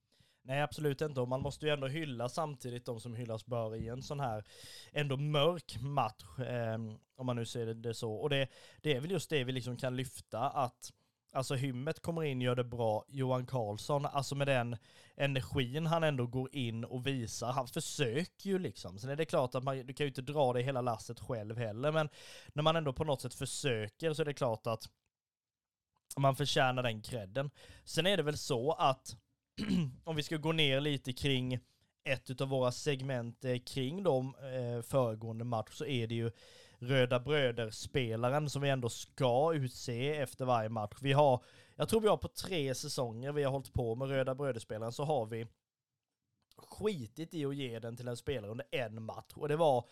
Nej, 0.43 0.62
absolut 0.62 1.01
inte. 1.01 1.21
Och 1.21 1.29
man 1.29 1.43
måste 1.43 1.66
ju 1.66 1.73
ändå 1.73 1.87
hylla 1.87 2.29
samtidigt 2.29 2.85
de 2.85 3.01
som 3.01 3.14
hyllas 3.14 3.47
bör 3.47 3.77
i 3.77 3.88
en 3.88 4.03
sån 4.03 4.21
här 4.21 4.45
ändå 4.93 5.16
mörk 5.16 5.79
match, 5.81 6.38
eh, 6.38 6.79
om 7.16 7.27
man 7.27 7.37
nu 7.37 7.47
ser 7.47 7.66
det 7.66 7.95
så. 7.95 8.12
Och 8.12 8.31
det, 8.31 8.49
det 8.83 8.95
är 8.95 9.01
väl 9.01 9.11
just 9.11 9.31
det 9.31 9.45
vi 9.45 9.53
liksom 9.53 9.77
kan 9.77 9.97
lyfta, 9.97 10.38
att 10.40 10.93
Alltså 11.33 11.55
Hymmet 11.55 12.01
kommer 12.01 12.25
in, 12.25 12.40
gör 12.40 12.57
det 12.57 12.64
bra. 12.64 13.05
Johan 13.09 13.47
Karlsson, 13.47 14.07
alltså 14.07 14.35
med 14.35 14.47
den 14.47 14.77
energin 15.16 15.87
han 15.87 16.05
ändå 16.05 16.27
går 16.27 16.55
in 16.55 16.85
och 16.85 17.07
visar. 17.07 17.53
Han 17.53 17.69
försöker 17.69 18.51
ju 18.51 18.59
liksom. 18.59 18.99
Sen 18.99 19.11
är 19.11 19.16
det 19.16 19.25
klart 19.25 19.55
att 19.55 19.64
man, 19.64 19.87
du 19.87 19.95
kan 19.95 20.05
ju 20.05 20.09
inte 20.09 20.23
dra 20.23 20.53
det 20.53 20.62
hela 20.62 20.81
lasset 20.81 21.21
själv 21.21 21.59
heller, 21.59 21.93
men 21.93 22.09
när 22.53 22.62
man 22.62 22.77
ändå 22.77 22.93
på 22.93 23.05
något 23.05 23.21
sätt 23.21 23.35
försöker 23.35 24.12
så 24.12 24.23
är 24.23 24.27
det 24.27 24.35
klart 24.35 24.66
att 24.66 24.88
man 26.16 26.37
förtjänar 26.37 26.83
den 26.83 27.03
credden. 27.03 27.51
Sen 27.85 28.07
är 28.07 28.16
det 28.16 28.23
väl 28.23 28.38
så 28.38 28.73
att 28.73 29.16
om 30.05 30.16
vi 30.16 30.23
ska 30.23 30.37
gå 30.37 30.53
ner 30.53 30.81
lite 30.81 31.12
kring 31.12 31.59
ett 32.05 32.40
av 32.40 32.49
våra 32.49 32.73
segment 32.73 33.45
eh, 33.45 33.59
kring 33.59 34.03
de 34.03 34.35
eh, 34.35 34.83
föregående 34.83 35.45
match 35.45 35.73
så 35.73 35.85
är 35.85 36.07
det 36.07 36.14
ju 36.14 36.31
Röda 36.83 37.21
Bröder-spelaren 37.21 38.51
som 38.51 38.62
vi 38.62 38.69
ändå 38.69 38.88
ska 38.88 39.55
utse 39.55 40.16
efter 40.16 40.45
varje 40.45 40.69
match. 40.69 40.99
Vi 41.01 41.12
har, 41.12 41.45
jag 41.77 41.88
tror 41.88 42.01
vi 42.01 42.09
har 42.09 42.16
på 42.16 42.29
tre 42.29 42.75
säsonger 42.75 43.33
vi 43.33 43.43
har 43.43 43.51
hållit 43.51 43.73
på 43.73 43.95
med 43.95 44.09
Röda 44.09 44.35
Bröder-spelaren 44.35 44.93
så 44.93 45.05
har 45.05 45.27
vi 45.27 45.47
skitit 46.57 47.35
i 47.35 47.45
att 47.45 47.57
ge 47.57 47.79
den 47.79 47.97
till 47.97 48.09
en 48.09 48.16
spelare 48.16 48.51
under 48.51 48.66
en 48.71 49.03
match 49.03 49.33
och 49.35 49.49
det 49.49 49.57
var 49.57 49.85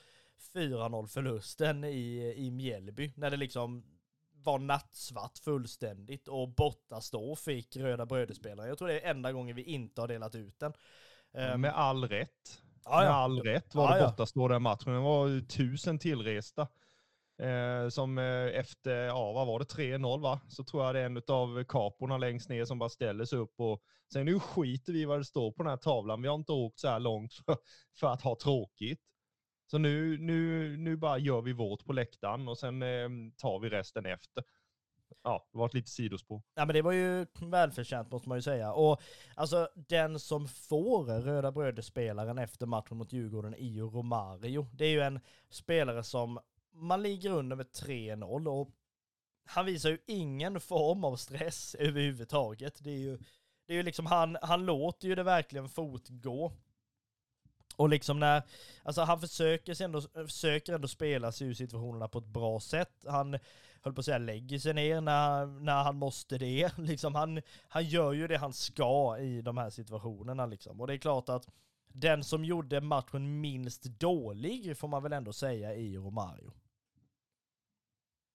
4-0 0.55 1.07
förlusten 1.07 1.85
i, 1.85 2.35
i 2.37 2.51
Mjällby 2.51 3.13
när 3.17 3.31
det 3.31 3.37
liksom 3.37 3.85
var 4.33 4.59
nattsvart 4.59 5.39
fullständigt 5.39 6.29
och 6.29 6.49
Bortastå 6.49 7.37
fick 7.37 7.77
röda 7.77 8.07
brödespelare. 8.07 8.69
Jag 8.69 8.79
tror 8.79 8.89
det 8.89 9.01
är 9.01 9.11
enda 9.11 9.33
gången 9.33 9.57
vi 9.57 9.63
inte 9.63 10.01
har 10.01 10.09
delat 10.09 10.35
ut 10.35 10.59
den. 10.59 10.73
Med 11.61 11.73
all 11.75 12.09
rätt. 12.09 12.63
Ah, 12.85 13.01
med 13.01 13.11
all 13.11 13.43
rätt 13.43 13.75
var 13.75 13.95
det 13.95 14.05
ah, 14.05 14.11
Bortastå 14.11 14.49
den 14.49 14.63
matchen. 14.63 14.93
Det 14.93 15.01
var 15.01 15.47
tusen 15.47 15.99
tillresta. 15.99 16.69
Eh, 17.43 17.89
som 17.89 18.19
eh, 18.19 18.59
efter, 18.59 19.07
ja 19.07 19.33
vad 19.33 19.47
var 19.47 19.59
det, 19.59 19.65
3-0 19.65 20.21
va? 20.21 20.41
Så 20.49 20.65
tror 20.65 20.85
jag 20.85 20.95
det 20.95 21.01
är 21.01 21.07
en 21.07 21.23
av 21.29 21.65
kaporna 21.65 22.19
längst 22.19 22.49
ner 22.49 22.65
som 22.65 22.79
bara 22.79 22.89
ställer 22.89 23.25
sig 23.25 23.39
upp 23.39 23.61
och 23.61 23.83
sen 24.13 24.27
nu 24.27 24.41
skiter 24.41 24.93
vi 24.93 25.05
vad 25.05 25.21
det 25.21 25.25
står 25.25 25.53
på 25.53 25.63
den 25.63 25.71
här 25.71 25.77
tavlan. 25.77 26.23
Vi 26.23 26.29
har 26.29 26.35
inte 26.35 26.53
åkt 26.53 26.79
så 26.79 26.89
här 26.89 27.01
långt 27.01 27.35
för, 27.35 27.57
för 28.01 28.07
att 28.07 28.23
ha 28.23 28.37
tråkigt. 28.43 29.01
Så 29.71 29.79
nu, 29.79 30.19
nu, 30.19 30.77
nu 30.77 30.97
bara 30.97 31.19
gör 31.19 31.43
vi 31.43 31.53
vårt 31.53 31.85
på 31.85 31.93
läktaren 31.93 32.49
och 32.49 32.59
sen 32.59 32.83
eh, 32.83 33.09
tar 33.37 33.61
vi 33.61 33.69
resten 33.69 34.07
efter. 34.07 34.45
Ja, 35.23 35.49
det 35.53 35.59
var 35.59 35.67
ett 35.67 35.75
litet 35.75 35.91
sidospår. 35.91 36.43
Ja 36.55 36.65
men 36.65 36.75
det 36.75 36.83
var 36.83 36.93
ju 36.93 37.27
välförtjänt 37.41 38.11
måste 38.11 38.29
man 38.29 38.39
ju 38.39 38.43
säga. 38.43 38.73
Och 38.73 39.03
alltså 39.35 39.69
den 39.75 40.19
som 40.19 40.49
får 40.49 41.05
Röda 41.05 41.53
Bröder-spelaren 41.53 42.39
efter 42.39 42.67
matchen 42.67 42.97
mot 42.97 43.13
Djurgården 43.13 43.55
är 43.55 43.69
ju 43.69 43.83
Romario. 43.91 44.67
Det 44.73 44.85
är 44.85 44.91
ju 44.91 45.01
en 45.01 45.21
spelare 45.51 46.03
som 46.03 46.39
man 46.73 47.03
ligger 47.03 47.31
under 47.31 47.57
med 47.57 47.67
3-0 47.67 48.49
och 48.49 48.71
han 49.45 49.67
visar 49.67 49.91
ju 49.91 49.99
ingen 50.07 50.61
form 50.61 51.05
av 51.05 51.17
stress 51.17 51.75
överhuvudtaget. 51.79 52.85
Det 52.85 52.91
är 52.91 52.99
ju, 52.99 53.19
det 53.67 53.73
är 53.73 53.77
ju 53.77 53.83
liksom, 53.83 54.07
han, 54.07 54.37
han 54.43 54.67
låter 54.67 55.09
ju 55.09 55.15
det 55.15 55.23
verkligen 55.23 55.69
fortgå. 55.69 56.53
Och 57.77 57.89
liksom 57.89 58.21
när, 58.21 58.43
alltså 58.83 59.03
han 59.03 59.21
försöker 59.21 59.83
ändå, 59.83 60.01
försöker 60.01 60.73
ändå 60.73 60.89
spela 60.89 61.33
sig 61.33 61.47
ur 61.47 61.55
situationerna 61.55 62.09
på 62.09 62.19
ett 62.19 62.27
bra 62.27 62.61
sätt. 62.61 63.05
Han, 63.07 63.39
höll 63.89 63.95
på 63.95 64.01
att 64.01 64.05
säga, 64.05 64.19
lägger 64.19 64.59
sig 64.59 64.75
ner 64.75 65.01
när, 65.01 65.47
när 65.47 65.83
han 65.83 65.97
måste 65.97 66.39
det. 66.39 66.71
Liksom 66.79 67.15
han, 67.15 67.43
han 67.69 67.85
gör 67.85 68.13
ju 68.13 68.27
det 68.27 68.39
han 68.39 68.53
ska 68.53 69.19
i 69.19 69.43
de 69.43 69.59
här 69.59 69.71
situationerna 69.71 70.47
liksom. 70.47 70.81
Och 70.81 70.87
det 70.87 70.95
är 70.95 70.99
klart 70.99 71.29
att 71.29 71.49
den 71.89 72.25
som 72.25 72.45
gjorde 72.45 72.81
matchen 72.81 73.41
minst 73.41 73.83
dålig 73.85 74.79
får 74.79 74.89
man 74.89 75.03
väl 75.03 75.13
ändå 75.13 75.33
säga 75.33 75.75
i 75.75 75.97
Romario. 75.97 76.53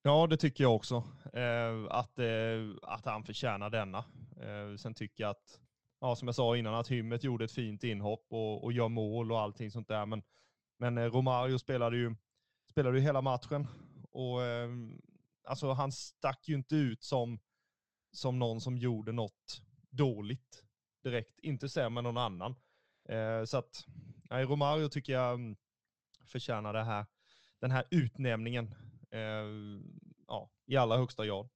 Ja, 0.01 0.27
det 0.27 0.37
tycker 0.37 0.63
jag 0.63 0.75
också. 0.75 1.03
Eh, 1.33 1.85
att, 1.89 2.19
eh, 2.19 2.71
att 2.81 3.05
han 3.05 3.23
förtjänar 3.23 3.69
denna. 3.69 3.97
Eh, 4.41 4.77
sen 4.77 4.93
tycker 4.93 5.23
jag 5.23 5.31
att 5.31 5.59
ja, 5.99 6.15
som 6.15 6.27
jag 6.27 6.35
sa 6.35 6.57
innan, 6.57 6.73
att 6.75 6.87
Hymmet 6.87 7.23
gjorde 7.23 7.45
ett 7.45 7.51
fint 7.51 7.83
inhopp 7.83 8.25
och, 8.29 8.63
och 8.63 8.73
gör 8.73 8.89
mål 8.89 9.31
och 9.31 9.39
allting 9.39 9.71
sånt 9.71 9.87
där. 9.87 10.05
Men, 10.05 10.23
men 10.79 10.97
eh, 10.97 11.05
Romario 11.05 11.59
spelade 11.59 11.97
ju, 11.97 12.15
spelade 12.71 12.97
ju 12.97 13.03
hela 13.03 13.21
matchen 13.21 13.67
och 14.11 14.43
eh, 14.43 14.69
alltså 15.43 15.73
han 15.73 15.91
stack 15.91 16.47
ju 16.47 16.55
inte 16.55 16.75
ut 16.75 17.03
som, 17.03 17.39
som 18.11 18.39
någon 18.39 18.61
som 18.61 18.77
gjorde 18.77 19.11
något 19.11 19.61
dåligt 19.89 20.63
direkt. 21.03 21.39
Inte 21.39 21.69
sämre 21.69 21.99
än 21.99 22.03
någon 22.03 22.17
annan. 22.17 22.55
Eh, 23.09 23.43
så 23.45 23.57
att, 23.57 23.85
nej, 24.29 24.45
Romario 24.45 24.89
tycker 24.89 25.13
jag 25.13 25.33
mm, 25.33 25.55
förtjänar 26.25 26.73
det 26.73 26.83
här, 26.83 27.05
den 27.59 27.71
här 27.71 27.85
utnämningen 27.91 28.75
eh, 29.11 29.45
ja, 30.27 30.49
i 30.65 30.77
allra 30.77 30.97
högsta 30.97 31.25
grad. 31.25 31.49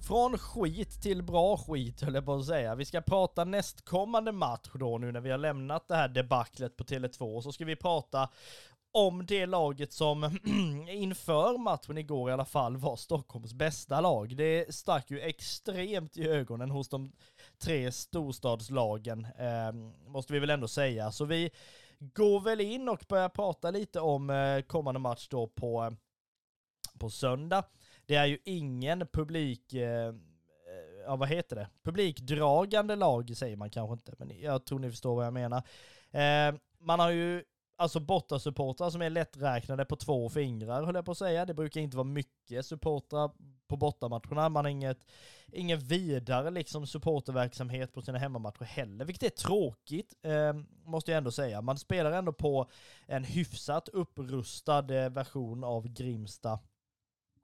Från 0.08 0.38
skit 0.38 1.02
till 1.02 1.24
bra 1.24 1.58
skit 1.58 2.02
höll 2.02 2.16
jag 2.16 2.26
på 2.26 2.34
att 2.34 2.46
säga. 2.46 2.76
Vi 2.76 2.86
ska 2.86 3.02
prata 3.02 3.44
nästkommande 3.44 4.32
match 4.32 4.70
då 4.74 4.98
nu 4.98 5.12
när 5.12 5.22
vi 5.22 5.32
har 5.32 5.38
lämnat 5.38 5.88
det 5.88 5.96
här 5.96 6.08
debaclet 6.08 6.78
på 6.78 6.84
Tele2. 6.84 7.42
Så 7.42 7.52
ska 7.52 7.66
vi 7.66 7.76
prata 7.76 8.30
om 8.92 9.26
det 9.26 9.46
laget 9.46 9.94
som 9.94 10.24
inför 10.90 11.58
matchen 11.58 11.98
igår 11.98 12.30
i 12.30 12.34
alla 12.34 12.46
fall 12.46 12.78
var 12.78 12.96
Stockholms 12.96 13.54
bästa 13.54 14.02
lag. 14.02 14.36
Det 14.38 14.76
stack 14.76 15.12
ju 15.12 15.22
extremt 15.22 16.18
i 16.18 16.28
ögonen 16.28 16.72
hos 16.72 16.90
de 16.90 17.12
tre 17.58 17.92
storstadslagen, 17.92 19.28
eh, 19.38 19.72
måste 20.08 20.34
vi 20.34 20.40
väl 20.40 20.50
ändå 20.50 20.68
säga. 20.68 21.12
Så 21.12 21.26
vi 21.26 21.52
går 22.00 22.40
väl 22.40 22.62
in 22.62 22.90
och 22.90 23.06
börjar 23.10 23.30
prata 23.30 23.72
lite 23.72 24.00
om 24.00 24.30
eh, 24.30 24.62
kommande 24.62 25.00
match 25.00 25.28
då 25.30 25.48
på, 25.48 25.84
eh, 25.84 25.92
på 27.00 27.10
söndag. 27.10 27.64
Det 28.08 28.16
är 28.16 28.26
ju 28.26 28.38
ingen 28.44 29.08
publik, 29.14 29.74
eh, 29.74 30.08
eh, 30.08 30.14
ja 31.06 31.16
vad 31.16 31.30
heter 31.30 31.56
det, 31.56 31.68
publikdragande 31.84 32.96
lag 32.96 33.38
säger 33.38 33.56
man 33.56 33.70
kanske 33.70 33.94
inte, 33.94 34.14
men 34.18 34.40
jag 34.40 34.66
tror 34.66 34.80
ni 34.80 34.90
förstår 34.90 35.16
vad 35.16 35.26
jag 35.26 35.34
menar. 35.34 35.64
Eh, 36.12 36.56
man 36.80 37.00
har 37.00 37.12
ju 37.12 37.44
alltså 37.78 38.00
bortasupportrar 38.00 38.90
som 38.90 39.02
är 39.02 39.10
lätträknade 39.10 39.86
på 39.86 39.96
två 39.96 40.30
fingrar 40.30 40.84
höll 40.84 40.96
jag 40.96 41.06
på 41.06 41.12
att 41.12 41.18
säga. 41.18 41.46
Det 41.46 41.54
brukar 41.54 41.82
inte 41.82 41.98
vara 41.98 42.08
mycket 42.08 42.66
supportrar 42.66 43.32
på 43.68 43.78
bortamatcherna. 43.78 44.50
Man 44.50 44.66
har 44.66 44.70
inget, 44.70 45.06
ingen 45.52 45.80
vidare 45.80 46.52
liksom 46.52 46.88
supporterverksamhet 46.88 47.94
på 47.94 48.02
sina 48.02 48.18
hemmamatcher 48.18 48.64
heller, 48.64 49.06
vilket 49.06 49.24
är 49.24 49.36
tråkigt, 49.44 50.14
eh, 50.24 50.54
måste 50.86 51.12
jag 51.12 51.18
ändå 51.18 51.32
säga. 51.32 51.62
Man 51.62 51.78
spelar 51.78 52.12
ändå 52.12 52.34
på 52.34 52.70
en 53.06 53.24
hyfsat 53.24 53.90
upprustad 53.90 55.04
eh, 55.04 55.10
version 55.10 55.64
av 55.64 55.88
Grimsta 55.88 56.60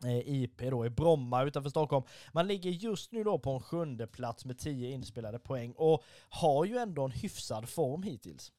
Eh, 0.05 0.43
IP 0.43 0.57
då 0.57 0.85
i 0.85 0.89
Bromma 0.89 1.43
utanför 1.43 1.69
Stockholm. 1.69 2.05
Man 2.33 2.47
ligger 2.47 2.71
just 2.71 3.11
nu 3.11 3.23
då 3.23 3.39
på 3.39 3.51
en 3.51 3.59
sjunde 3.59 4.07
plats 4.07 4.45
med 4.45 4.59
tio 4.59 4.89
inspelade 4.89 5.39
poäng 5.39 5.73
och 5.77 6.03
har 6.29 6.65
ju 6.65 6.77
ändå 6.77 7.05
en 7.05 7.11
hyfsad 7.11 7.69
form 7.69 8.03
hittills. 8.03 8.51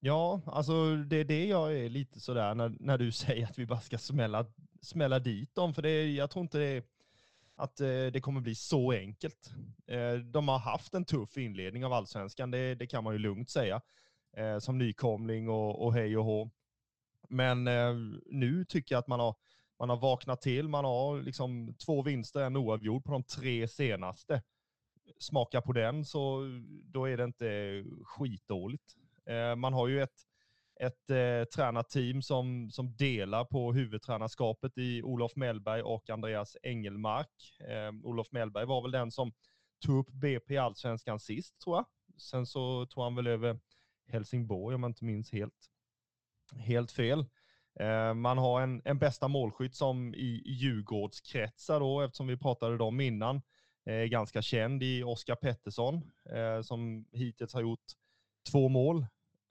Ja, 0.00 0.40
alltså 0.46 0.96
det 0.96 1.16
är 1.16 1.24
det 1.24 1.46
jag 1.46 1.76
är 1.76 1.88
lite 1.88 2.20
sådär 2.20 2.54
när, 2.54 2.76
när 2.80 2.98
du 2.98 3.12
säger 3.12 3.46
att 3.46 3.58
vi 3.58 3.66
bara 3.66 3.80
ska 3.80 3.98
smälla, 3.98 4.46
smälla 4.80 5.18
dit 5.18 5.54
dem, 5.54 5.74
för 5.74 5.82
det, 5.82 6.12
jag 6.12 6.30
tror 6.30 6.42
inte 6.42 6.58
det, 6.58 6.84
att 7.54 7.80
eh, 7.80 7.86
det 7.86 8.20
kommer 8.20 8.40
bli 8.40 8.54
så 8.54 8.92
enkelt. 8.92 9.50
Eh, 9.86 10.14
de 10.14 10.48
har 10.48 10.58
haft 10.58 10.94
en 10.94 11.04
tuff 11.04 11.38
inledning 11.38 11.84
av 11.84 11.92
allsvenskan, 11.92 12.50
det, 12.50 12.74
det 12.74 12.86
kan 12.86 13.04
man 13.04 13.12
ju 13.12 13.18
lugnt 13.18 13.50
säga, 13.50 13.80
som 14.60 14.78
nykomling 14.78 15.48
och, 15.48 15.84
och 15.84 15.94
hej 15.94 16.16
och 16.16 16.24
hå. 16.24 16.50
Men 17.28 17.64
nu 18.26 18.64
tycker 18.64 18.94
jag 18.94 19.00
att 19.00 19.06
man 19.06 19.20
har, 19.20 19.34
man 19.82 19.88
har 19.88 19.96
vaknat 19.96 20.40
till, 20.40 20.68
man 20.68 20.84
har 20.84 21.22
liksom 21.22 21.74
två 21.86 22.02
vinster, 22.02 22.42
en 22.42 22.56
oavgjord 22.56 23.04
på 23.04 23.12
de 23.12 23.22
tre 23.22 23.68
senaste. 23.68 24.42
Smaka 25.18 25.60
på 25.60 25.72
den 25.72 26.04
så 26.04 26.44
då 26.84 27.08
är 27.08 27.16
det 27.16 27.24
inte 27.24 27.84
skitdåligt. 28.04 28.96
Eh, 29.26 29.56
man 29.56 29.72
har 29.72 29.88
ju 29.88 30.02
ett, 30.02 30.26
ett 30.80 31.10
eh, 31.10 31.44
tränarteam 31.44 32.22
som, 32.22 32.70
som 32.70 32.96
delar 32.96 33.44
på 33.44 33.72
huvudtränarskapet 33.72 34.78
i 34.78 35.02
Olof 35.02 35.36
Mellberg 35.36 35.82
och 35.82 36.10
Andreas 36.10 36.56
Engelmark. 36.62 37.60
Eh, 37.68 37.92
Olof 38.08 38.32
Mellberg 38.32 38.66
var 38.66 38.82
väl 38.82 38.90
den 38.90 39.10
som 39.10 39.32
tog 39.84 39.98
upp 39.98 40.12
BP 40.12 40.54
i 40.54 40.58
allsvenskan 40.58 41.20
sist, 41.20 41.58
tror 41.58 41.76
jag. 41.76 41.86
Sen 42.20 42.46
så 42.46 42.86
tog 42.86 43.04
han 43.04 43.14
väl 43.14 43.26
över 43.26 43.58
Helsingborg, 44.08 44.74
om 44.74 44.82
jag 44.82 44.90
inte 44.90 45.04
minns 45.04 45.32
helt, 45.32 45.70
helt 46.58 46.92
fel. 46.92 47.26
Eh, 47.80 48.14
man 48.14 48.38
har 48.38 48.60
en, 48.60 48.82
en 48.84 48.98
bästa 48.98 49.28
målskytt 49.28 49.74
som 49.74 50.14
i, 50.14 50.42
Djurgårdskretsar 50.44 51.80
då, 51.80 52.00
eftersom 52.00 52.26
vi 52.26 52.36
pratade 52.36 52.84
om 52.84 53.00
innan, 53.00 53.42
är 53.84 54.06
ganska 54.06 54.42
känd 54.42 54.82
i 54.82 55.02
Oskar 55.02 55.36
Pettersson, 55.36 56.10
eh, 56.30 56.62
som 56.62 57.06
hittills 57.12 57.54
har 57.54 57.60
gjort 57.60 57.84
två 58.50 58.68
mål. 58.68 59.06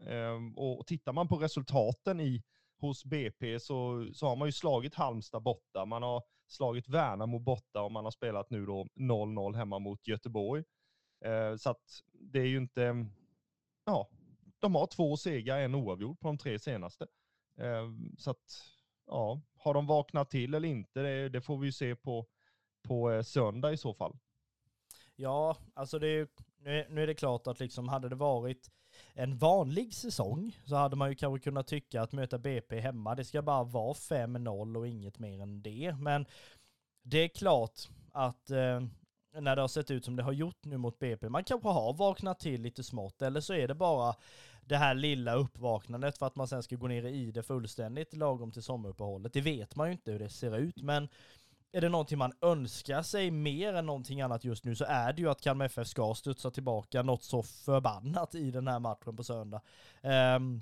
Ehm, 0.08 0.58
och 0.58 0.88
tittar 0.88 1.14
man 1.14 1.28
på 1.28 1.36
resultaten 1.36 2.20
i, 2.20 2.44
hos 2.80 3.06
BP 3.06 3.60
så, 3.60 4.08
så 4.14 4.28
har 4.28 4.36
man 4.36 4.48
ju 4.48 4.52
slagit 4.52 4.96
Halmstad 4.96 5.44
borta, 5.44 5.86
man 5.86 6.04
har 6.04 6.24
slagit 6.48 6.88
Värnamo 6.88 7.40
borta 7.40 7.82
och 7.82 7.92
man 7.92 8.04
har 8.04 8.12
spelat 8.12 8.50
nu 8.50 8.66
då 8.66 8.88
0-0 8.96 9.56
hemma 9.56 9.80
mot 9.80 10.08
Göteborg. 10.08 10.64
Eh, 11.26 11.56
så 11.56 11.70
att 11.70 12.02
det 12.12 12.40
är 12.40 12.46
ju 12.46 12.58
inte, 12.58 13.06
ja, 13.86 14.10
de 14.60 14.76
har 14.76 14.88
två 14.88 15.18
segrar, 15.18 15.60
en 15.60 15.76
oavgjord 15.76 16.20
på 16.20 16.28
de 16.28 16.38
tre 16.38 16.60
senaste. 16.60 17.08
Eh, 17.58 17.90
så 18.18 18.32
att, 18.32 18.64
ja, 19.08 19.42
har 19.58 19.74
de 19.74 19.88
vaknat 19.88 20.30
till 20.30 20.54
eller 20.54 20.68
inte, 20.68 21.02
det, 21.02 21.30
det 21.30 21.42
får 21.42 21.58
vi 21.58 21.66
ju 21.66 21.72
se 21.72 21.96
på, 21.96 22.28
på 22.88 23.12
eh, 23.12 23.24
söndag 23.24 23.72
i 23.72 23.78
så 23.78 23.94
fall. 23.94 24.18
Ja, 25.16 25.58
alltså 25.74 26.00
det 26.00 26.08
är, 26.08 26.28
nu, 26.60 26.88
nu 26.90 27.04
är 27.04 27.08
det 27.08 27.14
klart 27.14 27.48
att 27.48 27.60
liksom 27.60 27.90
hade 27.90 28.10
det 28.10 28.16
varit 28.16 28.72
en 29.14 29.38
vanlig 29.38 29.94
säsong 29.94 30.60
så 30.66 30.76
hade 30.76 30.96
man 30.96 31.10
ju 31.10 31.16
kanske 31.16 31.44
kunnat 31.44 31.68
tycka 31.68 32.02
att 32.02 32.12
möta 32.12 32.38
BP 32.38 32.80
hemma, 32.80 33.16
det 33.16 33.26
ska 33.26 33.42
bara 33.42 33.64
vara 33.64 33.94
5-0 33.94 34.78
och 34.78 34.88
inget 34.88 35.20
mer 35.20 35.42
än 35.42 35.62
det. 35.62 35.96
Men 36.00 36.26
det 37.04 37.18
är 37.18 37.28
klart 37.28 37.90
att 38.12 38.50
eh, 38.50 38.82
när 39.40 39.56
det 39.56 39.62
har 39.62 39.68
sett 39.68 39.92
ut 39.92 40.06
som 40.06 40.16
det 40.16 40.24
har 40.24 40.32
gjort 40.32 40.66
nu 40.66 40.78
mot 40.78 41.00
BP, 41.00 41.30
man 41.30 41.44
kanske 41.44 41.70
har 41.70 41.94
vaknat 41.94 42.40
till 42.40 42.62
lite 42.62 42.84
smått, 42.84 43.22
eller 43.22 43.42
så 43.42 43.54
är 43.54 43.68
det 43.68 43.76
bara 43.76 44.16
det 44.72 44.78
här 44.78 44.94
lilla 44.94 45.34
uppvaknandet 45.34 46.18
för 46.18 46.26
att 46.26 46.36
man 46.36 46.48
sen 46.48 46.64
ska 46.64 46.76
gå 46.76 46.88
ner 46.88 47.06
i 47.06 47.32
det 47.32 47.44
fullständigt 47.44 48.14
lagom 48.14 48.52
till 48.52 48.64
sommaruppehållet. 48.64 49.34
Det 49.34 49.42
vet 49.42 49.76
man 49.76 49.88
ju 49.88 49.92
inte 49.92 50.12
hur 50.12 50.20
det 50.20 50.30
ser 50.30 50.58
ut, 50.58 50.82
men 50.82 51.10
är 51.72 51.82
det 51.82 51.90
någonting 51.90 52.18
man 52.18 52.34
önskar 52.42 53.02
sig 53.02 53.32
mer 53.32 53.74
än 53.74 53.86
någonting 53.86 54.22
annat 54.22 54.44
just 54.44 54.66
nu 54.66 54.76
så 54.76 54.86
är 54.88 55.14
det 55.14 55.22
ju 55.22 55.30
att 55.30 55.42
Kalmar 55.42 55.66
FF 55.66 55.88
ska 55.88 56.14
studsa 56.14 56.52
tillbaka 56.52 57.02
något 57.04 57.24
så 57.24 57.44
förbannat 57.44 58.36
i 58.36 58.52
den 58.52 58.68
här 58.68 58.80
matchen 58.80 59.16
på 59.16 59.24
söndag. 59.24 59.62
Um, 60.02 60.62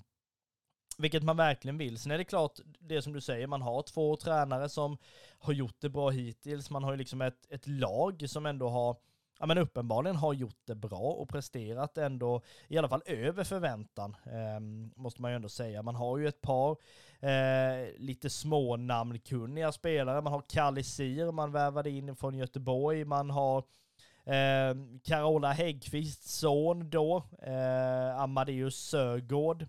vilket 0.98 1.24
man 1.24 1.38
verkligen 1.38 1.78
vill. 1.78 2.00
Sen 2.00 2.12
är 2.12 2.18
det 2.18 2.24
klart, 2.24 2.60
det 2.80 3.02
som 3.02 3.14
du 3.14 3.22
säger, 3.22 3.48
man 3.48 3.62
har 3.62 3.82
två 3.82 4.16
tränare 4.16 4.70
som 4.70 4.98
har 5.40 5.54
gjort 5.54 5.76
det 5.80 5.90
bra 5.90 6.10
hittills. 6.10 6.70
Man 6.70 6.84
har 6.84 6.92
ju 6.92 6.98
liksom 6.98 7.22
ett, 7.22 7.46
ett 7.50 7.68
lag 7.68 8.30
som 8.30 8.46
ändå 8.46 8.70
har 8.70 8.96
ja, 9.40 9.46
men 9.46 9.58
uppenbarligen 9.58 10.16
har 10.16 10.34
gjort 10.34 10.62
det 10.66 10.76
bra 10.76 11.00
och 11.00 11.30
presterat 11.30 11.98
ändå 11.98 12.42
i 12.68 12.78
alla 12.78 12.90
fall 12.90 13.04
över 13.06 13.44
förväntan, 13.44 14.16
eh, 14.26 14.60
måste 14.96 15.22
man 15.22 15.32
ju 15.32 15.36
ändå 15.36 15.50
säga. 15.50 15.82
Man 15.82 15.96
har 15.96 16.18
ju 16.18 16.28
ett 16.28 16.42
par 16.42 16.78
eh, 17.20 17.88
lite 17.98 18.30
små 18.30 18.76
namnkunniga 18.76 19.72
spelare. 19.72 20.22
Man 20.22 20.34
har 20.34 20.44
Kallisir, 20.50 21.32
man 21.32 21.52
värvade 21.52 21.90
in 21.90 22.16
från 22.16 22.38
Göteborg. 22.38 23.06
Man 23.06 23.30
har 23.30 23.58
eh, 24.26 24.76
Carola 25.04 25.52
Häggkvists 25.52 26.34
son 26.34 26.90
då, 26.90 27.24
eh, 27.42 28.20
Amadeus 28.20 28.76
Sögård. 28.76 29.68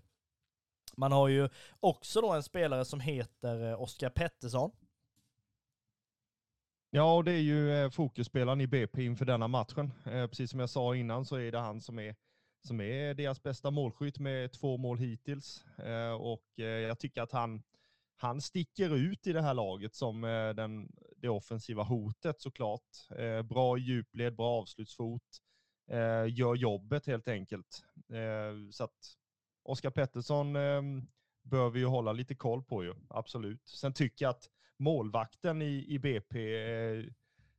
Man 0.97 1.11
har 1.11 1.27
ju 1.27 1.49
också 1.79 2.21
då 2.21 2.31
en 2.31 2.43
spelare 2.43 2.85
som 2.85 2.99
heter 2.99 3.69
eh, 3.69 3.81
Oskar 3.81 4.09
Pettersson 4.09 4.71
Ja, 6.93 7.15
och 7.15 7.23
det 7.23 7.31
är 7.31 7.41
ju 7.41 7.71
eh, 7.73 7.89
fokusspelaren 7.89 8.61
i 8.61 8.67
BP 8.67 9.03
inför 9.03 9.25
denna 9.25 9.47
matchen. 9.47 9.93
Eh, 10.05 10.27
precis 10.27 10.51
som 10.51 10.59
jag 10.59 10.69
sa 10.69 10.95
innan 10.95 11.25
så 11.25 11.35
är 11.35 11.51
det 11.51 11.59
han 11.59 11.81
som 11.81 11.99
är, 11.99 12.15
som 12.67 12.81
är 12.81 13.13
deras 13.13 13.43
bästa 13.43 13.71
målskytt 13.71 14.19
med 14.19 14.51
två 14.51 14.77
mål 14.77 14.97
hittills. 14.97 15.65
Eh, 15.77 16.11
och 16.11 16.43
jag 16.55 16.99
tycker 16.99 17.21
att 17.21 17.31
han, 17.31 17.63
han 18.17 18.41
sticker 18.41 18.95
ut 18.95 19.27
i 19.27 19.33
det 19.33 19.41
här 19.41 19.53
laget 19.53 19.95
som 19.95 20.21
den, 20.55 20.91
det 21.17 21.29
offensiva 21.29 21.83
hotet 21.83 22.41
såklart. 22.41 23.07
Bra 23.43 23.77
djupled, 23.77 24.35
bra 24.35 24.61
avslutsfot, 24.61 25.41
gör 26.29 26.55
jobbet 26.55 27.07
helt 27.07 27.27
enkelt. 27.27 27.83
Så 28.71 28.83
att 28.83 29.15
Oskar 29.63 29.89
Pettersson 29.89 30.55
ehm, 30.55 31.07
bör 31.43 31.69
vi 31.69 31.79
ju 31.79 31.85
hålla 31.85 32.11
lite 32.11 32.35
koll 32.35 32.63
på 32.63 32.83
ju, 32.83 32.93
absolut. 33.09 33.67
Sen 33.67 33.93
tycker 33.93 34.25
jag 34.25 34.29
att 34.29 34.49
målvakten 34.81 35.61
i, 35.61 35.85
i 35.87 35.99
BP, 35.99 36.55
eh, 36.55 37.05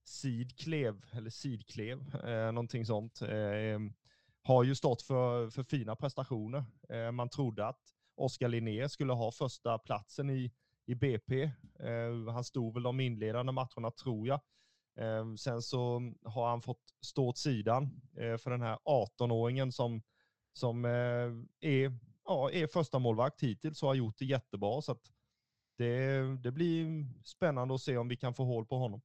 Sidklev, 0.05 1.05
eller 1.13 1.31
Sidklev, 1.31 2.15
eh, 2.25 2.53
någonting 2.53 2.87
sånt, 2.87 3.23
eh, 3.23 3.79
har 4.43 4.65
ju 4.65 4.75
stått 4.75 5.03
för, 5.03 5.51
för 5.51 5.63
fina 5.63 5.97
prestationer. 5.97 6.65
Eh, 6.89 7.13
man 7.13 7.29
trodde 7.29 7.67
att 7.67 7.81
Oskar 8.15 8.49
Linné 8.49 8.89
skulle 8.89 9.13
ha 9.13 9.33
första 9.33 9.79
platsen 9.79 10.31
i, 10.31 10.53
i 10.87 10.95
BP. 10.95 11.43
Eh, 11.79 12.33
han 12.33 12.45
stod 12.45 12.75
väl 12.75 12.83
de 12.83 13.01
inledande 13.01 13.53
matcherna, 13.53 13.91
tror 13.91 14.29
jag. 14.29 14.41
Eh, 14.97 15.35
sen 15.35 15.63
så 15.63 16.13
har 16.25 16.49
han 16.49 16.63
fått 16.63 16.95
stå 17.01 17.29
åt 17.29 17.39
sidan 17.39 18.01
eh, 18.17 18.37
för 18.37 18.51
den 18.51 18.63
här 18.63 18.79
18-åringen 18.85 19.71
som, 19.71 20.03
som 20.53 20.85
eh, 20.85 21.71
är, 21.71 21.99
ja, 22.25 22.51
är 22.51 22.67
första 22.67 22.99
målvakt 22.99 23.43
hittills 23.43 23.83
och 23.83 23.89
har 23.89 23.95
gjort 23.95 24.19
det 24.19 24.25
jättebra. 24.25 24.83
Så 24.83 24.93
att 24.93 25.13
det, 25.77 26.21
det 26.43 26.53
blir 26.53 27.07
spännande 27.25 27.75
att 27.75 27.81
se 27.81 27.97
om 27.97 28.09
vi 28.09 28.17
kan 28.17 28.35
få 28.35 28.45
hål 28.45 28.67
på 28.67 28.79
honom. 28.79 29.01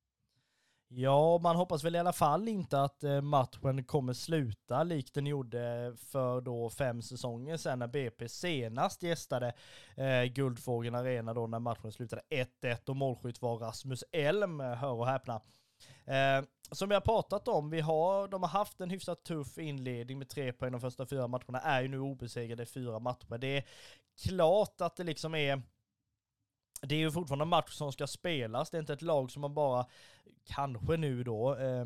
Ja, 0.89 1.39
man 1.43 1.55
hoppas 1.55 1.84
väl 1.84 1.95
i 1.95 1.99
alla 1.99 2.13
fall 2.13 2.47
inte 2.47 2.82
att 2.82 3.03
eh, 3.03 3.22
matchen 3.22 3.84
kommer 3.84 4.13
sluta 4.13 4.84
likt 4.84 5.13
den 5.13 5.28
gjorde 5.28 5.93
för 5.97 6.41
då 6.41 6.70
fem 6.70 7.01
säsonger 7.01 7.57
sedan 7.57 7.80
när 7.80 7.88
BP 7.88 8.30
senast 8.30 9.03
gästade 9.03 9.53
eh, 9.95 10.24
Guldfågeln 10.24 10.95
Arena 10.95 11.34
då 11.34 11.47
när 11.47 11.59
matchen 11.59 11.91
slutade 11.91 12.22
1-1 12.61 12.89
och 12.89 12.95
målskytt 12.95 13.41
var 13.41 13.57
Rasmus 13.57 14.03
Elm, 14.11 14.61
eh, 14.61 14.74
hör 14.74 14.93
och 14.93 15.07
häpna. 15.07 15.41
Eh, 16.05 16.45
som 16.72 16.89
vi 16.89 16.95
har 16.95 17.01
pratat 17.01 17.47
om, 17.47 17.70
vi 17.70 17.80
har, 17.80 18.28
de 18.28 18.43
har 18.43 18.49
haft 18.49 18.82
en 18.82 18.89
hyfsat 18.89 19.24
tuff 19.24 19.57
inledning 19.57 20.18
med 20.18 20.30
tre 20.30 20.53
poäng 20.53 20.72
de 20.72 20.82
första 20.82 21.05
fyra 21.05 21.28
matcherna, 21.28 21.59
är 21.59 21.82
ju 21.82 21.88
nu 21.88 21.99
obesegrade 21.99 22.63
i 22.63 22.65
fyra 22.65 22.99
matcher. 22.99 23.38
Det 23.38 23.57
är 23.57 23.63
klart 24.28 24.82
att 24.82 24.95
det 24.95 25.03
liksom 25.03 25.36
är 25.36 25.61
det 26.82 26.95
är 26.95 26.99
ju 26.99 27.11
fortfarande 27.11 27.43
en 27.43 27.49
match 27.49 27.73
som 27.73 27.91
ska 27.91 28.07
spelas, 28.07 28.69
det 28.69 28.78
är 28.78 28.80
inte 28.80 28.93
ett 28.93 29.01
lag 29.01 29.32
som 29.32 29.41
man 29.41 29.53
bara, 29.53 29.86
kanske 30.45 30.97
nu 30.97 31.23
då, 31.23 31.55
eh, 31.55 31.86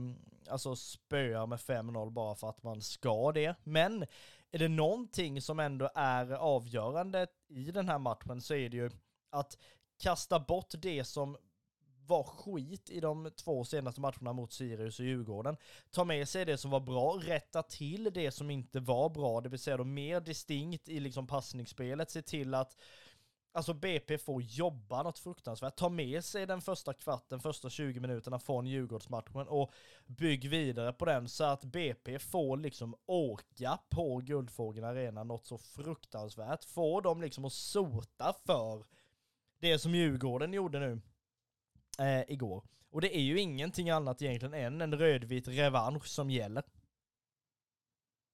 alltså 0.50 0.76
spöar 0.76 1.48
med 1.48 1.60
5-0 1.60 2.10
bara 2.10 2.36
för 2.36 2.50
att 2.50 2.64
man 2.64 2.82
ska 2.82 3.32
det. 3.32 3.56
Men 3.64 4.06
är 4.52 4.60
det 4.60 4.68
någonting 4.68 5.42
som 5.42 5.60
ändå 5.60 5.90
är 5.96 6.32
avgörande 6.32 7.28
i 7.48 7.72
den 7.72 7.90
här 7.90 8.00
matchen 8.00 8.42
så 8.42 8.54
är 8.54 8.70
det 8.70 8.78
ju 8.78 8.92
att 9.30 9.58
kasta 10.00 10.40
bort 10.40 10.74
det 10.82 11.04
som 11.04 11.38
var 12.08 12.24
skit 12.24 12.90
i 12.90 13.00
de 13.00 13.32
två 13.36 13.66
senaste 13.66 14.02
matcherna 14.02 14.34
mot 14.34 14.54
Sirius 14.54 15.00
och 15.00 15.06
Djurgården. 15.06 15.58
Ta 15.92 16.04
med 16.04 16.30
sig 16.30 16.46
det 16.46 16.58
som 16.58 16.72
var 16.72 16.80
bra, 16.80 17.20
rätta 17.24 17.64
till 17.64 18.10
det 18.14 18.32
som 18.32 18.50
inte 18.50 18.80
var 18.80 19.10
bra, 19.10 19.42
det 19.42 19.50
vill 19.50 19.60
säga 19.60 19.78
då 19.78 19.84
mer 19.84 20.20
distinkt 20.20 20.90
i 20.90 21.00
liksom 21.00 21.28
passningsspelet, 21.28 22.12
se 22.12 22.22
till 22.22 22.54
att 22.54 22.76
Alltså 23.54 23.74
BP 23.74 24.18
får 24.18 24.42
jobba 24.42 25.04
något 25.04 25.20
fruktansvärt. 25.20 25.76
Ta 25.76 25.90
med 25.90 26.26
sig 26.26 26.46
den 26.46 26.62
första 26.62 26.94
kvarten, 26.94 27.40
första 27.40 27.70
20 27.70 28.00
minuterna 28.00 28.40
från 28.40 28.68
Djurgårdsmatchen 28.68 29.48
och 29.48 29.74
bygg 30.06 30.50
vidare 30.50 30.94
på 30.94 31.06
den 31.06 31.30
så 31.30 31.44
att 31.44 31.64
BP 31.64 32.20
får 32.20 32.58
liksom 32.58 32.96
åka 33.06 33.80
på 33.90 34.18
Guldfågeln 34.18 34.86
Arena 34.86 35.24
något 35.24 35.46
så 35.46 35.58
fruktansvärt. 35.58 36.64
Få 36.64 37.02
dem 37.02 37.22
liksom 37.22 37.46
att 37.46 37.54
sota 37.54 38.34
för 38.46 38.86
det 39.60 39.80
som 39.80 39.96
Djurgården 39.96 40.54
gjorde 40.54 40.80
nu 40.80 41.02
eh, 42.00 42.32
igår. 42.32 42.64
Och 42.90 43.02
det 43.02 43.18
är 43.18 43.22
ju 43.22 43.40
ingenting 43.40 43.90
annat 43.90 44.22
egentligen 44.22 44.54
än 44.54 44.82
en 44.82 44.98
rödvit 44.98 45.48
revansch 45.48 46.08
som 46.08 46.30
gäller. 46.30 46.64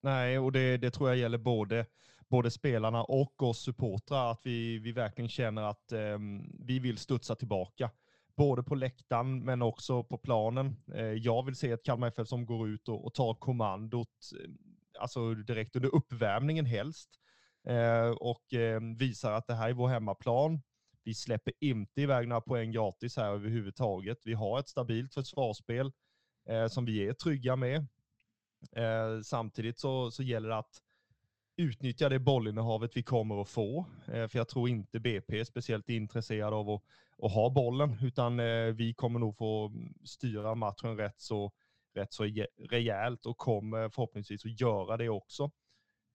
Nej, 0.01 0.39
och 0.39 0.51
det, 0.51 0.77
det 0.77 0.91
tror 0.91 1.09
jag 1.09 1.17
gäller 1.17 1.37
både 1.37 1.85
både 2.29 2.51
spelarna 2.51 3.03
och 3.03 3.43
oss 3.43 3.59
supportrar, 3.59 4.31
att 4.31 4.41
vi, 4.43 4.79
vi 4.79 4.91
verkligen 4.91 5.29
känner 5.29 5.61
att 5.61 5.91
eh, 5.91 6.17
vi 6.59 6.79
vill 6.79 6.97
studsa 6.97 7.35
tillbaka. 7.35 7.91
Både 8.35 8.63
på 8.63 8.75
läktaren 8.75 9.45
men 9.45 9.61
också 9.61 10.03
på 10.03 10.17
planen. 10.17 10.75
Eh, 10.93 11.05
jag 11.05 11.45
vill 11.45 11.55
se 11.55 11.71
ett 11.71 11.83
Kalmar 11.83 12.07
FF 12.07 12.27
som 12.27 12.45
går 12.45 12.69
ut 12.69 12.89
och, 12.89 13.05
och 13.05 13.13
tar 13.13 13.33
kommandot, 13.33 14.09
eh, 14.43 14.49
alltså 14.99 15.33
direkt 15.33 15.75
under 15.75 15.95
uppvärmningen 15.95 16.65
helst. 16.65 17.09
Eh, 17.67 18.09
och 18.09 18.53
ehm, 18.53 18.97
visar 18.97 19.31
att 19.31 19.47
det 19.47 19.55
här 19.55 19.69
är 19.69 19.73
vår 19.73 19.87
hemmaplan. 19.87 20.61
Vi 21.03 21.13
släpper 21.13 21.53
inte 21.59 22.01
iväg 22.01 22.27
några 22.27 22.41
poäng 22.41 22.71
gratis 22.71 23.17
här 23.17 23.29
överhuvudtaget. 23.31 24.17
Vi 24.23 24.33
har 24.33 24.59
ett 24.59 24.69
stabilt 24.69 25.13
försvarsspel 25.13 25.91
eh, 26.49 26.67
som 26.67 26.85
vi 26.85 27.07
är 27.07 27.13
trygga 27.13 27.55
med. 27.55 27.87
Eh, 28.75 29.21
samtidigt 29.23 29.79
så, 29.79 30.11
så 30.11 30.23
gäller 30.23 30.49
det 30.49 30.57
att 30.57 30.81
utnyttja 31.57 32.09
det 32.09 32.19
bollinnehavet 32.19 32.97
vi 32.97 33.03
kommer 33.03 33.41
att 33.41 33.49
få. 33.49 33.85
Eh, 34.07 34.27
för 34.27 34.37
jag 34.37 34.47
tror 34.47 34.69
inte 34.69 34.99
BP 34.99 35.39
är 35.39 35.43
speciellt 35.43 35.89
intresserad 35.89 36.53
av 36.53 36.69
att, 36.69 36.83
att 37.17 37.31
ha 37.31 37.49
bollen, 37.49 37.97
utan 38.01 38.39
eh, 38.39 38.65
vi 38.65 38.93
kommer 38.93 39.19
nog 39.19 39.37
få 39.37 39.71
styra 40.03 40.55
matchen 40.55 40.97
rätt 40.97 41.21
så, 41.21 41.51
rätt 41.95 42.13
så 42.13 42.23
rejält 42.69 43.25
och 43.25 43.37
kommer 43.37 43.89
förhoppningsvis 43.89 44.45
att 44.45 44.59
göra 44.59 44.97
det 44.97 45.09
också. 45.09 45.51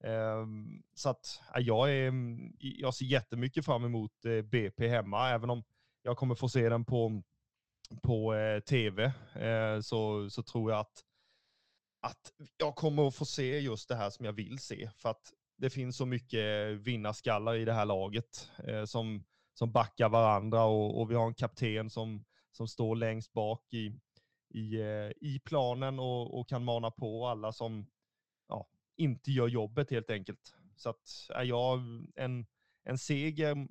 Ehm, 0.05 0.83
så 0.95 1.09
att 1.09 1.41
jag, 1.55 1.91
är, 1.91 2.09
mm, 2.09 2.53
jag 2.59 2.95
ser 2.95 3.05
jättemycket 3.05 3.65
fram 3.65 3.85
emot 3.85 4.25
eh, 4.25 4.43
BP 4.43 4.89
hemma, 4.89 5.31
även 5.31 5.51
om 5.51 5.65
jag 6.03 6.17
kommer 6.17 6.35
få 6.35 6.49
se 6.49 6.69
den 6.69 6.85
på, 6.85 7.23
på 8.03 8.35
tv, 8.69 9.13
så, 9.83 10.31
så 10.31 10.43
tror 10.43 10.71
jag 10.71 10.81
att 10.81 11.05
att 12.03 12.33
jag 12.57 12.75
kommer 12.75 13.09
att 13.09 13.15
få 13.15 13.25
se 13.25 13.59
just 13.59 13.89
det 13.89 13.97
här 13.97 14.11
som 14.11 14.25
jag 14.25 14.33
vill 14.33 14.59
se. 14.59 14.91
För 14.97 15.09
att 15.11 15.33
det 15.57 15.71
finns 15.71 15.97
så 15.97 16.07
mycket 16.07 16.71
vinnarskallar 16.71 17.55
i 17.55 17.65
det 17.65 17.73
här 17.73 17.87
laget 17.87 18.51
eh, 18.69 18.85
som, 18.85 19.25
som 19.55 19.73
backar 19.73 20.09
varandra 20.09 20.65
och, 20.65 21.01
och, 21.01 21.11
vi 21.11 21.15
har 21.15 21.27
en 21.27 21.35
kapten 21.35 21.91
som, 21.91 22.25
som 22.51 22.69
står 22.69 22.97
längst 22.97 23.33
bak 23.33 23.75
i, 23.75 24.01
i, 24.49 24.81
eh, 24.81 25.11
i 25.21 25.41
planen 25.45 25.99
och, 25.99 26.41
och 26.41 26.49
kan 26.49 26.65
mana 26.65 26.91
på 26.91 27.27
alla 27.27 27.53
som 27.53 27.87
ja, 28.49 28.69
inte 28.97 29.31
gör 29.31 29.49
jobbet 29.49 29.91
helt 29.91 30.11
enkelt. 30.11 30.55
Så 30.77 30.91
att 30.91 31.29
är 31.35 31.45
jag 31.45 31.79
en, 32.17 32.47
en 32.85 32.99
seger 32.99 33.69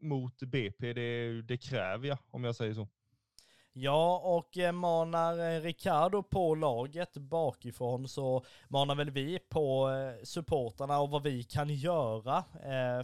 mot 0.00 0.42
BP, 0.42 0.92
det, 0.92 1.42
det 1.42 1.58
kräver 1.58 2.08
jag 2.08 2.18
om 2.30 2.44
jag 2.44 2.56
säger 2.56 2.74
så. 2.74 2.88
Ja, 3.78 4.20
och 4.24 4.58
eh, 4.58 4.72
manar 4.72 5.38
eh, 5.38 5.60
Ricardo 5.60 6.22
på 6.22 6.54
laget 6.54 7.16
bakifrån 7.16 8.08
så 8.08 8.44
manar 8.68 8.94
väl 8.94 9.10
vi 9.10 9.38
på 9.38 9.90
eh, 9.90 10.24
supportarna 10.24 11.00
och 11.00 11.10
vad 11.10 11.22
vi 11.22 11.42
kan 11.42 11.68
göra 11.68 12.44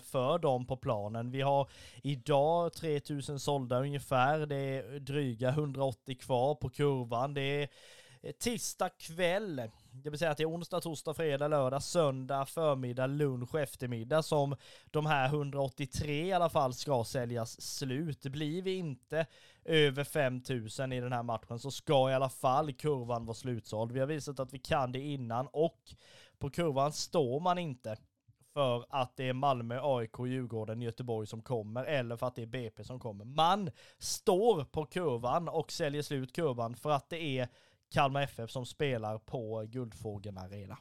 för 0.01 0.39
dem 0.39 0.67
på 0.67 0.77
planen. 0.77 1.31
Vi 1.31 1.41
har 1.41 1.71
idag 2.03 2.73
3000 2.73 3.41
sålda 3.41 3.81
ungefär, 3.81 4.47
det 4.47 4.57
är 4.57 5.01
dryga 5.01 5.49
180 5.49 6.17
kvar 6.21 6.55
på 6.55 6.69
kurvan. 6.69 7.35
Det 7.35 7.43
är 7.43 7.69
tisdag 8.33 8.89
kväll, 8.89 9.63
det 9.93 10.11
vill 10.11 10.19
säga 10.19 10.31
att 10.31 10.37
det 10.37 10.43
är 10.43 10.51
onsdag, 10.51 10.81
torsdag, 10.81 11.15
fredag, 11.15 11.49
lördag, 11.49 11.83
söndag, 11.83 12.47
förmiddag, 12.47 13.07
lunch, 13.07 13.55
eftermiddag 13.55 14.23
som 14.23 14.57
de 14.91 15.07
här 15.07 15.27
183 15.27 16.27
i 16.27 16.33
alla 16.33 16.49
fall 16.49 16.75
ska 16.75 17.05
säljas 17.05 17.61
slut. 17.61 18.23
Blir 18.23 18.63
vi 18.63 18.75
inte 18.75 19.27
över 19.65 20.05
5000 20.05 20.93
i 20.93 21.01
den 21.01 21.13
här 21.13 21.23
matchen 21.23 21.59
så 21.59 21.71
ska 21.71 22.11
i 22.11 22.15
alla 22.15 22.29
fall 22.29 22.73
kurvan 22.73 23.27
vara 23.27 23.35
slutsåld. 23.35 23.93
Vi 23.93 24.01
har 24.01 24.07
visat 24.07 24.41
att 24.41 24.53
vi 24.53 24.59
kan 24.59 24.93
det 24.93 25.01
innan 25.01 25.49
och 25.53 25.95
på 26.39 26.51
kurvan 26.51 26.93
står 26.93 27.41
man 27.41 27.59
inte 27.59 27.97
för 28.53 28.87
att 28.89 29.17
det 29.17 29.29
är 29.29 29.33
Malmö, 29.33 29.81
AIK, 29.83 30.19
Djurgården, 30.19 30.83
Göteborg 30.83 31.27
som 31.27 31.43
kommer 31.43 31.85
eller 31.85 32.17
för 32.17 32.27
att 32.27 32.35
det 32.35 32.43
är 32.43 32.47
BP 32.47 32.85
som 32.85 33.01
kommer. 33.01 33.25
Man 33.25 33.71
står 33.99 34.65
på 34.65 34.85
kurvan 34.85 35.49
och 35.49 35.73
säljer 35.73 36.03
slut 36.03 36.33
kurvan 36.33 36.77
för 36.77 36.91
att 36.91 37.11
det 37.11 37.23
är 37.23 37.49
Kalmar 37.93 38.23
FF 38.23 38.51
som 38.51 38.67
spelar 38.67 39.19
på 39.19 39.67
Guldfågeln 39.69 40.39
Arena. 40.39 40.79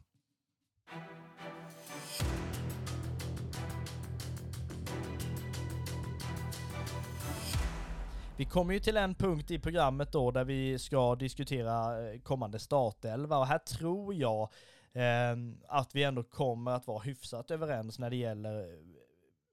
Vi 8.38 8.46
kommer 8.46 8.74
ju 8.74 8.80
till 8.80 8.98
en 8.98 9.16
punkt 9.16 9.52
i 9.52 9.60
programmet 9.60 10.12
då 10.12 10.32
där 10.32 10.44
vi 10.44 10.80
ska 10.80 11.16
diskutera 11.16 12.10
eh, 12.10 12.20
kommande 12.20 12.60
startelva 12.60 13.38
och 13.38 13.48
här 13.48 13.58
tror 13.58 14.14
jag 14.14 14.50
eh, 14.94 15.38
att 15.68 15.96
vi 15.96 16.04
ändå 16.04 16.24
kommer 16.24 16.72
att 16.72 16.88
vara 16.88 17.00
hyfsat 17.00 17.52
överens 17.52 18.00
när 18.00 18.10
det 18.10 18.16
gäller 18.16 18.60
eh, 18.60 18.80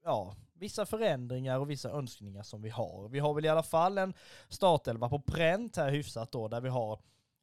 ja, 0.03 0.35
vissa 0.53 0.85
förändringar 0.85 1.59
och 1.59 1.69
vissa 1.69 1.89
önskningar 1.89 2.43
som 2.43 2.61
vi 2.61 2.69
har. 2.69 3.09
Vi 3.09 3.19
har 3.19 3.33
väl 3.33 3.45
i 3.45 3.49
alla 3.49 3.63
fall 3.63 3.97
en 3.97 4.13
startelva 4.49 5.09
på 5.09 5.19
pränt 5.19 5.75
här 5.75 5.91
hyfsat 5.91 6.31
då 6.31 6.47
där 6.47 6.61
vi 6.61 6.69
har 6.69 6.99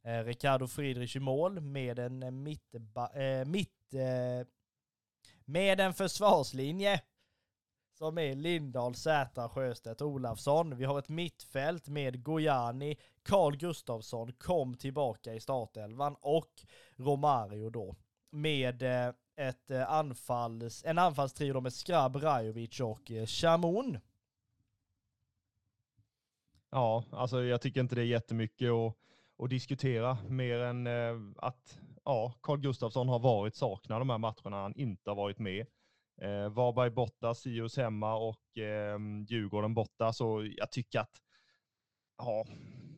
eh, 0.07 0.25
Ricardo 0.25 0.67
Friedrich 0.67 1.17
i 1.17 1.21
mål 1.21 1.61
med 1.61 1.99
en 1.99 2.23
eh, 2.23 2.31
mitt, 2.31 2.75
eh, 2.75 3.45
mitt 3.47 3.95
eh, 3.95 4.47
med 5.45 5.81
en 5.81 5.95
försvarslinje 5.95 7.01
som 7.99 8.19
är 8.19 8.35
Lindahl, 8.35 8.95
Zäta, 8.95 9.49
Sjöstedt, 9.49 10.03
Olafsson. 10.03 10.77
Vi 10.77 10.85
har 10.85 10.99
ett 10.99 11.09
mittfält 11.09 11.89
med 11.89 12.23
Gojani, 12.23 12.97
Carl 13.23 13.57
Gustafsson 13.57 14.33
kom 14.33 14.75
tillbaka 14.75 15.35
i 15.35 15.41
startelvan 15.41 16.17
och 16.21 16.51
Romario 16.97 17.71
då 17.71 17.97
med 18.31 18.83
eh, 18.83 19.13
ett 19.37 19.71
eh, 19.71 19.93
anfalls, 19.93 20.85
en 20.85 20.99
anfallstrio 20.99 21.61
med 21.61 21.73
Skrab, 21.73 22.17
Rajovic 22.17 22.81
och 22.81 23.07
Chamon. 23.07 23.27
Shamoun. 23.27 23.99
Ja, 26.71 27.05
alltså 27.11 27.43
jag 27.43 27.61
tycker 27.61 27.81
inte 27.81 27.95
det 27.95 28.03
är 28.03 28.07
jättemycket 28.07 28.71
att, 28.71 28.97
att 29.39 29.51
diskutera 29.51 30.19
mer 30.29 30.59
än 30.59 30.87
eh, 30.87 31.17
att 31.37 31.79
ja, 32.05 32.35
Carl 32.43 32.61
Gustafsson 32.61 33.09
har 33.09 33.19
varit 33.19 33.55
saknad 33.55 34.01
de 34.01 34.11
här 34.11 34.19
matcherna 34.19 34.63
han 34.63 34.75
inte 34.77 35.11
har 35.11 35.15
varit 35.17 35.39
med. 35.39 35.67
Eh, 36.23 36.49
Varberg 36.49 36.91
borta, 36.91 37.35
Sirius 37.35 37.77
hemma 37.77 38.17
och 38.17 38.59
eh, 38.59 38.99
Djurgården 39.29 39.75
borta. 39.75 40.13
Så 40.13 40.49
jag 40.57 40.73
tycker 40.73 41.01
att 41.01 41.23
ja, 42.19 42.47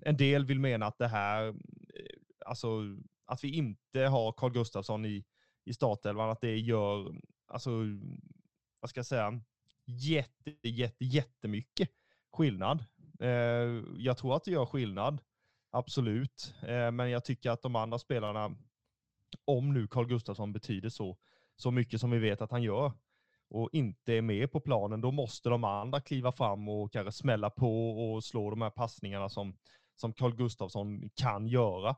en 0.02 0.16
del 0.16 0.44
vill 0.44 0.60
mena 0.60 0.86
att 0.86 0.98
det 0.98 1.08
här, 1.08 1.48
eh, 1.48 1.54
alltså 2.46 2.82
att 3.26 3.44
vi 3.44 3.54
inte 3.54 4.00
har 4.00 4.32
Carl 4.32 4.52
Gustafsson 4.52 5.06
i, 5.06 5.24
i 5.64 5.74
startelvan, 5.74 6.30
att 6.30 6.40
det 6.40 6.58
gör, 6.58 7.14
alltså, 7.46 7.70
vad 8.80 8.90
ska 8.90 8.98
jag 8.98 9.06
säga, 9.06 9.40
jätte, 9.86 10.68
jätte, 10.68 11.04
jättemycket 11.04 11.90
skillnad. 12.32 12.84
Eh, 13.20 13.82
jag 13.96 14.18
tror 14.18 14.36
att 14.36 14.44
det 14.44 14.50
gör 14.50 14.66
skillnad, 14.66 15.20
absolut. 15.70 16.54
Eh, 16.62 16.90
men 16.90 17.10
jag 17.10 17.24
tycker 17.24 17.50
att 17.50 17.62
de 17.62 17.76
andra 17.76 17.98
spelarna, 17.98 18.56
om 19.44 19.74
nu 19.74 19.86
Carl 19.86 20.06
Gustafsson 20.06 20.52
betyder 20.52 20.88
så, 20.88 21.16
så 21.56 21.70
mycket 21.70 22.00
som 22.00 22.10
vi 22.10 22.18
vet 22.18 22.40
att 22.40 22.50
han 22.50 22.62
gör, 22.62 22.92
och 23.50 23.68
inte 23.72 24.12
är 24.12 24.22
med 24.22 24.52
på 24.52 24.60
planen, 24.60 25.00
då 25.00 25.10
måste 25.10 25.48
de 25.48 25.64
andra 25.64 26.00
kliva 26.00 26.32
fram 26.32 26.68
och 26.68 26.92
kanske 26.92 27.12
smälla 27.12 27.50
på 27.50 27.90
och 27.90 28.24
slå 28.24 28.50
de 28.50 28.62
här 28.62 28.70
passningarna 28.70 29.28
som, 29.28 29.56
som 29.96 30.12
Carl 30.12 30.36
Gustafsson 30.36 31.10
kan 31.14 31.48
göra. 31.48 31.96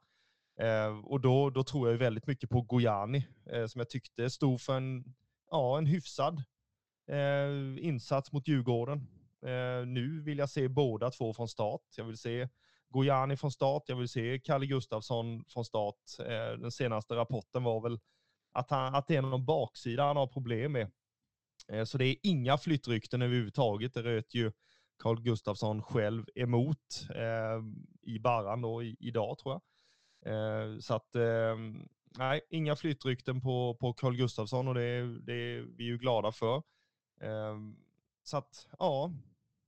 Eh, 0.60 0.98
och 1.04 1.20
då, 1.20 1.50
då 1.50 1.64
tror 1.64 1.90
jag 1.90 1.98
väldigt 1.98 2.26
mycket 2.26 2.50
på 2.50 2.62
Gojani, 2.62 3.26
eh, 3.46 3.66
som 3.66 3.78
jag 3.78 3.90
tyckte 3.90 4.30
stod 4.30 4.60
för 4.60 4.76
en, 4.76 5.04
ja, 5.50 5.78
en 5.78 5.86
hyfsad 5.86 6.42
insats 7.78 8.32
mot 8.32 8.48
Djurgården. 8.48 9.06
Nu 9.86 10.22
vill 10.22 10.38
jag 10.38 10.50
se 10.50 10.68
båda 10.68 11.10
två 11.10 11.34
från 11.34 11.48
start. 11.48 11.80
Jag 11.96 12.04
vill 12.04 12.18
se 12.18 12.48
Gojani 12.90 13.36
från 13.36 13.52
start. 13.52 13.82
Jag 13.86 13.96
vill 13.96 14.08
se 14.08 14.38
Kalle 14.38 14.66
Gustafsson 14.66 15.44
från 15.48 15.64
start. 15.64 15.96
Eh, 16.18 16.58
den 16.58 16.72
senaste 16.72 17.14
rapporten 17.14 17.64
var 17.64 17.80
väl 17.80 18.00
att, 18.52 18.70
han, 18.70 18.94
att 18.94 19.06
det 19.06 19.16
är 19.16 19.22
någon 19.22 19.44
baksida 19.44 20.04
han 20.04 20.16
har 20.16 20.26
problem 20.26 20.72
med. 20.72 20.90
Eh, 21.68 21.84
så 21.84 21.98
det 21.98 22.04
är 22.04 22.16
inga 22.22 22.58
flyttrykten 22.58 23.22
överhuvudtaget. 23.22 23.94
Det 23.94 24.02
röt 24.02 24.34
ju 24.34 24.52
Carl 24.98 25.22
Gustafsson 25.22 25.82
själv 25.82 26.24
emot 26.34 27.06
eh, 27.14 27.62
i 28.02 28.18
Barran 28.18 28.62
då 28.62 28.82
i, 28.82 28.96
idag 29.00 29.38
tror 29.38 29.54
jag. 29.54 29.62
Så 30.82 30.94
att 30.94 31.14
ehm, 31.14 31.88
nej, 32.18 32.40
inga 32.50 32.76
flyttrykten 32.76 33.40
på, 33.40 33.76
på 33.80 33.92
Carl 33.92 34.16
Gustafsson 34.16 34.68
och 34.68 34.74
det, 34.74 35.18
det 35.20 35.32
är 35.32 35.60
vi 35.60 35.84
ju 35.84 35.98
glada 35.98 36.32
för. 36.32 36.62
Ehm, 37.20 37.76
så 38.22 38.36
att 38.36 38.68
ja, 38.78 39.12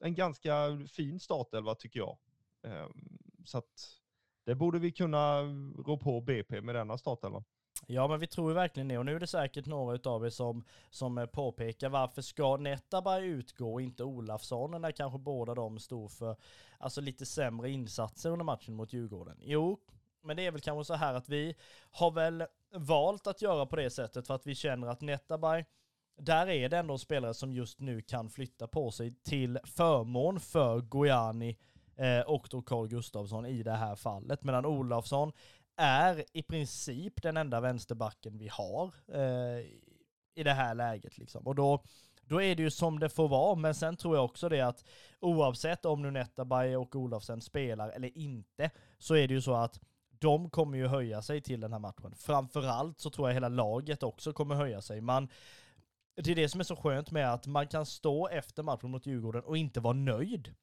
en 0.01 0.15
ganska 0.15 0.79
fin 0.89 1.21
startelva 1.21 1.75
tycker 1.75 2.01
jag. 2.01 2.19
Ehm, 2.63 3.19
så 3.45 3.59
att 3.59 3.99
det 4.45 4.55
borde 4.55 4.79
vi 4.79 4.93
kunna 4.93 5.43
rå 5.87 5.97
på 5.97 6.21
BP 6.21 6.61
med 6.61 6.75
denna 6.75 6.99
startelva. 6.99 7.45
Ja 7.87 8.09
men 8.09 8.21
vi 8.21 8.27
tror 8.27 8.51
ju 8.51 8.55
verkligen 8.55 8.89
det 8.89 8.99
och 8.99 9.07
nu 9.07 9.17
är 9.17 9.21
det 9.21 9.27
säkert 9.27 9.67
några 9.67 10.11
av 10.11 10.27
er 10.27 10.31
som, 10.31 10.65
som 10.91 11.19
eh, 11.19 11.27
påpekar 11.27 11.89
varför 11.89 12.23
ska 12.23 12.57
Netabay 12.57 13.25
utgå 13.25 13.73
och 13.73 13.83
inte 13.83 14.05
Olafsson 14.05 14.81
när 14.81 14.93
kanske 14.93 15.19
båda 15.19 15.55
de 15.55 15.79
stod 15.79 16.13
för 16.13 16.37
alltså 16.79 17.01
lite 17.01 17.27
sämre 17.27 17.71
insatser 17.71 18.31
under 18.31 18.45
matchen 18.45 18.75
mot 18.75 18.93
Djurgården. 18.93 19.39
Jo, 19.41 19.81
men 20.23 20.37
det 20.37 20.47
är 20.47 20.51
väl 20.51 20.61
kanske 20.61 20.85
så 20.85 20.95
här 20.95 21.15
att 21.15 21.29
vi 21.29 21.55
har 21.91 22.11
väl 22.11 22.45
valt 22.75 23.27
att 23.27 23.43
göra 23.43 23.67
på 23.67 23.77
det 23.77 23.91
sättet 23.91 24.27
för 24.27 24.35
att 24.35 24.47
vi 24.47 24.55
känner 24.55 24.87
att 24.87 25.01
Netabay 25.01 25.65
där 26.17 26.49
är 26.49 26.69
det 26.69 26.79
ändå 26.79 26.99
spelare 26.99 27.35
som 27.35 27.53
just 27.53 27.81
nu 27.81 28.01
kan 28.01 28.31
flytta 28.31 28.67
på 28.67 28.91
sig 28.91 29.15
till 29.23 29.59
förmån 29.65 30.41
för 30.41 30.81
Gojani 30.81 31.51
eh, 31.51 31.57
Eh, 31.97 32.21
och 32.21 32.49
då 32.51 32.63
Carl 32.63 32.89
Gustafsson 32.89 33.47
i 33.47 33.63
det 33.63 33.77
här 33.77 33.97
fallet. 33.97 34.45
Medan 34.45 34.67
Olafsson 34.67 35.33
är 35.77 36.25
i 36.33 36.43
princip 36.43 37.23
den 37.23 37.37
enda 37.37 37.61
vänsterbacken 37.61 38.39
vi 38.39 38.49
har 38.49 38.95
eh, 39.15 39.67
i 40.35 40.43
det 40.43 40.53
här 40.53 40.75
läget. 40.75 41.19
Liksom. 41.19 41.47
Och 41.47 41.55
då, 41.55 41.83
då 42.23 42.43
är 42.43 42.55
det 42.55 42.63
ju 42.63 42.71
som 42.71 42.99
det 42.99 43.09
får 43.09 43.29
vara, 43.29 43.55
men 43.55 43.75
sen 43.75 43.97
tror 43.97 44.17
jag 44.17 44.25
också 44.25 44.49
det 44.49 44.61
att 44.61 44.85
oavsett 45.21 45.85
om 45.85 46.03
nu 46.03 46.11
Netabay 46.11 46.77
och 46.77 46.97
Olofsen 46.97 47.41
spelar 47.41 47.89
eller 47.89 48.19
inte, 48.19 48.71
så 48.99 49.15
är 49.15 49.29
det 49.29 49.35
ju 49.35 49.41
så 49.41 49.55
att 49.55 49.81
de 50.19 50.51
kommer 50.51 50.79
ju 50.79 50.87
höja 50.87 51.23
sig 51.23 51.41
till 51.41 51.61
den 51.61 51.73
här 51.73 51.81
matchen. 51.81 52.15
Framförallt 52.15 53.01
så 53.01 53.11
tror 53.11 53.29
jag 53.29 53.35
hela 53.35 53.49
laget 53.49 54.03
också 54.03 54.33
kommer 54.33 54.55
höja 54.55 54.81
sig. 54.81 55.01
Man, 55.01 55.29
det 56.15 56.31
är 56.31 56.35
det 56.35 56.49
som 56.49 56.61
är 56.61 56.65
så 56.65 56.77
skönt 56.77 57.11
med 57.11 57.33
att 57.33 57.47
man 57.47 57.67
kan 57.67 57.87
stå 57.87 58.29
efter 58.29 58.63
matchen 58.63 58.91
mot 58.91 59.07
Djurgården 59.07 59.43
och 59.43 59.57
inte 59.57 59.81
vara 59.81 59.95
nöjd. 59.95 60.55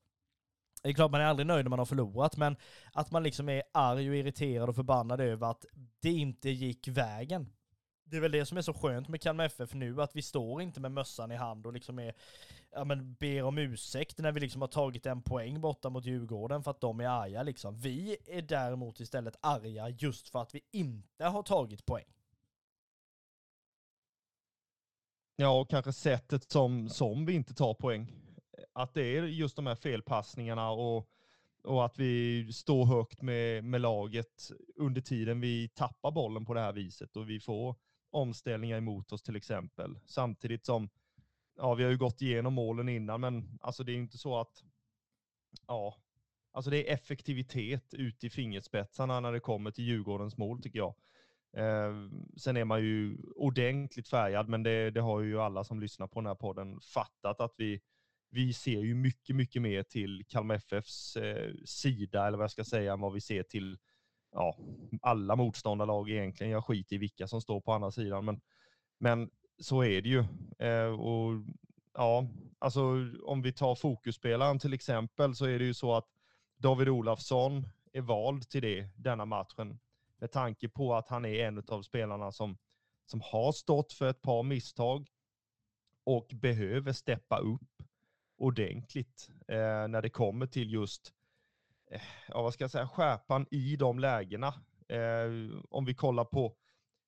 Det 0.81 0.89
är 0.89 0.93
klart 0.93 1.11
man 1.11 1.21
är 1.21 1.25
aldrig 1.25 1.47
nöjd 1.47 1.65
när 1.65 1.69
man 1.69 1.79
har 1.79 1.85
förlorat, 1.85 2.37
men 2.37 2.55
att 2.93 3.11
man 3.11 3.23
liksom 3.23 3.49
är 3.49 3.63
arg 3.71 4.09
och 4.09 4.15
irriterad 4.15 4.69
och 4.69 4.75
förbannad 4.75 5.21
över 5.21 5.51
att 5.51 5.65
det 5.99 6.11
inte 6.11 6.49
gick 6.49 6.87
vägen. 6.87 7.49
Det 8.03 8.17
är 8.17 8.21
väl 8.21 8.31
det 8.31 8.45
som 8.45 8.57
är 8.57 8.61
så 8.61 8.73
skönt 8.73 9.07
med 9.07 9.21
Kalmar 9.21 9.45
FF 9.45 9.73
nu, 9.73 10.01
att 10.01 10.15
vi 10.15 10.21
står 10.21 10.61
inte 10.61 10.79
med 10.79 10.91
mössan 10.91 11.31
i 11.31 11.35
hand 11.35 11.65
och 11.65 11.73
liksom 11.73 11.99
är, 11.99 12.13
ja 12.71 12.83
men 12.83 13.13
ber 13.13 13.43
om 13.43 13.57
ursäkt 13.57 14.17
när 14.17 14.31
vi 14.31 14.39
liksom 14.39 14.61
har 14.61 14.67
tagit 14.67 15.05
en 15.05 15.21
poäng 15.21 15.61
borta 15.61 15.89
mot 15.89 16.05
Djurgården 16.05 16.63
för 16.63 16.71
att 16.71 16.81
de 16.81 16.99
är 16.99 17.07
arga 17.07 17.43
liksom. 17.43 17.79
Vi 17.79 18.17
är 18.27 18.41
däremot 18.41 18.99
istället 18.99 19.37
arga 19.41 19.89
just 19.89 20.29
för 20.29 20.41
att 20.41 20.55
vi 20.55 20.61
inte 20.71 21.25
har 21.25 21.43
tagit 21.43 21.85
poäng. 21.85 22.05
Ja, 25.35 25.59
och 25.59 25.69
kanske 25.69 25.93
sättet 25.93 26.51
som, 26.51 26.89
som 26.89 27.25
vi 27.25 27.33
inte 27.33 27.53
tar 27.53 27.73
poäng 27.73 28.11
att 28.73 28.93
det 28.93 29.17
är 29.17 29.23
just 29.23 29.55
de 29.55 29.67
här 29.67 29.75
felpassningarna 29.75 30.71
och, 30.71 31.09
och 31.63 31.85
att 31.85 31.99
vi 31.99 32.53
står 32.53 32.85
högt 32.85 33.21
med, 33.21 33.63
med 33.63 33.81
laget 33.81 34.51
under 34.75 35.01
tiden 35.01 35.41
vi 35.41 35.69
tappar 35.69 36.11
bollen 36.11 36.45
på 36.45 36.53
det 36.53 36.59
här 36.59 36.73
viset 36.73 37.15
och 37.15 37.29
vi 37.29 37.39
får 37.39 37.75
omställningar 38.11 38.77
emot 38.77 39.11
oss 39.11 39.23
till 39.23 39.35
exempel. 39.35 39.99
Samtidigt 40.05 40.65
som, 40.65 40.89
ja 41.55 41.73
vi 41.73 41.83
har 41.83 41.91
ju 41.91 41.97
gått 41.97 42.21
igenom 42.21 42.53
målen 42.53 42.89
innan, 42.89 43.21
men 43.21 43.59
alltså 43.61 43.83
det 43.83 43.91
är 43.91 43.97
inte 43.97 44.17
så 44.17 44.39
att, 44.39 44.63
ja, 45.67 45.95
alltså 46.51 46.71
det 46.71 46.89
är 46.89 46.93
effektivitet 46.93 47.93
ut 47.93 48.23
i 48.23 48.29
fingerspetsarna 48.29 49.19
när 49.19 49.31
det 49.31 49.39
kommer 49.39 49.71
till 49.71 49.83
Djurgårdens 49.83 50.37
mål 50.37 50.61
tycker 50.61 50.79
jag. 50.79 50.95
Eh, 51.53 51.93
sen 52.37 52.57
är 52.57 52.65
man 52.65 52.81
ju 52.81 53.17
ordentligt 53.35 54.07
färgad, 54.07 54.49
men 54.49 54.63
det, 54.63 54.91
det 54.91 55.01
har 55.01 55.21
ju 55.21 55.41
alla 55.41 55.63
som 55.63 55.79
lyssnar 55.79 56.07
på 56.07 56.19
den 56.19 56.27
här 56.27 56.35
podden 56.35 56.79
fattat 56.79 57.41
att 57.41 57.53
vi, 57.57 57.81
vi 58.29 58.53
ser 58.53 58.79
ju 58.79 58.95
mycket, 58.95 59.35
mycket 59.35 59.61
mer 59.61 59.83
till 59.83 60.23
Kalmar 60.27 60.55
FFs 60.55 61.15
eh, 61.15 61.53
sida, 61.65 62.27
eller 62.27 62.37
vad 62.37 62.43
jag 62.43 62.51
ska 62.51 62.63
säga, 62.63 62.93
än 62.93 62.99
vad 62.99 63.13
vi 63.13 63.21
ser 63.21 63.43
till 63.43 63.77
ja, 64.31 64.57
alla 65.01 65.35
motståndarlag 65.35 66.09
egentligen. 66.09 66.51
Jag 66.51 66.65
skiter 66.65 66.95
i 66.95 66.99
vilka 66.99 67.27
som 67.27 67.41
står 67.41 67.61
på 67.61 67.73
andra 67.73 67.91
sidan, 67.91 68.25
men, 68.25 68.41
men 68.99 69.29
så 69.59 69.83
är 69.83 70.01
det 70.01 70.09
ju. 70.09 70.25
Eh, 70.59 70.99
och 70.99 71.41
ja, 71.93 72.27
alltså 72.59 72.81
om 73.23 73.41
vi 73.41 73.53
tar 73.53 73.75
fokusspelaren 73.75 74.59
till 74.59 74.73
exempel 74.73 75.35
så 75.35 75.45
är 75.45 75.59
det 75.59 75.65
ju 75.65 75.73
så 75.73 75.95
att 75.95 76.07
David 76.57 76.89
Olafsson 76.89 77.67
är 77.93 78.01
vald 78.01 78.49
till 78.49 78.61
det 78.61 78.89
denna 78.95 79.25
matchen 79.25 79.79
med 80.17 80.31
tanke 80.31 80.69
på 80.69 80.95
att 80.95 81.07
han 81.07 81.25
är 81.25 81.47
en 81.47 81.63
av 81.67 81.81
spelarna 81.81 82.31
som, 82.31 82.57
som 83.05 83.21
har 83.21 83.51
stått 83.51 83.93
för 83.93 84.09
ett 84.09 84.21
par 84.21 84.43
misstag 84.43 85.07
och 86.03 86.27
behöver 86.33 86.93
steppa 86.93 87.37
upp 87.37 87.83
ordentligt 88.39 89.29
eh, 89.47 89.87
när 89.87 90.01
det 90.01 90.09
kommer 90.09 90.47
till 90.47 90.73
just, 90.73 91.13
eh, 91.91 92.01
ja 92.27 92.41
vad 92.41 92.53
ska 92.53 92.63
jag 92.63 92.71
säga, 92.71 92.87
skärpan 92.87 93.45
i 93.51 93.75
de 93.75 93.99
lägena. 93.99 94.47
Eh, 94.87 95.59
om 95.69 95.85
vi 95.85 95.93
kollar 95.93 96.25
på 96.25 96.55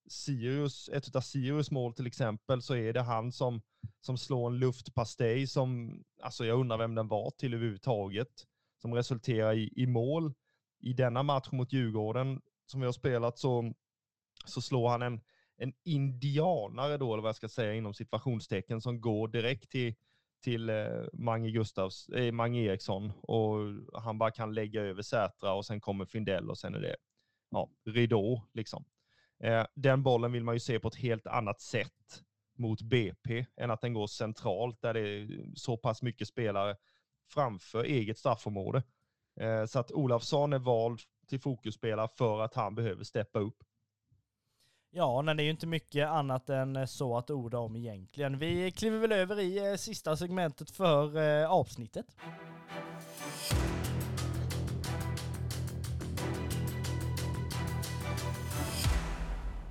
Sirius, 0.08 0.88
ett 0.88 1.16
av 1.16 1.20
Sirius 1.20 1.70
mål 1.70 1.94
till 1.94 2.06
exempel, 2.06 2.62
så 2.62 2.74
är 2.74 2.92
det 2.92 3.02
han 3.02 3.32
som, 3.32 3.62
som 4.00 4.18
slår 4.18 4.50
en 4.50 4.58
luftpastej 4.58 5.46
som, 5.46 6.00
alltså 6.22 6.44
jag 6.44 6.60
undrar 6.60 6.78
vem 6.78 6.94
den 6.94 7.08
var 7.08 7.30
till 7.30 7.54
överhuvudtaget, 7.54 8.46
som 8.80 8.94
resulterar 8.94 9.54
i, 9.54 9.72
i 9.76 9.86
mål. 9.86 10.34
I 10.80 10.92
denna 10.92 11.22
match 11.22 11.48
mot 11.52 11.72
Djurgården 11.72 12.40
som 12.66 12.80
vi 12.80 12.86
har 12.86 12.92
spelat 12.92 13.38
så, 13.38 13.74
så 14.44 14.60
slår 14.60 14.88
han 14.88 15.02
en, 15.02 15.20
en 15.56 15.72
indianare 15.84 16.96
då, 16.96 17.12
eller 17.12 17.22
vad 17.22 17.28
jag 17.28 17.36
ska 17.36 17.48
säga 17.48 17.74
inom 17.74 17.94
situationstecken, 17.94 18.80
som 18.80 19.00
går 19.00 19.28
direkt 19.28 19.70
till, 19.70 19.94
till 20.42 20.70
eh, 20.70 20.86
Mange, 21.12 21.50
Gustavs, 21.50 22.08
eh, 22.08 22.32
Mange 22.32 22.60
Eriksson 22.60 23.12
och 23.22 23.58
han 24.02 24.18
bara 24.18 24.30
kan 24.30 24.54
lägga 24.54 24.82
över 24.82 25.02
Sätra 25.02 25.52
och 25.52 25.66
sen 25.66 25.80
kommer 25.80 26.04
Findell 26.04 26.50
och 26.50 26.58
sen 26.58 26.74
är 26.74 26.80
det 26.80 26.96
ja, 27.50 27.70
ridå 27.84 28.48
liksom. 28.52 28.84
Eh, 29.42 29.66
den 29.74 30.02
bollen 30.02 30.32
vill 30.32 30.44
man 30.44 30.54
ju 30.54 30.60
se 30.60 30.80
på 30.80 30.88
ett 30.88 30.96
helt 30.96 31.26
annat 31.26 31.60
sätt 31.60 32.22
mot 32.58 32.82
BP 32.82 33.46
än 33.56 33.70
att 33.70 33.80
den 33.80 33.92
går 33.94 34.06
centralt 34.06 34.82
där 34.82 34.94
det 34.94 35.00
är 35.00 35.44
så 35.54 35.76
pass 35.76 36.02
mycket 36.02 36.28
spelare 36.28 36.76
framför 37.30 37.84
eget 37.84 38.18
straffområde. 38.18 38.82
Eh, 39.40 39.64
så 39.64 39.78
att 39.78 39.92
Olafsson 39.92 40.52
är 40.52 40.58
vald 40.58 41.00
till 41.28 41.40
fokusspelare 41.40 42.08
för 42.18 42.40
att 42.40 42.54
han 42.54 42.74
behöver 42.74 43.04
steppa 43.04 43.38
upp. 43.38 43.56
Ja, 44.94 45.22
men 45.22 45.36
det 45.36 45.42
är 45.42 45.44
ju 45.44 45.50
inte 45.50 45.66
mycket 45.66 46.08
annat 46.08 46.50
än 46.50 46.76
eh, 46.76 46.84
så 46.84 47.16
att 47.16 47.30
orda 47.30 47.58
om 47.58 47.76
egentligen. 47.76 48.38
Vi 48.38 48.70
kliver 48.70 48.98
väl 48.98 49.12
över 49.12 49.40
i 49.40 49.70
eh, 49.70 49.74
sista 49.74 50.16
segmentet 50.16 50.70
för 50.70 51.16
eh, 51.16 51.50
avsnittet. 51.50 52.06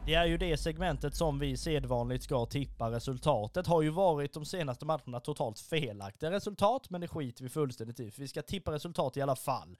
Det 0.05 0.13
är 0.13 0.26
ju 0.26 0.38
det 0.38 0.57
segmentet 0.57 1.15
som 1.15 1.39
vi 1.39 1.57
sedvanligt 1.57 2.24
ska 2.24 2.45
tippa 2.45 2.91
resultatet. 2.91 3.67
Har 3.67 3.82
ju 3.82 3.89
varit 3.89 4.34
de 4.34 4.45
senaste 4.45 4.86
matcherna 4.86 5.19
totalt 5.19 5.59
felaktiga 5.59 6.32
resultat, 6.32 6.89
men 6.89 7.01
det 7.01 7.07
skiter 7.07 7.43
vi 7.43 7.49
fullständigt 7.49 7.99
i, 7.99 8.11
för 8.11 8.22
vi 8.22 8.28
ska 8.28 8.41
tippa 8.41 8.72
resultat 8.72 9.17
i 9.17 9.22
alla 9.22 9.36
fall. 9.36 9.78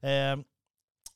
Eh, 0.00 0.36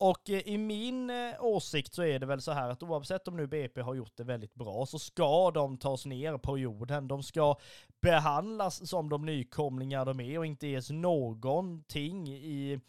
och 0.00 0.30
eh, 0.30 0.40
i 0.48 0.58
min 0.58 1.10
eh, 1.10 1.34
åsikt 1.40 1.94
så 1.94 2.02
är 2.02 2.18
det 2.18 2.26
väl 2.26 2.40
så 2.40 2.52
här 2.52 2.68
att 2.68 2.82
oavsett 2.82 3.28
om 3.28 3.36
nu 3.36 3.46
BP 3.46 3.80
har 3.80 3.94
gjort 3.94 4.16
det 4.16 4.24
väldigt 4.24 4.54
bra 4.54 4.86
så 4.86 4.98
ska 4.98 5.50
de 5.50 5.78
tas 5.78 6.06
ner 6.06 6.38
på 6.38 6.58
jorden. 6.58 7.08
De 7.08 7.22
ska 7.22 7.56
behandlas 8.02 8.88
som 8.88 9.08
de 9.08 9.26
nykomlingar 9.26 10.04
de 10.04 10.20
är 10.20 10.38
och 10.38 10.46
inte 10.46 10.66
ges 10.66 10.90
någonting 10.90 12.28
i 12.28 12.80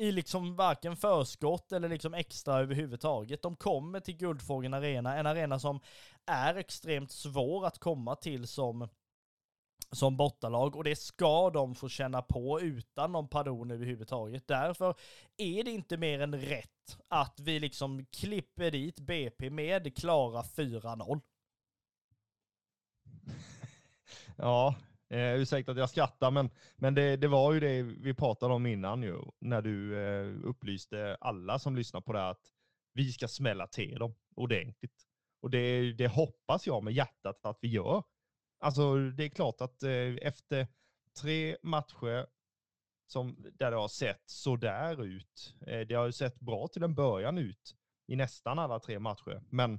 i 0.00 0.12
liksom 0.12 0.56
varken 0.56 0.96
förskott 0.96 1.72
eller 1.72 1.88
liksom 1.88 2.14
extra 2.14 2.58
överhuvudtaget. 2.58 3.42
De 3.42 3.56
kommer 3.56 4.00
till 4.00 4.16
Guldfågeln 4.16 4.74
Arena, 4.74 5.16
en 5.16 5.26
arena 5.26 5.58
som 5.58 5.80
är 6.26 6.54
extremt 6.54 7.10
svår 7.10 7.66
att 7.66 7.78
komma 7.78 8.16
till 8.16 8.46
som 8.46 8.88
som 9.92 10.16
bortalag 10.16 10.76
och 10.76 10.84
det 10.84 10.96
ska 10.96 11.50
de 11.50 11.74
få 11.74 11.88
känna 11.88 12.22
på 12.22 12.60
utan 12.60 13.12
någon 13.12 13.28
pardon 13.28 13.70
överhuvudtaget. 13.70 14.46
Därför 14.46 14.94
är 15.36 15.64
det 15.64 15.70
inte 15.70 15.96
mer 15.96 16.20
än 16.20 16.34
rätt 16.34 16.98
att 17.08 17.40
vi 17.40 17.60
liksom 17.60 18.06
klipper 18.06 18.70
dit 18.70 19.00
BP 19.00 19.50
med 19.50 19.96
klara 19.96 20.42
4-0. 20.42 21.20
Ja, 24.36 24.74
Eh, 25.10 25.34
ursäkta 25.34 25.72
att 25.72 25.78
jag 25.78 25.90
skrattar, 25.90 26.30
men, 26.30 26.50
men 26.76 26.94
det, 26.94 27.16
det 27.16 27.28
var 27.28 27.52
ju 27.52 27.60
det 27.60 27.82
vi 27.82 28.14
pratade 28.14 28.54
om 28.54 28.66
innan 28.66 29.02
ju, 29.02 29.18
när 29.38 29.62
du 29.62 30.02
eh, 30.02 30.48
upplyste 30.48 31.16
alla 31.20 31.58
som 31.58 31.76
lyssnar 31.76 32.00
på 32.00 32.12
det 32.12 32.18
här 32.18 32.30
att 32.30 32.52
vi 32.92 33.12
ska 33.12 33.28
smälla 33.28 33.66
till 33.66 33.98
dem 33.98 34.14
ordentligt. 34.34 35.06
Och 35.40 35.50
det, 35.50 35.92
det 35.92 36.08
hoppas 36.08 36.66
jag 36.66 36.84
med 36.84 36.94
hjärtat 36.94 37.46
att 37.46 37.58
vi 37.60 37.68
gör. 37.68 38.02
Alltså 38.58 38.96
det 38.96 39.24
är 39.24 39.28
klart 39.28 39.60
att 39.60 39.82
eh, 39.82 40.16
efter 40.22 40.66
tre 41.20 41.56
matcher 41.62 42.26
som, 43.06 43.46
där 43.54 43.70
det 43.70 43.76
har 43.76 43.88
sett 43.88 44.22
sådär 44.26 45.04
ut, 45.04 45.54
eh, 45.66 45.80
det 45.80 45.94
har 45.94 46.06
ju 46.06 46.12
sett 46.12 46.40
bra 46.40 46.68
till 46.68 46.82
en 46.82 46.94
början 46.94 47.38
ut 47.38 47.76
i 48.06 48.16
nästan 48.16 48.58
alla 48.58 48.80
tre 48.80 48.98
matcher, 48.98 49.42
men 49.50 49.72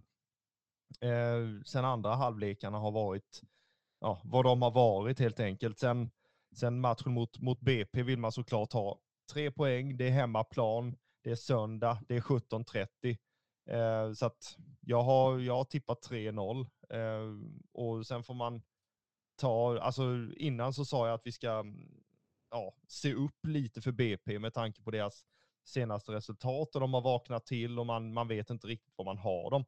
eh, 1.00 1.62
sen 1.66 1.86
andra 1.86 2.16
halvlekarna 2.16 2.78
har 2.78 2.92
varit 2.92 3.42
ja, 4.00 4.22
vad 4.24 4.46
de 4.46 4.62
har 4.62 4.72
varit 4.72 5.20
helt 5.20 5.40
enkelt. 5.40 5.80
Sen, 5.80 6.12
sen 6.56 6.82
matchen 6.82 7.14
mot, 7.14 7.40
mot 7.40 7.60
BP 7.60 8.04
vill 8.04 8.20
man 8.20 8.32
såklart 8.32 8.74
ha 8.74 9.00
tre 9.32 9.52
poäng, 9.52 9.98
det 9.98 10.08
är 10.08 10.12
hemmaplan, 10.12 10.96
det 11.24 11.32
är 11.32 11.36
söndag, 11.36 12.04
det 12.08 12.16
är 12.16 12.22
17.30. 12.22 13.18
Eh, 13.70 14.14
så 14.14 14.26
att 14.26 14.58
jag 14.82 15.04
har, 15.04 15.40
jag 15.40 15.56
har 15.56 15.66
tippat 15.66 16.10
3-0 16.10 16.68
Eh, 16.94 17.36
och 17.72 18.08
sen 18.08 18.24
får 18.24 18.34
man 18.34 18.62
ta, 19.36 19.80
alltså 19.80 20.04
innan 20.38 20.74
så 20.74 20.86
sa 20.86 21.08
jag 21.08 21.14
att 21.14 21.26
vi 21.26 21.32
ska 21.32 21.52
mm, 21.52 22.04
ja, 22.52 22.74
se 22.88 23.14
upp 23.14 23.46
lite 23.48 23.82
för 23.82 23.92
BP 23.92 24.40
med 24.40 24.54
tanke 24.54 24.82
på 24.82 24.92
deras 24.92 25.26
senaste 25.66 26.12
resultat 26.12 26.76
och 26.76 26.82
de 26.82 26.94
har 26.94 27.02
vaknat 27.02 27.46
till 27.46 27.80
och 27.80 27.86
man, 27.86 28.14
man 28.14 28.28
vet 28.28 28.50
inte 28.50 28.68
riktigt 28.68 28.94
var 28.98 29.06
man 29.06 29.18
har 29.18 29.52
dem. 29.52 29.66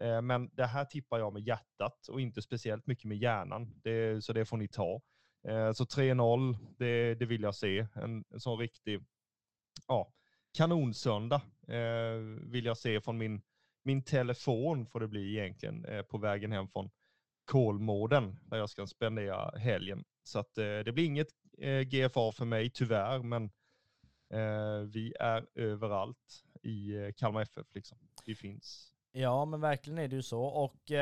Eh, 0.00 0.22
men 0.22 0.50
det 0.52 0.66
här 0.66 0.84
tippar 0.84 1.18
jag 1.18 1.32
med 1.32 1.42
hjärtat 1.42 2.08
och 2.08 2.20
inte 2.20 2.42
speciellt 2.42 2.86
mycket 2.86 3.04
med 3.04 3.18
hjärnan, 3.18 3.80
det, 3.82 4.24
så 4.24 4.32
det 4.32 4.44
får 4.44 4.56
ni 4.56 4.68
ta. 4.68 5.00
Eh, 5.48 5.72
så 5.72 5.84
3-0, 5.84 6.56
det, 6.78 7.14
det 7.14 7.26
vill 7.26 7.42
jag 7.42 7.54
se. 7.54 7.86
En, 7.94 8.24
en 8.30 8.40
sån 8.40 8.58
riktig 8.58 9.04
ja, 9.88 10.12
kanonsöndag 10.56 11.42
eh, 11.68 12.16
vill 12.40 12.64
jag 12.64 12.78
se 12.78 13.00
från 13.00 13.18
min, 13.18 13.42
min 13.86 14.02
telefon, 14.02 14.86
får 14.86 15.00
det 15.00 15.08
bli 15.08 15.38
egentligen, 15.38 15.84
eh, 15.84 16.02
på 16.02 16.18
vägen 16.18 16.52
hem 16.52 16.68
från 16.68 16.90
Kolmården, 17.44 18.38
där 18.42 18.56
jag 18.56 18.70
ska 18.70 18.86
spendera 18.86 19.58
helgen. 19.58 20.04
Så 20.22 20.38
att 20.38 20.58
eh, 20.58 20.64
det 20.64 20.92
blir 20.92 21.04
inget 21.04 21.28
eh, 21.58 21.80
GFA 21.80 22.32
för 22.32 22.44
mig, 22.44 22.70
tyvärr, 22.70 23.18
men 23.22 23.50
vi 24.92 25.14
är 25.20 25.46
överallt 25.54 26.44
i 26.62 27.12
Kalmar 27.16 27.42
FF. 27.42 27.66
Liksom. 27.74 27.98
Vi 28.24 28.34
finns 28.34 28.92
Ja, 29.12 29.44
men 29.44 29.60
verkligen 29.60 29.98
är 29.98 30.08
det 30.08 30.16
ju 30.16 30.22
så. 30.22 30.42
Och 30.42 30.92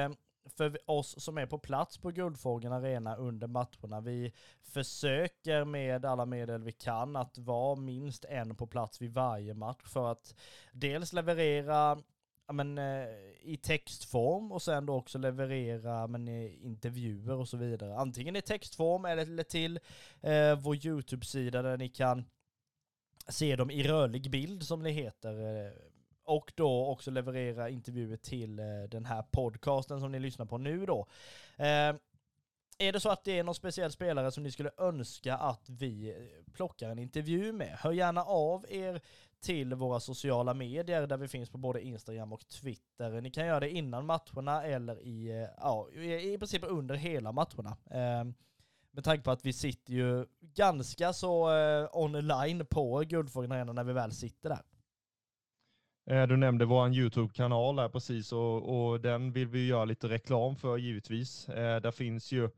för 0.56 0.90
oss 0.90 1.24
som 1.24 1.38
är 1.38 1.46
på 1.46 1.58
plats 1.58 1.98
på 1.98 2.10
Guldfågeln 2.10 2.72
Arena 2.72 3.16
under 3.16 3.46
matcherna, 3.46 4.00
vi 4.00 4.32
försöker 4.62 5.64
med 5.64 6.04
alla 6.04 6.26
medel 6.26 6.62
vi 6.62 6.72
kan 6.72 7.16
att 7.16 7.38
vara 7.38 7.76
minst 7.76 8.24
en 8.24 8.56
på 8.56 8.66
plats 8.66 9.02
vid 9.02 9.12
varje 9.12 9.54
match 9.54 9.82
för 9.84 10.12
att 10.12 10.34
dels 10.72 11.12
leverera 11.12 11.98
men, 12.52 12.78
eh, 12.78 13.08
i 13.40 13.58
textform 13.62 14.52
och 14.52 14.62
sen 14.62 14.86
då 14.86 14.94
också 14.94 15.18
leverera 15.18 16.06
men, 16.06 16.28
eh, 16.28 16.64
intervjuer 16.64 17.34
och 17.34 17.48
så 17.48 17.56
vidare. 17.56 17.96
Antingen 17.96 18.36
i 18.36 18.42
textform 18.42 19.04
eller 19.04 19.42
till 19.42 19.80
eh, 20.20 20.58
vår 20.60 20.86
YouTube-sida 20.86 21.62
där 21.62 21.76
ni 21.76 21.88
kan 21.88 22.24
se 23.28 23.56
dem 23.56 23.70
i 23.70 23.82
rörlig 23.82 24.30
bild 24.30 24.62
som 24.62 24.82
det 24.82 24.90
heter. 24.90 25.66
Eh, 25.66 25.72
och 26.24 26.52
då 26.54 26.86
också 26.86 27.10
leverera 27.10 27.70
intervjuer 27.70 28.16
till 28.16 28.58
eh, 28.58 28.64
den 28.90 29.04
här 29.04 29.22
podcasten 29.22 30.00
som 30.00 30.12
ni 30.12 30.18
lyssnar 30.20 30.46
på 30.46 30.58
nu 30.58 30.86
då. 30.86 31.06
Eh, 31.56 31.94
är 32.78 32.92
det 32.92 33.00
så 33.00 33.10
att 33.10 33.24
det 33.24 33.38
är 33.38 33.44
någon 33.44 33.54
speciell 33.54 33.92
spelare 33.92 34.32
som 34.32 34.42
ni 34.42 34.50
skulle 34.50 34.70
önska 34.78 35.36
att 35.36 35.68
vi 35.68 36.08
eh, 36.10 36.52
plockar 36.52 36.90
en 36.90 36.98
intervju 36.98 37.52
med, 37.52 37.76
hör 37.80 37.92
gärna 37.92 38.22
av 38.22 38.66
er 38.68 39.00
till 39.44 39.74
våra 39.74 40.00
sociala 40.00 40.54
medier 40.54 41.06
där 41.06 41.16
vi 41.16 41.28
finns 41.28 41.50
på 41.50 41.58
både 41.58 41.82
Instagram 41.82 42.32
och 42.32 42.48
Twitter. 42.48 43.20
Ni 43.20 43.30
kan 43.30 43.46
göra 43.46 43.60
det 43.60 43.70
innan 43.70 44.06
matcherna 44.06 44.64
eller 44.64 45.00
i, 45.00 45.28
eh, 45.28 45.48
ja, 45.56 45.90
i 46.04 46.38
princip 46.38 46.62
under 46.66 46.94
hela 46.94 47.32
matcherna. 47.32 47.76
Ehm, 47.90 48.34
med 48.90 49.04
tanke 49.04 49.22
på 49.22 49.30
att 49.30 49.46
vi 49.46 49.52
sitter 49.52 49.92
ju 49.92 50.26
ganska 50.40 51.12
så 51.12 51.56
eh, 51.56 51.88
online 51.92 52.66
på 52.66 53.00
Guldfågeln 53.00 53.52
Arena 53.52 53.72
när 53.72 53.84
vi 53.84 53.92
väl 53.92 54.12
sitter 54.12 54.48
där. 54.48 54.62
Eh, 56.10 56.26
du 56.26 56.36
nämnde 56.36 56.64
vår 56.64 56.94
YouTube-kanal 56.94 57.78
här 57.78 57.88
precis 57.88 58.32
och, 58.32 58.88
och, 58.88 59.00
den 59.00 59.32
vill 59.32 59.48
vi 59.48 59.66
göra 59.66 59.84
lite 59.84 60.08
reklam 60.08 60.56
för 60.56 60.76
givetvis. 60.78 61.48
Eh, 61.48 61.80
där 61.80 61.90
finns 61.90 62.32
ju 62.32 62.50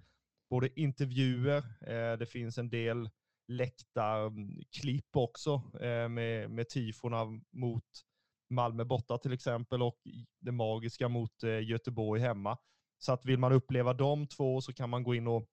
både 0.51 0.81
intervjuer, 0.81 1.59
eh, 1.81 2.19
det 2.19 2.27
finns 2.27 2.59
en 2.59 2.69
del 2.69 3.11
läktarklipp 3.49 5.15
mm, 5.17 5.25
också 5.25 5.63
eh, 5.81 6.09
med, 6.09 6.51
med 6.51 6.69
tifona 6.69 7.25
mot 7.53 7.85
Malmö 8.51 8.85
borta 8.85 9.19
till 9.19 9.33
exempel 9.33 9.83
och 9.83 9.99
det 10.41 10.53
magiska 10.53 11.09
mot 11.09 11.43
eh, 11.43 11.69
Göteborg 11.69 12.21
hemma. 12.21 12.59
Så 12.99 13.13
att 13.13 13.25
vill 13.25 13.39
man 13.39 13.53
uppleva 13.53 13.95
de 13.95 14.27
två 14.27 14.61
så 14.61 14.73
kan 14.73 14.91
man 14.91 15.03
gå 15.03 15.15
in 15.15 15.27
och, 15.27 15.49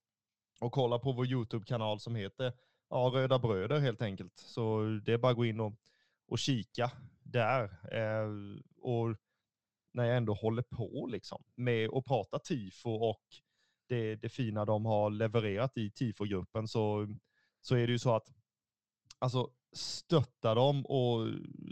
och 0.62 0.72
kolla 0.72 1.00
på 1.00 1.12
vår 1.12 1.28
YouTube-kanal 1.28 2.00
som 2.00 2.16
heter 2.16 2.54
ja, 2.90 3.12
Röda 3.14 3.40
Bröder 3.40 3.80
helt 3.80 4.02
enkelt. 4.02 4.38
Så 4.38 4.82
det 5.06 5.14
är 5.14 5.18
bara 5.18 5.32
att 5.32 5.38
gå 5.38 5.46
in 5.46 5.60
och, 5.60 5.74
och 6.28 6.40
kika 6.40 6.92
där. 7.24 7.64
Eh, 7.92 8.30
och 8.82 9.16
när 9.94 10.06
jag 10.06 10.18
ändå 10.18 10.34
håller 10.34 10.64
på 10.64 11.08
liksom 11.12 11.44
med 11.56 11.90
att 11.94 12.06
prata 12.06 12.40
tifo 12.40 12.90
och 12.90 13.24
det, 13.90 14.16
det 14.16 14.30
fina 14.30 14.66
de 14.66 14.86
har 14.86 15.10
levererat 15.10 15.78
i 15.78 15.92
tifogruppen 15.92 16.68
så, 16.68 17.08
så 17.64 17.76
är 17.76 17.88
det 17.88 17.94
ju 17.94 18.00
så 18.00 18.16
att 18.16 18.28
alltså 19.20 19.50
stötta 19.74 20.56
dem 20.56 20.86
och 20.86 21.28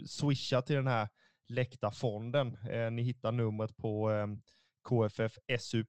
swisha 0.06 0.62
till 0.62 0.76
den 0.76 0.86
här 0.86 1.08
läktarfonden. 1.48 2.56
Eh, 2.70 2.90
ni 2.90 3.02
hittar 3.02 3.32
numret 3.32 3.76
på 3.76 4.10
eh, 4.10 4.26
kffsu.se 4.88 5.88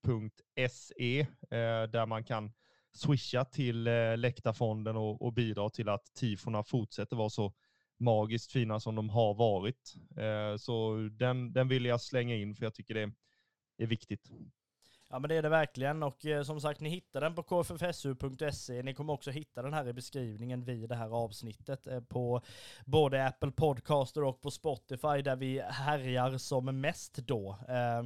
eh, 1.51 1.83
där 1.89 2.05
man 2.05 2.23
kan 2.23 2.53
swisha 2.93 3.45
till 3.45 3.87
eh, 3.87 4.17
läktarfonden 4.17 4.97
och, 4.97 5.21
och 5.21 5.33
bidra 5.33 5.69
till 5.69 5.89
att 5.89 6.13
tifona 6.13 6.63
fortsätter 6.63 7.15
vara 7.15 7.29
så 7.29 7.53
magiskt 7.99 8.51
fina 8.51 8.79
som 8.79 8.95
de 8.95 9.09
har 9.09 9.33
varit. 9.33 9.93
Eh, 10.17 10.57
så 10.57 10.97
den, 11.11 11.53
den 11.53 11.67
vill 11.67 11.85
jag 11.85 12.01
slänga 12.01 12.35
in 12.35 12.55
för 12.55 12.65
jag 12.65 12.73
tycker 12.73 12.93
det 12.93 13.11
är 13.77 13.87
viktigt. 13.87 14.31
Ja 15.13 15.19
men 15.19 15.29
det 15.29 15.35
är 15.35 15.41
det 15.41 15.49
verkligen 15.49 16.03
och 16.03 16.25
eh, 16.25 16.43
som 16.43 16.61
sagt 16.61 16.79
ni 16.79 16.89
hittar 16.89 17.21
den 17.21 17.35
på 17.35 17.43
kffsu.se. 17.43 18.83
Ni 18.83 18.93
kommer 18.93 19.13
också 19.13 19.31
hitta 19.31 19.61
den 19.61 19.73
här 19.73 19.87
i 19.87 19.93
beskrivningen 19.93 20.63
vid 20.63 20.89
det 20.89 20.95
här 20.95 21.09
avsnittet 21.09 21.87
eh, 21.87 21.99
på 21.99 22.41
både 22.85 23.27
Apple 23.27 23.51
Podcaster 23.51 24.23
och 24.23 24.41
på 24.41 24.51
Spotify 24.51 25.21
där 25.21 25.35
vi 25.35 25.59
härjar 25.59 26.37
som 26.37 26.81
mest 26.81 27.15
då. 27.15 27.49
Eh, 27.67 28.03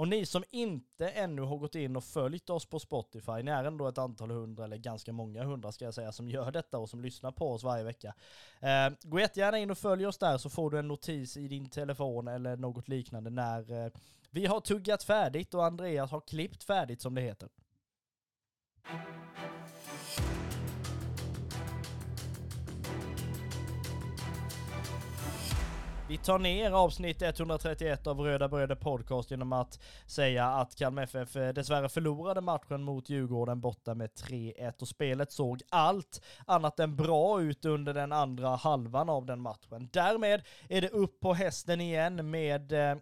och 0.00 0.08
ni 0.08 0.26
som 0.26 0.44
inte 0.50 1.08
ännu 1.08 1.42
har 1.42 1.56
gått 1.56 1.74
in 1.74 1.96
och 1.96 2.04
följt 2.04 2.50
oss 2.50 2.66
på 2.66 2.78
Spotify, 2.78 3.42
ni 3.42 3.50
är 3.50 3.64
ändå 3.64 3.88
ett 3.88 3.98
antal 3.98 4.30
hundra, 4.30 4.64
eller 4.64 4.76
ganska 4.76 5.12
många 5.12 5.44
hundra 5.44 5.72
ska 5.72 5.84
jag 5.84 5.94
säga, 5.94 6.12
som 6.12 6.28
gör 6.28 6.52
detta 6.52 6.78
och 6.78 6.90
som 6.90 7.00
lyssnar 7.00 7.32
på 7.32 7.52
oss 7.52 7.64
varje 7.64 7.84
vecka. 7.84 8.14
Eh, 8.60 8.90
gå 9.02 9.20
jättegärna 9.20 9.58
in 9.58 9.70
och 9.70 9.78
följ 9.78 10.06
oss 10.06 10.18
där 10.18 10.38
så 10.38 10.50
får 10.50 10.70
du 10.70 10.78
en 10.78 10.88
notis 10.88 11.36
i 11.36 11.48
din 11.48 11.70
telefon 11.70 12.28
eller 12.28 12.56
något 12.56 12.88
liknande 12.88 13.30
när 13.30 13.84
eh, 13.84 13.92
vi 14.30 14.46
har 14.46 14.60
tuggat 14.60 15.02
färdigt 15.02 15.54
och 15.54 15.64
Andreas 15.64 16.10
har 16.10 16.20
klippt 16.20 16.64
färdigt 16.64 17.00
som 17.00 17.14
det 17.14 17.20
heter. 17.20 17.48
Vi 26.10 26.16
tar 26.16 26.38
ner 26.38 26.70
avsnitt 26.70 27.22
131 27.22 28.06
av 28.06 28.20
Röda 28.20 28.48
Bröder 28.48 28.74
Podcast 28.74 29.30
genom 29.30 29.52
att 29.52 29.80
säga 30.06 30.46
att 30.46 30.76
Kalmar 30.76 31.02
FF 31.02 31.36
eh, 31.36 31.48
dessvärre 31.48 31.88
förlorade 31.88 32.40
matchen 32.40 32.82
mot 32.82 33.10
Djurgården 33.10 33.60
borta 33.60 33.94
med 33.94 34.10
3-1 34.10 34.80
och 34.80 34.88
spelet 34.88 35.32
såg 35.32 35.62
allt 35.68 36.22
annat 36.46 36.80
än 36.80 36.96
bra 36.96 37.42
ut 37.42 37.64
under 37.64 37.94
den 37.94 38.12
andra 38.12 38.56
halvan 38.56 39.08
av 39.08 39.26
den 39.26 39.40
matchen. 39.40 39.88
Därmed 39.92 40.42
är 40.68 40.80
det 40.80 40.88
upp 40.88 41.20
på 41.20 41.34
hästen 41.34 41.80
igen 41.80 42.30
med 42.30 42.72
eh, 42.72 42.96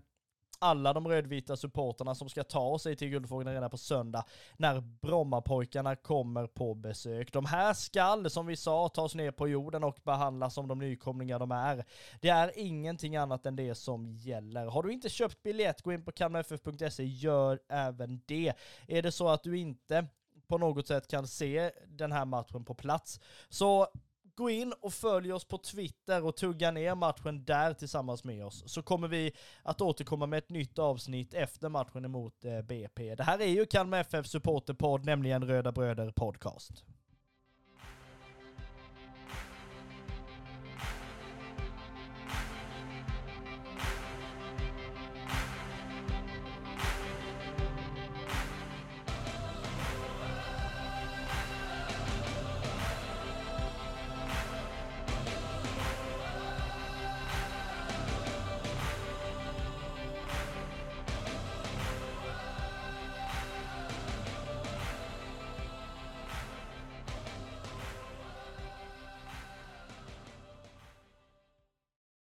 alla 0.58 0.92
de 0.92 1.08
rödvita 1.08 1.56
supporterna 1.56 2.14
som 2.14 2.28
ska 2.28 2.44
ta 2.44 2.78
sig 2.78 2.96
till 2.96 3.08
Guldfågeln 3.08 3.54
redan 3.54 3.70
på 3.70 3.78
söndag 3.78 4.24
när 4.56 4.80
Brommapojkarna 4.80 5.96
kommer 5.96 6.46
på 6.46 6.74
besök. 6.74 7.32
De 7.32 7.44
här 7.44 7.74
skall, 7.74 8.30
som 8.30 8.46
vi 8.46 8.56
sa, 8.56 8.88
tas 8.88 9.14
ner 9.14 9.30
på 9.30 9.48
jorden 9.48 9.84
och 9.84 9.98
behandlas 10.04 10.54
som 10.54 10.68
de 10.68 10.78
nykomlingar 10.78 11.38
de 11.38 11.50
är. 11.50 11.84
Det 12.20 12.28
är 12.28 12.52
ingenting 12.56 13.16
annat 13.16 13.46
än 13.46 13.56
det 13.56 13.74
som 13.74 14.06
gäller. 14.06 14.66
Har 14.66 14.82
du 14.82 14.92
inte 14.92 15.08
köpt 15.08 15.42
biljett, 15.42 15.82
gå 15.82 15.92
in 15.92 16.04
på 16.04 16.12
kalmarff.se, 16.12 17.04
gör 17.04 17.60
även 17.68 18.20
det. 18.26 18.52
Är 18.86 19.02
det 19.02 19.12
så 19.12 19.28
att 19.28 19.42
du 19.42 19.58
inte 19.58 20.06
på 20.48 20.58
något 20.58 20.86
sätt 20.86 21.08
kan 21.08 21.26
se 21.26 21.70
den 21.88 22.12
här 22.12 22.24
matchen 22.24 22.64
på 22.64 22.74
plats, 22.74 23.20
så 23.48 23.88
gå 24.38 24.50
in 24.50 24.72
och 24.80 24.92
följ 24.92 25.32
oss 25.32 25.44
på 25.44 25.58
Twitter 25.58 26.24
och 26.24 26.36
tugga 26.36 26.70
ner 26.70 26.94
matchen 26.94 27.44
där 27.44 27.74
tillsammans 27.74 28.24
med 28.24 28.44
oss. 28.44 28.62
Så 28.66 28.82
kommer 28.82 29.08
vi 29.08 29.32
att 29.62 29.80
återkomma 29.80 30.26
med 30.26 30.38
ett 30.38 30.50
nytt 30.50 30.78
avsnitt 30.78 31.34
efter 31.34 31.68
matchen 31.68 32.04
emot 32.04 32.44
eh, 32.44 32.62
BP. 32.62 33.14
Det 33.14 33.22
här 33.22 33.40
är 33.40 33.46
ju 33.46 33.66
Kalmar 33.66 33.98
FF 33.98 34.26
Supporterpodd, 34.26 35.04
nämligen 35.04 35.44
Röda 35.44 35.72
Bröder 35.72 36.10
Podcast. 36.10 36.84